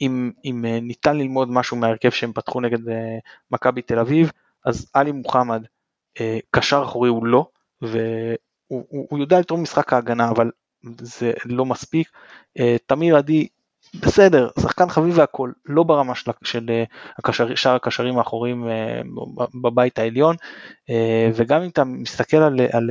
אם, 0.00 0.30
אם 0.44 0.64
אה, 0.64 0.80
ניתן 0.80 1.16
ללמוד 1.16 1.50
משהו 1.50 1.76
מהרכב 1.76 2.10
שהם 2.10 2.32
פתחו 2.32 2.60
נגד 2.60 2.88
אה, 2.88 3.18
מכבי 3.50 3.82
תל 3.82 3.98
אביב, 3.98 4.30
אז 4.64 4.90
עלי 4.94 5.12
מוחמד, 5.12 5.62
קשר 6.50 6.82
אחורי 6.84 7.08
הוא 7.08 7.26
לא, 7.26 7.46
והוא 7.82 8.36
הוא, 8.68 9.06
הוא 9.10 9.18
יודע 9.18 9.40
לתרום 9.40 9.62
משחק 9.62 9.92
ההגנה, 9.92 10.30
אבל 10.30 10.50
זה 11.00 11.32
לא 11.44 11.64
מספיק. 11.64 12.08
תמיר 12.86 13.16
עדי 13.16 13.48
בסדר, 13.94 14.48
שחקן 14.60 14.88
חביב 14.88 15.18
והכל, 15.18 15.52
לא 15.66 15.82
ברמה 15.82 16.14
של, 16.14 16.30
של 16.44 16.66
אה, 16.70 16.84
הקשר, 17.18 17.54
שאר 17.54 17.74
הקשרים 17.74 18.18
האחוריים 18.18 18.68
אה, 18.68 19.00
בבית 19.62 19.98
העליון, 19.98 20.36
אה, 20.90 21.30
וגם 21.34 21.62
אם 21.62 21.68
אתה 21.68 21.84
מסתכל 21.84 22.36
על, 22.36 22.60
על 22.72 22.90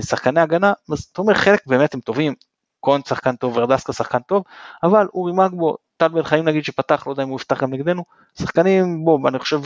שחקני 0.00 0.40
הגנה, 0.40 0.72
אז 0.92 1.08
אתה 1.12 1.22
אומר 1.22 1.34
חלק 1.34 1.66
באמת 1.66 1.94
הם 1.94 2.00
טובים, 2.00 2.34
קון 2.80 3.00
שחקן 3.08 3.36
טוב, 3.36 3.56
ורדסקה 3.56 3.92
שחקן 3.92 4.18
טוב, 4.18 4.42
אבל 4.82 5.06
אורי 5.14 5.32
מגבו, 5.32 5.76
טל 5.96 6.08
בן 6.08 6.22
חיים 6.22 6.44
נגיד 6.44 6.64
שפתח, 6.64 7.06
לא 7.06 7.12
יודע 7.12 7.22
אם 7.22 7.28
הוא 7.28 7.36
יפתח 7.36 7.62
גם 7.62 7.74
נגדנו, 7.74 8.04
שחקנים, 8.38 9.04
בוא, 9.04 9.28
אני 9.28 9.38
חושב 9.38 9.60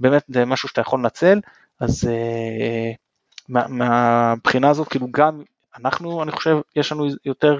באמת 0.00 0.22
זה 0.28 0.44
משהו 0.44 0.68
שאתה 0.68 0.80
יכול 0.80 0.98
לנצל, 0.98 1.40
אז 1.80 2.08
מה, 3.48 3.68
מהבחינה 3.68 4.70
הזאת 4.70 4.88
כאילו 4.88 5.06
גם 5.10 5.42
אנחנו, 5.78 6.22
אני 6.22 6.32
חושב, 6.32 6.56
יש 6.76 6.92
לנו 6.92 7.06
יותר 7.24 7.58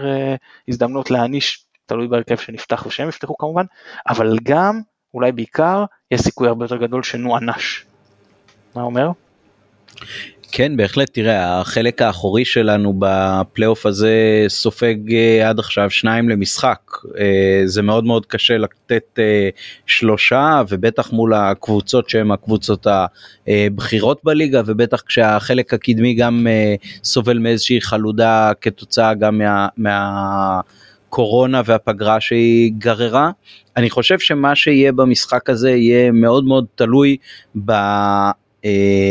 הזדמנות 0.68 1.11
להעניש 1.11 1.66
תלוי 1.87 2.09
בהרכב 2.09 2.37
שנפתח 2.37 2.87
ושהם 2.87 3.09
יפתחו 3.09 3.37
כמובן, 3.39 3.64
אבל 4.09 4.39
גם, 4.43 4.81
אולי 5.14 5.33
בעיקר, 5.33 5.85
יש 6.11 6.20
סיכוי 6.20 6.49
הרבה 6.49 6.64
יותר 6.64 6.77
גדול 6.77 7.03
שנוענש. 7.03 7.87
מה 8.74 8.83
אומר? 8.83 9.11
כן 10.59 10.77
בהחלט 10.77 11.11
תראה 11.13 11.61
החלק 11.61 12.03
האחורי 12.03 12.45
שלנו 12.45 12.95
בפלייאוף 12.99 13.87
הזה 13.87 14.45
סופג 14.49 15.15
אה, 15.15 15.49
עד 15.49 15.59
עכשיו 15.59 15.91
שניים 15.91 16.29
למשחק 16.29 16.81
אה, 17.19 17.63
זה 17.65 17.83
מאוד 17.83 18.05
מאוד 18.05 18.27
קשה 18.27 18.59
לתת 18.59 19.19
אה, 19.19 19.49
שלושה 19.87 20.63
ובטח 20.69 21.13
מול 21.13 21.35
הקבוצות 21.35 22.09
שהן 22.09 22.31
הקבוצות 22.31 22.87
הבכירות 23.47 24.21
בליגה 24.25 24.63
ובטח 24.67 25.01
כשהחלק 25.07 25.75
הקדמי 25.75 26.15
גם 26.15 26.47
סובל 27.05 27.39
מאיזושהי 27.39 27.81
חלודה 27.81 28.53
כתוצאה 28.61 29.15
גם 29.15 29.39
מה, 29.39 29.69
מה 29.77 30.61
הקורונה 31.09 31.63
והפגרה 31.65 32.21
שהיא 32.21 32.73
גררה. 32.79 33.31
אני 33.77 33.91
חושב 33.91 34.19
שמה 34.19 34.55
שיהיה 34.55 34.93
במשחק 34.93 35.51
הזה 35.51 35.71
יהיה 35.71 36.13
מאוד 36.13 36.45
מאוד 36.45 36.67
תלוי 36.75 37.17
ב... 37.65 37.73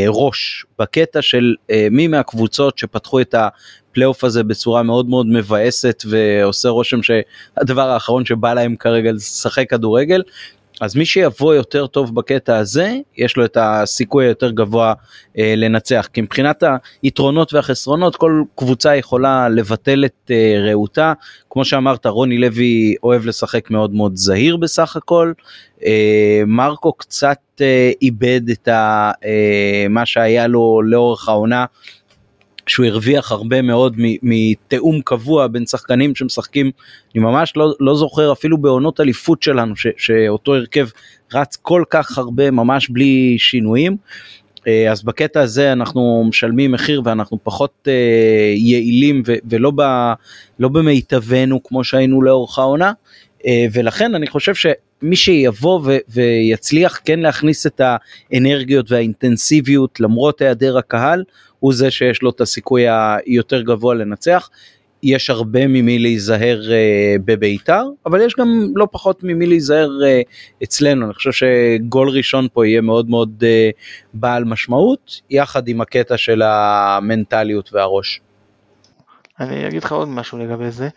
הראש 0.07 0.65
בקטע 0.79 1.21
של 1.21 1.55
מי 1.91 2.07
מהקבוצות 2.07 2.77
שפתחו 2.77 3.21
את 3.21 3.35
הפלייאוף 3.37 4.23
הזה 4.23 4.43
בצורה 4.43 4.83
מאוד 4.83 5.09
מאוד 5.09 5.27
מבאסת 5.27 6.03
ועושה 6.09 6.69
רושם 6.69 6.99
שהדבר 7.03 7.89
האחרון 7.89 8.25
שבא 8.25 8.53
להם 8.53 8.75
כרגע 8.75 9.11
לשחק 9.11 9.69
כדורגל 9.69 10.21
אז 10.81 10.95
מי 10.95 11.05
שיבוא 11.05 11.53
יותר 11.53 11.87
טוב 11.87 12.15
בקטע 12.15 12.57
הזה 12.57 12.95
יש 13.17 13.37
לו 13.37 13.45
את 13.45 13.57
הסיכוי 13.59 14.25
היותר 14.25 14.51
גבוה 14.51 14.93
אה, 15.37 15.53
לנצח. 15.57 16.09
כי 16.13 16.21
מבחינת 16.21 16.63
היתרונות 17.01 17.53
והחסרונות 17.53 18.15
כל 18.15 18.43
קבוצה 18.55 18.95
יכולה 18.95 19.49
לבטל 19.49 20.05
את 20.05 20.31
אה, 20.31 20.59
רעותה. 20.69 21.13
כמו 21.49 21.65
שאמרת 21.65 22.05
רוני 22.05 22.37
לוי 22.37 22.95
אוהב 23.03 23.25
לשחק 23.25 23.71
מאוד 23.71 23.93
מאוד 23.93 24.15
זהיר 24.15 24.57
בסך 24.57 24.95
הכל. 24.95 25.33
אה, 25.85 26.43
מרקו 26.47 26.93
קצת 26.93 27.39
אה, 27.61 27.91
איבד 28.01 28.49
את 28.49 28.67
ה, 28.67 29.11
אה, 29.25 29.85
מה 29.89 30.05
שהיה 30.05 30.47
לו 30.47 30.81
לאורך 30.85 31.29
העונה 31.29 31.65
שהוא 32.67 32.85
הרוויח 32.85 33.31
הרבה 33.31 33.61
מאוד 33.61 33.95
מתיאום 34.23 35.01
קבוע 35.01 35.47
בין 35.47 35.65
שחקנים 35.65 36.15
שמשחקים, 36.15 36.71
אני 37.15 37.23
ממש 37.23 37.53
לא, 37.55 37.73
לא 37.79 37.95
זוכר 37.95 38.31
אפילו 38.31 38.57
בעונות 38.57 38.99
אליפות 38.99 39.43
שלנו 39.43 39.75
ש, 39.75 39.87
שאותו 39.97 40.55
הרכב 40.55 40.87
רץ 41.33 41.55
כל 41.55 41.83
כך 41.89 42.17
הרבה 42.17 42.51
ממש 42.51 42.89
בלי 42.89 43.35
שינויים. 43.39 43.97
אה, 44.67 44.91
אז 44.91 45.03
בקטע 45.03 45.41
הזה 45.41 45.71
אנחנו 45.71 46.25
משלמים 46.29 46.71
מחיר 46.71 47.01
ואנחנו 47.05 47.37
פחות 47.43 47.87
אה, 47.87 48.53
יעילים 48.55 49.23
ו- 49.27 49.33
ולא 49.49 49.71
ב, 49.75 49.81
לא 50.59 50.69
במיטבנו 50.69 51.63
כמו 51.63 51.83
שהיינו 51.83 52.21
לאורך 52.21 52.59
העונה 52.59 52.91
אה, 53.45 53.65
ולכן 53.73 54.15
אני 54.15 54.27
חושב 54.27 54.53
שמי 55.01 55.15
שיבוא 55.15 55.81
ו- 55.83 55.97
ויצליח 56.07 56.99
כן 57.05 57.19
להכניס 57.19 57.67
את 57.67 57.81
האנרגיות 58.31 58.91
והאינטנסיביות 58.91 59.99
למרות 59.99 60.41
היעדר 60.41 60.77
הקהל 60.77 61.23
הוא 61.59 61.73
זה 61.73 61.91
שיש 61.91 62.21
לו 62.21 62.29
את 62.29 62.41
הסיכוי 62.41 62.85
היותר 62.87 63.61
גבוה 63.61 63.95
לנצח. 63.95 64.49
יש 65.03 65.29
הרבה 65.29 65.67
ממי 65.67 65.99
להיזהר 65.99 66.61
uh, 66.61 67.21
בביתר, 67.25 67.83
אבל 68.05 68.21
יש 68.21 68.35
גם 68.39 68.47
לא 68.75 68.87
פחות 68.91 69.23
ממי 69.23 69.45
להיזהר 69.45 69.89
uh, 69.89 70.63
אצלנו. 70.63 71.05
אני 71.05 71.13
חושב 71.13 71.31
שגול 71.31 72.09
ראשון 72.09 72.47
פה 72.53 72.67
יהיה 72.67 72.81
מאוד 72.81 73.09
מאוד 73.09 73.43
uh, 73.43 73.75
בעל 74.13 74.43
משמעות, 74.43 75.21
יחד 75.29 75.67
עם 75.67 75.81
הקטע 75.81 76.17
של 76.17 76.41
המנטליות 76.41 77.73
והראש. 77.73 78.21
אני 79.39 79.67
אגיד 79.67 79.83
לך 79.83 79.91
עוד 79.91 80.07
משהו 80.07 80.37
לגבי 80.37 80.71
זה, 80.71 80.89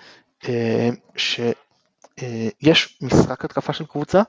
שיש 2.19 2.99
משחק 3.03 3.45
התקפה 3.45 3.73
של 3.73 3.87
קבוצה, 3.87 4.23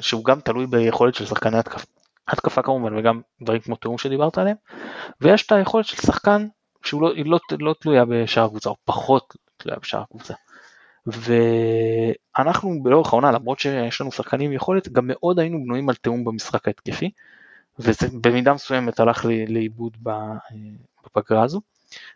שהוא 0.00 0.24
גם 0.24 0.40
תלוי 0.40 0.66
ביכולת 0.66 1.14
של 1.14 1.26
שחקני 1.26 1.58
התקפה, 1.58 1.84
התקפה 2.28 2.62
כמובן 2.62 2.98
וגם 2.98 3.20
דברים 3.42 3.60
כמו 3.60 3.76
תיאום 3.76 3.98
שדיברת 3.98 4.38
עליהם 4.38 4.56
ויש 5.20 5.46
את 5.46 5.52
היכולת 5.52 5.84
של 5.84 5.96
שחקן 5.96 6.48
שהוא 6.84 7.02
לא, 7.02 7.12
לא, 7.24 7.38
לא 7.58 7.74
תלויה 7.80 8.04
בשאר 8.04 8.44
הקבוצה 8.44 8.70
או 8.70 8.76
פחות 8.84 9.36
תלויה 9.56 9.78
בשאר 9.78 10.00
הקבוצה. 10.00 10.34
ואנחנו 11.06 12.82
לאורך 12.84 13.12
העונה 13.12 13.32
למרות 13.32 13.58
שיש 13.58 14.00
לנו 14.00 14.12
שחקנים 14.12 14.52
יכולת 14.52 14.88
גם 14.88 15.04
מאוד 15.06 15.38
היינו 15.38 15.64
בנויים 15.64 15.88
על 15.88 15.94
תיאום 15.94 16.24
במשחק 16.24 16.66
ההתקפי 16.66 17.10
וזה 17.78 18.06
במידה 18.20 18.54
מסוימת 18.54 19.00
הלך 19.00 19.26
לאיבוד 19.48 19.96
בפגרה 21.04 21.42
הזו 21.42 21.60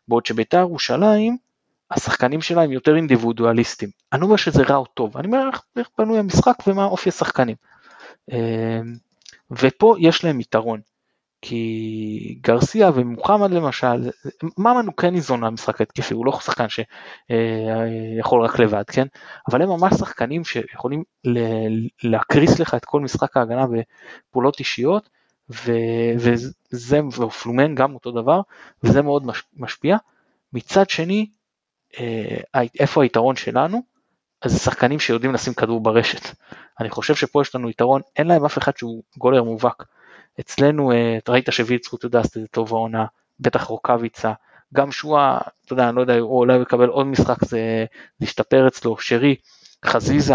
בעוד 0.09 0.27
שבית"ר 0.27 0.59
ירושלים 0.59 1.37
השחקנים 1.93 2.43
שלה 2.43 2.63
הם 2.63 2.73
יותר 2.73 2.97
אינדיבידואליסטים. 2.97 3.89
אני 4.13 4.23
אומר 4.23 4.37
שזה 4.37 4.63
רע 4.63 4.77
או 4.77 4.87
טוב, 4.87 5.17
אני 5.17 5.27
אומר 5.27 5.51
איך 5.77 5.89
בנוי 5.99 6.19
המשחק 6.19 6.55
ומה 6.67 6.85
אופי 6.85 7.09
השחקנים. 7.09 7.57
ופה 9.51 9.95
יש 9.99 10.25
להם 10.25 10.41
יתרון. 10.41 10.81
כי 11.45 12.39
גרסיה 12.41 12.91
ומוחמד 12.95 13.51
למשל, 13.51 14.11
ממן 14.59 14.87
הוא 14.87 14.95
כן 14.97 15.11
ניזון 15.11 15.41
מהמשחק 15.41 15.81
ההתקפי, 15.81 16.15
הוא 16.15 16.27
לא 16.27 16.41
שחקן 16.41 16.67
שיכול 16.69 18.45
רק 18.45 18.59
לבד, 18.59 18.83
כן? 18.93 19.07
אבל 19.51 19.63
הם 19.63 19.69
ממש 19.69 19.95
שחקנים 19.95 20.45
שיכולים 20.45 21.03
להקריס 22.03 22.61
לך 22.61 22.75
את 22.75 22.85
כל 22.85 23.01
משחק 23.01 23.37
ההגנה 23.37 23.67
בפעולות 23.67 24.59
אישיות, 24.59 25.09
וזה, 25.51 27.01
ופלומן 27.21 27.75
גם 27.75 27.95
אותו 27.95 28.11
דבר, 28.11 28.41
וזה 28.83 29.03
מאוד 29.03 29.27
משפיע. 29.57 29.97
מצד 30.53 30.91
שני, 30.91 31.21
אה, 31.21 31.42
איפה 32.81 33.03
היתרון 33.03 33.37
שלנו? 33.37 33.83
אז 34.43 34.53
זה 34.53 34.59
שחקנים 34.59 35.01
שיודעים 35.01 35.35
לשים 35.35 35.55
כדור 35.55 35.81
ברשת. 35.81 36.37
אני 36.81 36.91
חושב 36.91 37.15
שפה 37.15 37.43
יש 37.43 37.55
לנו 37.55 37.71
יתרון, 37.71 38.01
אין 38.17 38.27
להם 38.27 38.45
אף 38.45 38.59
אחד 38.59 38.77
שהוא 38.77 39.03
גולר 39.19 39.43
מובהק. 39.43 39.85
אצלנו, 40.41 40.93
אה, 40.93 41.19
ראית 41.29 41.47
שווילצחוט 41.51 42.05
יודע 42.05 42.19
לעשות 42.19 42.37
את 42.37 42.43
זה 42.43 42.49
טוב 42.49 42.75
העונה, 42.75 43.07
בטח 43.41 43.65
רוקאביצה, 43.65 44.33
גם 44.75 44.93
שואה, 44.93 45.39
אתה 45.65 45.73
יודע, 45.73 45.89
אני 45.89 45.97
לא 45.97 46.01
יודע, 46.01 46.19
הוא 46.19 46.39
אולי 46.39 46.63
יקבל 46.63 46.89
עוד 46.89 47.07
משחק, 47.07 47.45
זה 47.45 47.85
להשתפר 48.21 48.69
אצלו, 48.69 48.97
שרי, 48.99 49.37
חזיזה, 49.85 50.35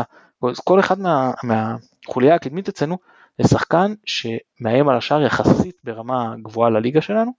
כל 0.64 0.80
אחד 0.80 1.00
מה, 1.00 1.32
מהחוליה 1.44 2.36
הקדמית 2.36 2.70
אצלנו, 2.70 2.98
זה 3.42 3.48
שחקן 3.48 3.94
שמאיים 4.06 4.90
על 4.90 4.98
השאר 4.98 5.22
יחסית 5.22 5.76
ברמה 5.84 6.36
גבוהה 6.44 6.70
לליגה 6.70 7.02
שלנו, 7.02 7.32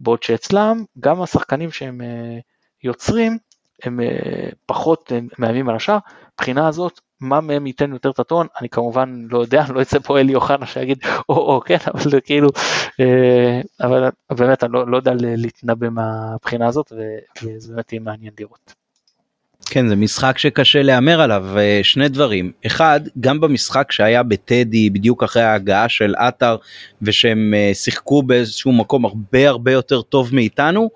בעוד 0.00 0.22
שאצלם 0.22 0.84
גם 1.00 1.22
השחקנים 1.22 1.70
שהם 1.70 2.00
אה, 2.00 2.38
יוצרים, 2.84 3.38
הם 3.82 4.00
אה, 4.00 4.48
פחות 4.66 5.12
מאיימים 5.38 5.68
על 5.68 5.76
השאר, 5.76 5.98
מבחינה 6.34 6.68
הזאת 6.68 7.00
מה 7.22 7.40
מהם 7.40 7.66
ייתן 7.66 7.92
יותר 7.92 8.10
את 8.10 8.18
הטון 8.18 8.46
אני 8.60 8.68
כמובן 8.68 9.26
לא 9.30 9.38
יודע 9.38 9.64
לא 9.74 9.80
יצא 9.80 9.98
פה 9.98 10.20
אלי 10.20 10.34
אוחנה 10.34 10.66
שיגיד 10.66 10.98
או 11.28 11.34
או 11.34 11.60
כן 11.60 11.76
אבל 11.94 12.10
זה 12.10 12.20
כאילו 12.20 12.48
אה, 13.00 13.60
אבל 13.80 14.08
באמת 14.30 14.64
אני 14.64 14.72
לא, 14.72 14.90
לא 14.90 14.96
יודע 14.96 15.12
להתנבא 15.18 15.88
מהבחינה 15.88 16.66
הזאת 16.66 16.92
וזה 17.42 17.72
באמת 17.74 17.92
יהיה 17.92 18.00
מעניין 18.00 18.32
לראות. 18.40 18.74
כן 19.66 19.88
זה 19.88 19.96
משחק 19.96 20.38
שקשה 20.38 20.82
להמר 20.82 21.20
עליו 21.20 21.58
אה, 21.58 21.80
שני 21.82 22.08
דברים 22.08 22.52
אחד 22.66 23.00
גם 23.20 23.40
במשחק 23.40 23.92
שהיה 23.92 24.22
בטדי 24.22 24.90
בדיוק 24.90 25.22
אחרי 25.22 25.42
ההגעה 25.42 25.88
של 25.88 26.14
עטר 26.18 26.56
ושהם 27.02 27.54
שיחקו 27.72 28.22
באיזשהו 28.22 28.72
מקום 28.72 29.04
הרבה 29.04 29.48
הרבה 29.48 29.72
יותר 29.72 30.02
טוב 30.02 30.34
מאיתנו. 30.34 30.90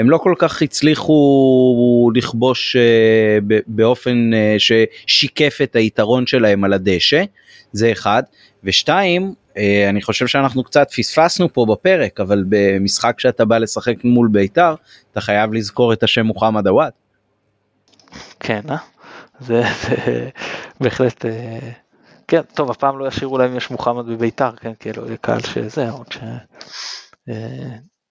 הם 0.00 0.10
לא 0.10 0.18
כל 0.18 0.34
כך 0.38 0.62
הצליחו 0.62 2.10
לכבוש 2.14 2.76
אה, 2.76 3.38
באופן 3.66 4.30
אה, 4.34 4.56
ששיקף 4.58 5.58
את 5.62 5.76
היתרון 5.76 6.26
שלהם 6.26 6.64
על 6.64 6.72
הדשא, 6.72 7.24
זה 7.72 7.92
אחד, 7.92 8.22
ושתיים, 8.64 9.34
אה, 9.56 9.86
אני 9.88 10.02
חושב 10.02 10.26
שאנחנו 10.26 10.64
קצת 10.64 10.90
פספסנו 10.96 11.52
פה 11.52 11.66
בפרק, 11.70 12.20
אבל 12.20 12.44
במשחק 12.48 13.20
שאתה 13.20 13.44
בא 13.44 13.58
לשחק 13.58 14.04
מול 14.04 14.28
בית"ר, 14.32 14.74
אתה 15.12 15.20
חייב 15.20 15.52
לזכור 15.52 15.92
את 15.92 16.02
השם 16.02 16.26
מוחמד 16.26 16.66
עוואד. 16.66 16.92
כן, 18.40 18.60
אה? 18.70 18.76
זה, 19.40 19.62
זה 19.82 20.28
בהחלט, 20.80 21.24
כן, 22.28 22.42
טוב, 22.54 22.70
הפעם 22.70 22.98
לא 22.98 23.08
ישאירו 23.08 23.38
להם 23.38 23.56
יש 23.56 23.70
מוחמד 23.70 24.06
בבית"ר, 24.06 24.50
כן, 24.56 24.72
כאילו, 24.80 25.02
קהל 25.20 25.40
שזה, 25.40 25.90
עוד 25.90 26.06
ש... 26.12 26.18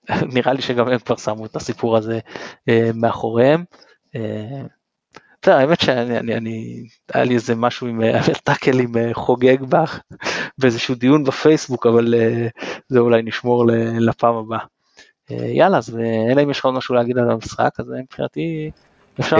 נראה 0.36 0.54
לי 0.54 0.62
שגם 0.62 0.88
הם 0.88 1.00
כבר 1.00 1.16
שמו 1.16 1.46
את 1.46 1.56
הסיפור 1.56 1.98
הזה 1.98 2.20
אה, 2.70 2.90
מאחוריהם. 2.96 3.64
אה, 4.16 4.62
בסדר, 5.42 5.56
האמת 5.56 5.82
שאני, 5.82 6.18
אני, 6.18 6.36
אני, 6.36 6.84
היה 7.14 7.24
לי 7.24 7.36
איזה 7.36 7.56
משהו 7.56 7.88
עם 7.88 8.02
טאקל 8.44 8.80
עם 8.80 8.98
אה, 8.98 9.10
חוגג 9.14 9.62
בך 9.62 10.00
באיזשהו 10.60 10.96
דיון 10.96 11.24
בפייסבוק, 11.24 11.86
אבל 11.86 12.14
זה 12.90 13.00
אולי 13.00 13.22
נשמור 13.22 13.66
לפעם 14.00 14.36
הבאה. 14.36 14.66
יאללה, 15.30 15.78
אז 15.78 15.98
אלא 16.32 16.44
אם 16.44 16.50
יש 16.50 16.60
לך 16.60 16.66
עוד 16.66 16.74
משהו 16.74 16.96
להגיד 16.96 17.18
על 17.18 17.32
המשחק, 17.32 17.70
אז 17.80 17.94
מבחינתי 18.04 18.72
אפשר 19.20 19.38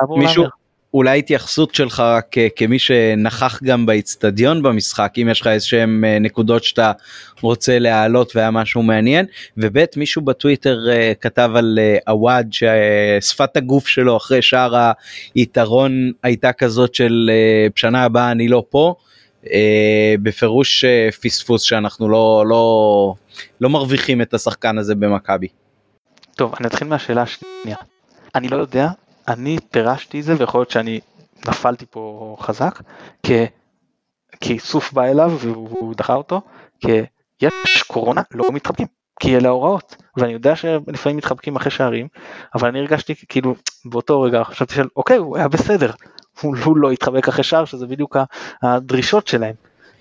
לעבור 0.00 0.18
להמר. 0.18 0.48
אולי 0.94 1.18
התייחסות 1.18 1.74
שלך 1.74 2.00
רק 2.00 2.36
כמי 2.56 2.78
שנכח 2.78 3.62
גם 3.62 3.86
באיצטדיון 3.86 4.62
במשחק 4.62 5.12
אם 5.22 5.28
יש 5.30 5.40
לך 5.40 5.46
איזה 5.46 5.66
שהם 5.66 6.04
אה, 6.04 6.18
נקודות 6.18 6.64
שאתה 6.64 6.92
רוצה 7.40 7.78
להעלות 7.78 8.36
והיה 8.36 8.50
משהו 8.50 8.82
מעניין 8.82 9.26
וב' 9.56 9.84
מישהו 9.96 10.22
בטוויטר 10.22 10.78
אה, 10.90 11.12
כתב 11.20 11.50
על 11.54 11.78
אה, 11.78 11.96
עוואד 12.06 12.48
ששפת 12.52 13.56
הגוף 13.56 13.88
שלו 13.88 14.16
אחרי 14.16 14.42
שער 14.42 14.92
היתרון 15.34 16.12
הייתה 16.22 16.52
כזאת 16.52 16.94
של 16.94 17.30
בשנה 17.74 18.04
הבאה 18.04 18.30
אני 18.30 18.48
לא 18.48 18.64
פה. 18.70 18.94
בפירוש 20.22 20.84
פספוס 21.22 21.62
שאנחנו 21.62 22.08
לא 22.08 22.44
לא 22.46 23.14
לא 23.60 23.70
מרוויחים 23.70 24.22
את 24.22 24.34
השחקן 24.34 24.78
הזה 24.78 24.94
במכבי. 24.94 25.48
טוב 26.36 26.54
אני 26.60 26.66
אתחיל 26.66 26.88
מהשאלה 26.88 27.22
השנייה 27.22 27.76
אני 28.34 28.48
לא 28.48 28.56
יודע 28.56 28.88
אני 29.28 29.58
פירשתי 29.70 30.20
את 30.20 30.24
זה 30.24 30.34
ויכול 30.38 30.60
להיות 30.60 30.70
שאני 30.70 31.00
נפלתי 31.48 31.86
פה 31.90 32.36
חזק 32.40 32.78
כי, 33.22 33.34
כי 34.40 34.58
סוף 34.58 34.92
בא 34.92 35.04
אליו 35.04 35.38
והוא 35.40 35.94
דחה 35.94 36.14
אותו 36.14 36.40
כי 36.80 37.00
יש 37.42 37.82
קורונה 37.86 38.22
לא 38.34 38.52
מתחבקים 38.52 38.86
כי 39.20 39.36
אלה 39.36 39.48
ההוראות. 39.48 39.96
ואני 40.16 40.32
יודע 40.32 40.56
שלפעמים 40.56 41.16
מתחבקים 41.16 41.56
אחרי 41.56 41.70
שערים 41.70 42.08
אבל 42.54 42.68
אני 42.68 42.78
הרגשתי 42.78 43.14
כאילו 43.28 43.54
באותו 43.84 44.20
רגע 44.20 44.44
חשבתי 44.44 44.74
של 44.74 44.86
אוקיי 44.96 45.16
הוא 45.16 45.36
היה 45.36 45.48
בסדר. 45.48 45.90
הוא, 46.40 46.56
הוא 46.64 46.76
לא 46.76 46.90
התחבק 46.90 47.28
אחרי 47.28 47.44
שער 47.44 47.64
שזה 47.64 47.86
בדיוק 47.86 48.16
הדרישות 48.62 49.26
שלהם. 49.26 49.54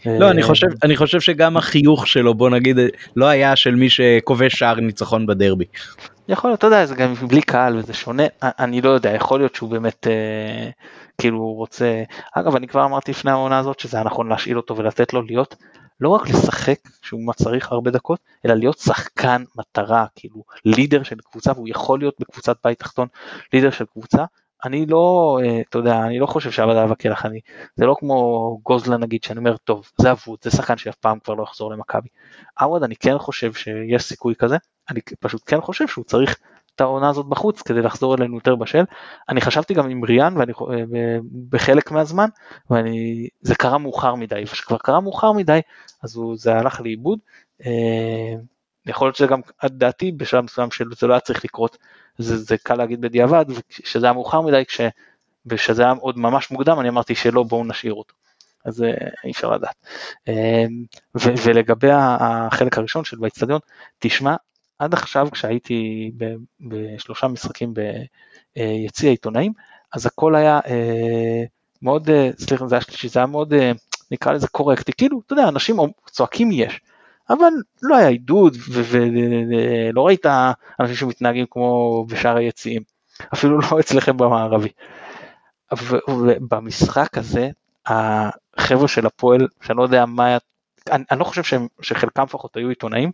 לא, 0.06 0.32
אני 0.32 0.44
חושב, 0.44 0.68
אני 0.84 0.98
חושב 0.98 1.20
שגם 1.20 1.58
החיוך 1.58 2.08
שלו, 2.08 2.34
בוא 2.34 2.50
נגיד, 2.50 2.78
לא 3.16 3.26
היה 3.26 3.56
של 3.56 3.76
מי 3.76 3.90
שכובש 3.90 4.60
שער 4.60 4.76
ניצחון 4.76 5.26
בדרבי. 5.26 5.66
יכול 6.30 6.50
להיות, 6.50 6.58
אתה 6.60 6.68
יודע, 6.68 6.86
זה 6.86 6.96
גם 6.96 7.14
בלי 7.14 7.42
קהל 7.42 7.78
וזה 7.78 7.94
שונה, 7.94 8.24
אני 8.42 8.82
לא 8.82 8.90
יודע, 8.90 9.12
יכול 9.12 9.40
להיות 9.40 9.56
שהוא 9.56 9.70
באמת 9.70 10.08
אה, 10.08 10.70
כאילו 11.18 11.54
רוצה, 11.54 12.04
אגב 12.34 12.56
אני 12.56 12.68
כבר 12.68 12.86
אמרתי 12.86 13.12
לפני 13.12 13.32
העונה 13.32 13.60
הזאת 13.60 13.80
שזה 13.80 13.98
היה 13.98 14.04
נכון 14.04 14.30
להשאיל 14.30 14.58
אותו 14.58 14.78
ולתת 14.78 15.14
לו 15.14 15.22
להיות, 15.22 15.56
לא 16.00 16.10
רק 16.10 16.30
לשחק 16.30 16.80
שהוא 17.02 17.34
צריך 17.34 17.72
הרבה 17.72 17.92
דקות, 17.92 18.20
אלא 18.46 18.54
להיות 18.54 18.78
שחקן 18.78 19.44
מטרה, 19.56 20.06
כאילו 20.16 20.44
לידר 20.66 21.04
של 21.04 21.16
קבוצה, 21.32 21.52
והוא 21.52 21.68
יכול 21.70 22.00
להיות 22.00 22.16
בקבוצת 22.20 22.58
בית 22.64 22.80
תחתון 22.80 23.08
לידר 23.54 23.72
של 23.72 23.86
קבוצה, 23.86 24.26
אני 24.68 24.86
לא, 24.86 25.38
אה, 25.43 25.61
אתה 25.70 25.78
יודע, 25.78 25.99
אני 26.03 26.20
לא 26.20 26.26
חושב 26.26 26.51
שעבד 26.51 26.76
עליו 26.76 26.91
הכלח, 26.91 27.26
אני, 27.26 27.39
זה 27.76 27.86
לא 27.86 27.95
כמו 27.99 28.59
גוזלן 28.63 29.03
נגיד, 29.03 29.24
שאני 29.24 29.39
אומר, 29.39 29.57
טוב, 29.57 29.89
זה 30.01 30.11
אבוד, 30.11 30.39
זה 30.41 30.51
שחקן 30.51 30.78
שאף 30.78 30.95
פעם 30.95 31.20
כבר 31.20 31.34
לא 31.34 31.43
יחזור 31.43 31.72
למכבי. 31.72 32.09
עווד, 32.59 32.84
אני 32.84 32.95
כן 32.95 33.18
חושב 33.18 33.53
שיש 33.53 34.03
סיכוי 34.03 34.36
כזה, 34.36 34.57
אני 34.89 34.99
פשוט 35.20 35.41
כן 35.45 35.61
חושב 35.61 35.88
שהוא 35.88 36.05
צריך 36.05 36.38
את 36.76 36.82
העונה 36.82 37.09
הזאת 37.09 37.26
בחוץ 37.26 37.61
כדי 37.61 37.82
לחזור 37.82 38.15
אלינו 38.15 38.36
יותר 38.36 38.55
בשל. 38.55 38.84
אני 39.30 39.41
חשבתי 39.41 39.74
גם 39.74 39.89
עם 39.89 40.03
ריאן 40.05 40.38
ואני, 40.38 40.51
אה, 40.72 41.18
בחלק 41.49 41.91
מהזמן, 41.91 42.30
וזה 42.72 43.55
קרה 43.55 43.78
מאוחר 43.78 44.15
מדי, 44.15 44.43
וכשכבר 44.43 44.78
קרה 44.78 44.99
מאוחר 44.99 45.32
מדי, 45.32 45.59
אז 46.03 46.15
הוא, 46.15 46.38
זה 46.38 46.53
הלך 46.53 46.82
לאיבוד. 46.82 47.20
אה, 48.88 48.92
יכול 48.92 49.08
להיות 49.08 49.16
שזה 49.16 49.28
גם, 49.28 49.42
דעתי, 49.66 50.12
בשלב 50.12 50.44
מסוים 50.44 50.72
שזה 50.72 51.08
לא 51.08 51.14
היה 51.14 51.20
צריך 51.20 51.46
לקרות, 51.46 51.78
זה, 52.18 52.38
זה 52.38 52.58
קל 52.58 52.76
להגיד 52.76 53.02
בדיעבד, 53.02 53.46
שזה 53.70 54.06
היה 54.06 54.14
מאוחר 54.14 54.42
מדי, 54.42 54.64
כשזה 55.50 55.84
היה 55.84 55.92
עוד 55.92 56.18
ממש 56.20 56.52
מוקדם, 56.52 56.80
אני 56.80 56.90
אמרתי 56.90 57.16
שלא, 57.16 57.44
בואו 57.44 57.64
נשאיר 57.64 57.94
אותו. 57.94 58.14
אז 58.66 58.84
אה, 58.84 58.90
אי 59.24 59.32
אפשר 59.32 59.52
לדעת. 59.52 59.76
ולגבי 61.46 61.90
החלק 61.92 62.78
הראשון 62.78 63.04
של 63.04 63.18
באצטדיון, 63.18 63.60
תשמע, 64.00 64.36
עד 64.80 64.94
עכשיו 64.94 65.28
כשהייתי 65.32 66.12
בשלושה 66.62 67.28
משחקים 67.28 67.74
ביציע 68.56 69.10
העיתונאים, 69.10 69.54
אז 69.94 70.06
הכל 70.06 70.36
היה 70.36 70.60
אה, 70.68 71.44
מאוד, 71.82 72.10
אה, 72.10 72.30
סליחה, 72.40 72.68
זה 72.68 72.76
היה 72.76 72.82
שלישי, 72.82 73.10
זה 73.10 73.20
היה 73.20 73.26
מאוד, 73.26 73.54
אה, 73.54 73.72
נקרא 74.12 74.32
לזה 74.32 74.48
קורקטי, 74.48 74.92
כאילו, 74.98 75.22
אתה 75.26 75.34
יודע, 75.34 75.48
אנשים 75.48 75.78
צועקים 76.12 76.52
יש, 76.52 76.80
אבל 77.30 77.54
לא 77.82 77.96
היה 77.96 78.08
עידוד 78.08 78.58
ולא 78.70 80.08
ראית 80.08 80.26
אנשים 80.80 80.96
שמתנהגים 80.96 81.46
כמו 81.50 82.06
בשאר 82.10 82.38
היציעים, 82.38 82.82
אפילו 83.34 83.60
לא 83.60 83.80
אצלכם 83.80 84.18
במערבי. 84.18 84.70
ובמשחק 86.08 87.18
הזה, 87.18 87.50
החבר'ה 87.86 88.88
של 88.88 89.06
הפועל, 89.06 89.48
שאני 89.62 89.78
לא 89.78 89.84
יודע 89.84 90.06
מה 90.06 90.38
אני, 90.92 91.04
אני 91.12 91.20
לא 91.20 91.24
חושב 91.24 91.44
שהם, 91.44 91.68
שחלקם 91.82 92.24
לפחות 92.24 92.58
היו 92.58 92.70
עיתונאים, 92.70 93.12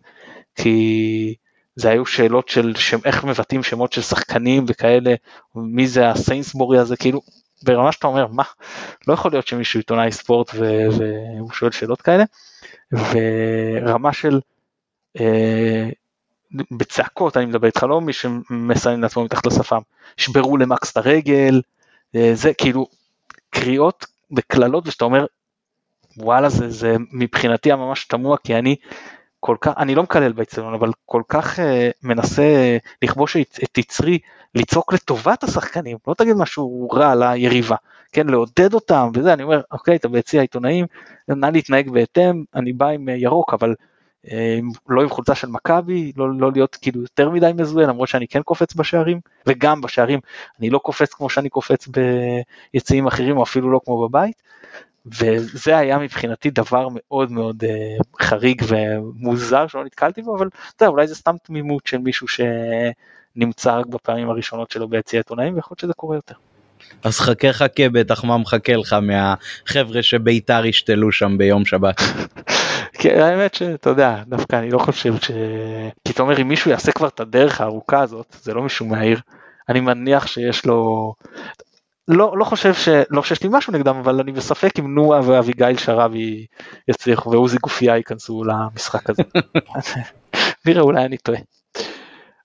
כי 0.56 1.36
זה 1.76 1.90
היו 1.90 2.06
שאלות 2.06 2.50
של 2.50 2.76
שם, 2.76 2.98
איך 3.06 3.24
מבטאים 3.24 3.64
שמות 3.64 3.94
של 3.94 4.02
שחקנים 4.02 4.66
וכאלה, 4.68 5.14
מי 5.56 5.88
זה 5.88 6.10
הסיינסבורי 6.10 6.80
הזה, 6.80 6.98
כאילו, 6.98 7.22
ברמה 7.64 7.92
שאתה 7.92 8.08
אומר, 8.08 8.28
מה, 8.28 8.44
לא 9.08 9.14
יכול 9.14 9.32
להיות 9.32 9.48
שמישהו 9.48 9.80
עיתונאי 9.80 10.12
ספורט 10.12 10.52
והוא 10.54 11.52
שואל 11.52 11.72
שאלות 11.72 12.02
כאלה, 12.02 12.24
ורמה 12.94 14.14
של, 14.14 14.40
אה, 15.20 15.90
בצעקות 16.72 17.38
אני 17.38 17.46
מדבר 17.46 17.68
איתך, 17.68 17.84
לא 17.84 18.02
מי 18.02 18.14
שמסיים 18.14 19.02
לעצמו 19.02 19.24
מתחת 19.24 19.46
לשפם, 19.46 19.82
שברו 20.18 20.58
למקס 20.58 20.92
את 20.92 20.98
הרגל, 20.98 21.62
אה, 22.16 22.32
זה 22.34 22.54
כאילו, 22.54 22.88
קריאות 23.50 24.06
וקללות 24.38 24.88
ושאתה 24.88 25.06
אומר, 25.06 25.26
וואלה 26.18 26.50
זה, 26.50 26.70
זה 26.70 26.96
מבחינתי 27.12 27.72
הממש 27.72 28.06
תמוה 28.06 28.38
כי 28.38 28.56
אני 28.56 28.76
כל 29.46 29.58
כך, 29.62 29.74
אני 29.78 29.96
לא 29.96 30.04
מקלל 30.04 30.32
באצטדיון, 30.32 30.74
אבל 30.74 30.92
כל 31.06 31.22
כך 31.28 31.60
uh, 31.60 31.62
מנסה 32.04 32.78
לכבוש 33.02 33.38
את 33.38 33.78
יצרי, 33.78 34.20
לצעוק 34.56 34.94
לטובת 34.94 35.44
השחקנים, 35.44 35.98
לא 36.08 36.14
תגיד 36.14 36.36
משהו 36.36 36.90
רע 36.94 37.16
ליריבה, 37.16 37.76
כן, 38.12 38.28
לעודד 38.28 38.74
אותם 38.74 39.10
וזה, 39.14 39.34
אני 39.34 39.44
אומר, 39.44 39.62
אוקיי, 39.72 39.96
אתה 39.96 40.08
ביציע 40.08 40.40
העיתונאים, 40.40 40.86
נא 41.28 41.46
להתנהג 41.46 41.90
בהתאם, 41.90 42.44
אני 42.56 42.74
בא 42.74 42.88
עם 42.88 43.10
uh, 43.10 43.12
ירוק, 43.12 43.54
אבל 43.54 43.76
uh, 44.26 44.30
לא 44.90 45.02
עם 45.02 45.10
חולצה 45.10 45.36
של 45.36 45.48
מכבי, 45.48 46.12
לא, 46.18 46.34
לא 46.38 46.52
להיות 46.52 46.76
כאילו 46.82 47.02
יותר 47.02 47.30
מדי 47.30 47.52
מזוהה, 47.56 47.88
למרות 47.88 48.10
שאני 48.10 48.28
כן 48.28 48.42
קופץ 48.42 48.76
בשערים, 48.76 49.20
וגם 49.48 49.82
בשערים 49.82 50.20
אני 50.60 50.70
לא 50.70 50.78
קופץ 50.78 51.14
כמו 51.14 51.30
שאני 51.30 51.50
קופץ 51.50 51.88
ביציעים 52.74 53.08
אחרים, 53.08 53.38
או 53.38 53.44
אפילו 53.44 53.72
לא 53.72 53.80
כמו 53.86 54.08
בבית. 54.08 54.42
וזה 55.06 55.78
היה 55.78 55.98
מבחינתי 55.98 56.50
דבר 56.50 56.88
מאוד 56.92 57.32
מאוד 57.32 57.64
uh, 57.64 58.24
חריג 58.26 58.64
ומוזר 58.68 59.68
שלא 59.68 59.86
נתקלתי 59.86 60.22
בו, 60.22 60.38
אבל 60.38 60.48
אתה 60.48 60.84
יודע, 60.84 60.92
אולי 60.92 61.08
זה 61.08 61.16
סתם 61.16 61.36
תמימות 61.44 61.88
של 61.88 61.98
מישהו 61.98 62.28
שנמצא 62.28 63.78
רק 63.78 63.86
בפעמים 63.86 64.30
הראשונות 64.30 64.72
שלו 64.72 64.88
ביציע 64.88 65.20
עיתונאים, 65.20 65.56
ויכול 65.56 65.68
להיות 65.72 65.80
שזה 65.80 65.94
קורה 65.94 66.16
יותר. 66.16 66.36
אז 67.04 67.20
חכה 67.20 67.54
חכה 67.54 67.90
בטח 67.90 68.24
מה 68.24 68.38
מחכה 68.38 68.76
לך 68.76 68.96
מהחבר'ה 69.02 70.04
שביתר 70.04 70.66
ישתלו 70.66 71.12
שם 71.12 71.38
ביום 71.38 71.66
שבת. 71.66 72.02
כן, 73.00 73.20
האמת 73.20 73.54
שאתה 73.54 73.90
יודע, 73.90 74.24
דווקא 74.28 74.56
אני 74.56 74.72
לא 74.72 74.80
חושב 74.80 75.14
ש... 75.22 75.32
כי 76.06 76.14
אתה 76.14 76.22
אומר 76.22 76.42
אם 76.42 76.48
מישהו 76.48 76.72
יעשה 76.72 76.92
כבר 76.92 77.08
את 77.08 77.20
הדרך 77.20 77.62
הארוכה 77.62 78.02
הזאת, 78.02 78.36
זה 78.42 78.54
לא 78.54 78.64
מישהו 78.64 78.86
מהעיר, 78.86 79.20
אני 79.70 79.80
מניח 79.80 80.28
שיש 80.28 80.66
לו, 80.66 81.14
לא, 82.08 82.38
לא 82.38 82.44
חושב 82.44 82.74
ש... 82.74 82.90
לא 83.10 83.24
שיש 83.24 83.44
לי 83.44 83.50
משהו 83.52 83.74
נגדם, 83.74 83.96
אבל 83.96 84.20
אני 84.20 84.32
בספק 84.32 84.80
אם 84.80 84.96
נועה 84.96 85.30
ואביגיל 85.30 85.78
שרבי 85.78 86.46
יצליחו 86.88 87.32
ועוזי 87.32 87.58
גופייה 87.58 87.98
ייכנסו 87.98 88.44
למשחק 88.44 89.10
הזה. 89.10 89.24
נראה, 90.66 90.82
אולי 90.82 91.06
אני 91.06 91.18
טועה. 91.18 91.40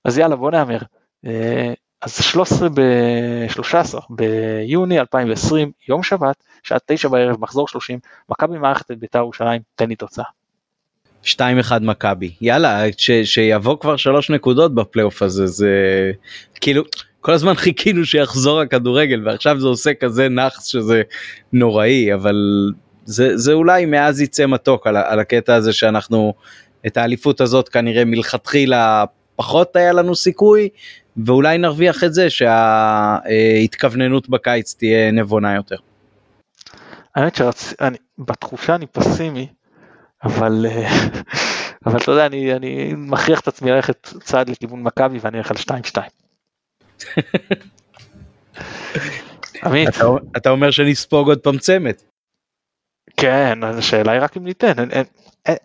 אז 0.05 0.19
יאללה, 0.19 0.37
בוא 0.37 0.51
נאמר. 0.51 0.79
אה, 1.27 1.73
אז 2.03 2.23
13 2.23 2.69
ב-13 2.69 3.99
ביוני 4.11 5.01
2020, 5.01 5.73
יום 5.89 6.03
שבת, 6.03 6.45
שעה 6.63 6.79
9 6.87 7.09
בערב, 7.09 7.37
מחזור 7.41 7.69
30, 7.69 7.99
מכבי 8.29 8.59
מערכת 8.59 8.91
את 8.91 8.99
בית"ר 8.99 9.19
ירושלים, 9.19 9.63
תן 9.75 9.89
לי 9.89 9.97
תוצאה. 9.97 10.25
2-1 11.25 11.29
מכבי 11.81 12.35
יאללה 12.41 12.83
ש, 12.97 13.11
שיבוא 13.11 13.79
כבר 13.81 13.97
שלוש 13.97 14.31
נקודות 14.31 14.75
בפלייאוף 14.75 15.23
הזה 15.23 15.47
זה 15.47 15.73
כאילו 16.61 16.83
כל 17.29 17.33
הזמן 17.33 17.55
חיכינו 17.65 18.05
שיחזור 18.05 18.61
הכדורגל 18.61 19.23
ועכשיו 19.27 19.61
זה 19.61 19.67
עושה 19.67 19.95
כזה 19.95 20.29
נאחס 20.29 20.67
שזה 20.67 21.03
נוראי 21.53 22.15
אבל 22.15 22.37
זה 23.05 23.37
זה 23.37 23.53
אולי 23.53 23.87
מאז 23.87 24.21
יצא 24.21 24.47
מתוק 24.47 24.87
על, 24.87 24.97
על 24.97 25.21
הקטע 25.21 25.55
הזה 25.55 25.73
שאנחנו 25.73 26.35
את 26.87 26.97
האליפות 26.97 27.41
הזאת 27.41 27.69
כנראה 27.69 28.05
מלכתחילה 28.05 29.05
פחות 29.37 29.77
היה 29.77 29.93
לנו 29.93 30.17
סיכוי 30.17 30.69
ואולי 31.27 31.59
נרוויח 31.59 32.05
את 32.05 32.15
זה 32.15 32.31
שההתכווננות 32.31 34.29
בקיץ 34.29 34.75
תהיה 34.75 35.11
נבונה 35.11 35.55
יותר. 35.55 35.77
האמת 37.17 37.35
שבתחושה 38.19 38.75
אני 38.75 38.87
פסימי 38.87 39.47
אבל 40.25 40.67
אבל 41.87 41.97
אתה 41.97 42.11
יודע 42.11 42.27
אני 42.27 42.55
אני 42.55 42.93
מכריח 42.97 43.41
את 43.41 43.49
עצמי 43.49 43.71
ללכת 43.71 44.09
צעד 44.21 44.49
לכיוון 44.49 44.83
מכבי 44.83 45.19
ואני 45.23 45.39
אלך 45.39 45.51
על 45.51 45.57
2-2. 45.97 46.18
עמית. 49.65 49.89
אתה, 49.89 50.05
אתה 50.37 50.51
אומר 50.51 50.71
שנספוג 50.71 51.29
עוד 51.29 51.39
פעם 51.39 51.59
צמד. 51.59 51.95
כן, 53.17 53.59
השאלה 53.65 54.13
היא 54.13 54.21
רק 54.21 54.37
אם 54.37 54.45
ניתן, 54.45 54.73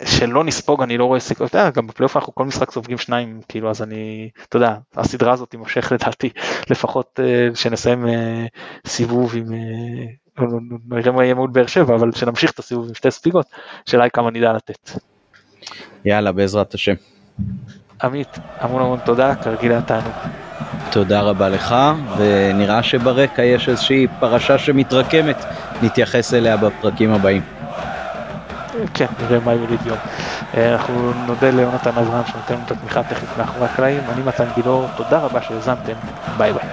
שלא 0.05 0.43
נספוג 0.43 0.81
אני 0.81 0.97
לא 0.97 1.05
רואה 1.05 1.19
סיכוי, 1.19 1.47
אתה 1.47 1.57
יודע, 1.57 1.69
גם 1.69 1.88
בפלייאוף 1.88 2.17
אנחנו 2.17 2.36
כל 2.36 2.45
משחק 2.45 2.71
סופגים 2.71 2.97
שניים, 2.97 3.41
כאילו 3.47 3.69
אז 3.69 3.81
אני, 3.81 4.29
אתה 4.43 4.57
יודע, 4.57 4.75
הסדרה 4.95 5.34
הזאת 5.34 5.49
תימשך 5.49 5.91
לדעתי 5.91 6.29
לפחות 6.69 7.19
uh, 7.19 7.55
שנסיים 7.55 8.05
uh, 8.05 8.09
סיבוב 8.88 9.36
עם, 9.36 9.45
נראה 10.89 11.11
מה 11.11 11.23
יהיה 11.23 11.36
מול 11.36 11.49
באר 11.49 11.67
שבע, 11.67 11.95
אבל 11.95 12.11
שנמשיך 12.11 12.51
את 12.51 12.59
הסיבוב 12.59 12.88
עם 12.88 12.93
שתי 12.93 13.11
ספיגות, 13.11 13.45
השאלה 13.88 14.03
היא 14.03 14.11
כמה 14.11 14.31
נדע 14.31 14.53
לתת. 14.53 14.91
יאללה, 16.05 16.31
בעזרת 16.31 16.73
השם. 16.73 16.95
עמית, 18.03 18.39
המון 18.59 18.81
המון 18.81 18.99
תודה, 19.05 19.35
כרגיל 19.35 19.71
היה 19.71 19.81
תענוג. 19.81 20.13
תודה 20.89 21.21
רבה 21.21 21.49
לך, 21.49 21.75
ונראה 22.17 22.83
שברקע 22.83 23.43
יש 23.43 23.69
איזושהי 23.69 24.07
פרשה 24.19 24.57
שמתרקמת, 24.57 25.45
נתייחס 25.81 26.33
אליה 26.33 26.57
בפרקים 26.57 27.13
הבאים. 27.13 27.41
כן, 28.93 29.05
נראה 29.21 29.39
מה 29.45 29.53
יוליד 29.53 29.79
יום. 29.85 29.97
אה, 30.57 30.73
אנחנו 30.73 31.11
נודה 31.27 31.49
ליונתן 31.49 31.89
אברהם 31.89 32.23
שנותן 32.25 32.53
לנו 32.53 32.63
את 32.65 32.71
התמיכה 32.71 32.99
הטכנית 32.99 33.29
מאחורי 33.37 33.65
הקלעים, 33.65 34.01
אני 34.13 34.21
מתן 34.21 34.45
גילאור, 34.55 34.87
תודה 34.97 35.19
רבה 35.19 35.41
שהאזנתם, 35.41 35.93
ביי 36.37 36.53
ביי. 36.53 36.63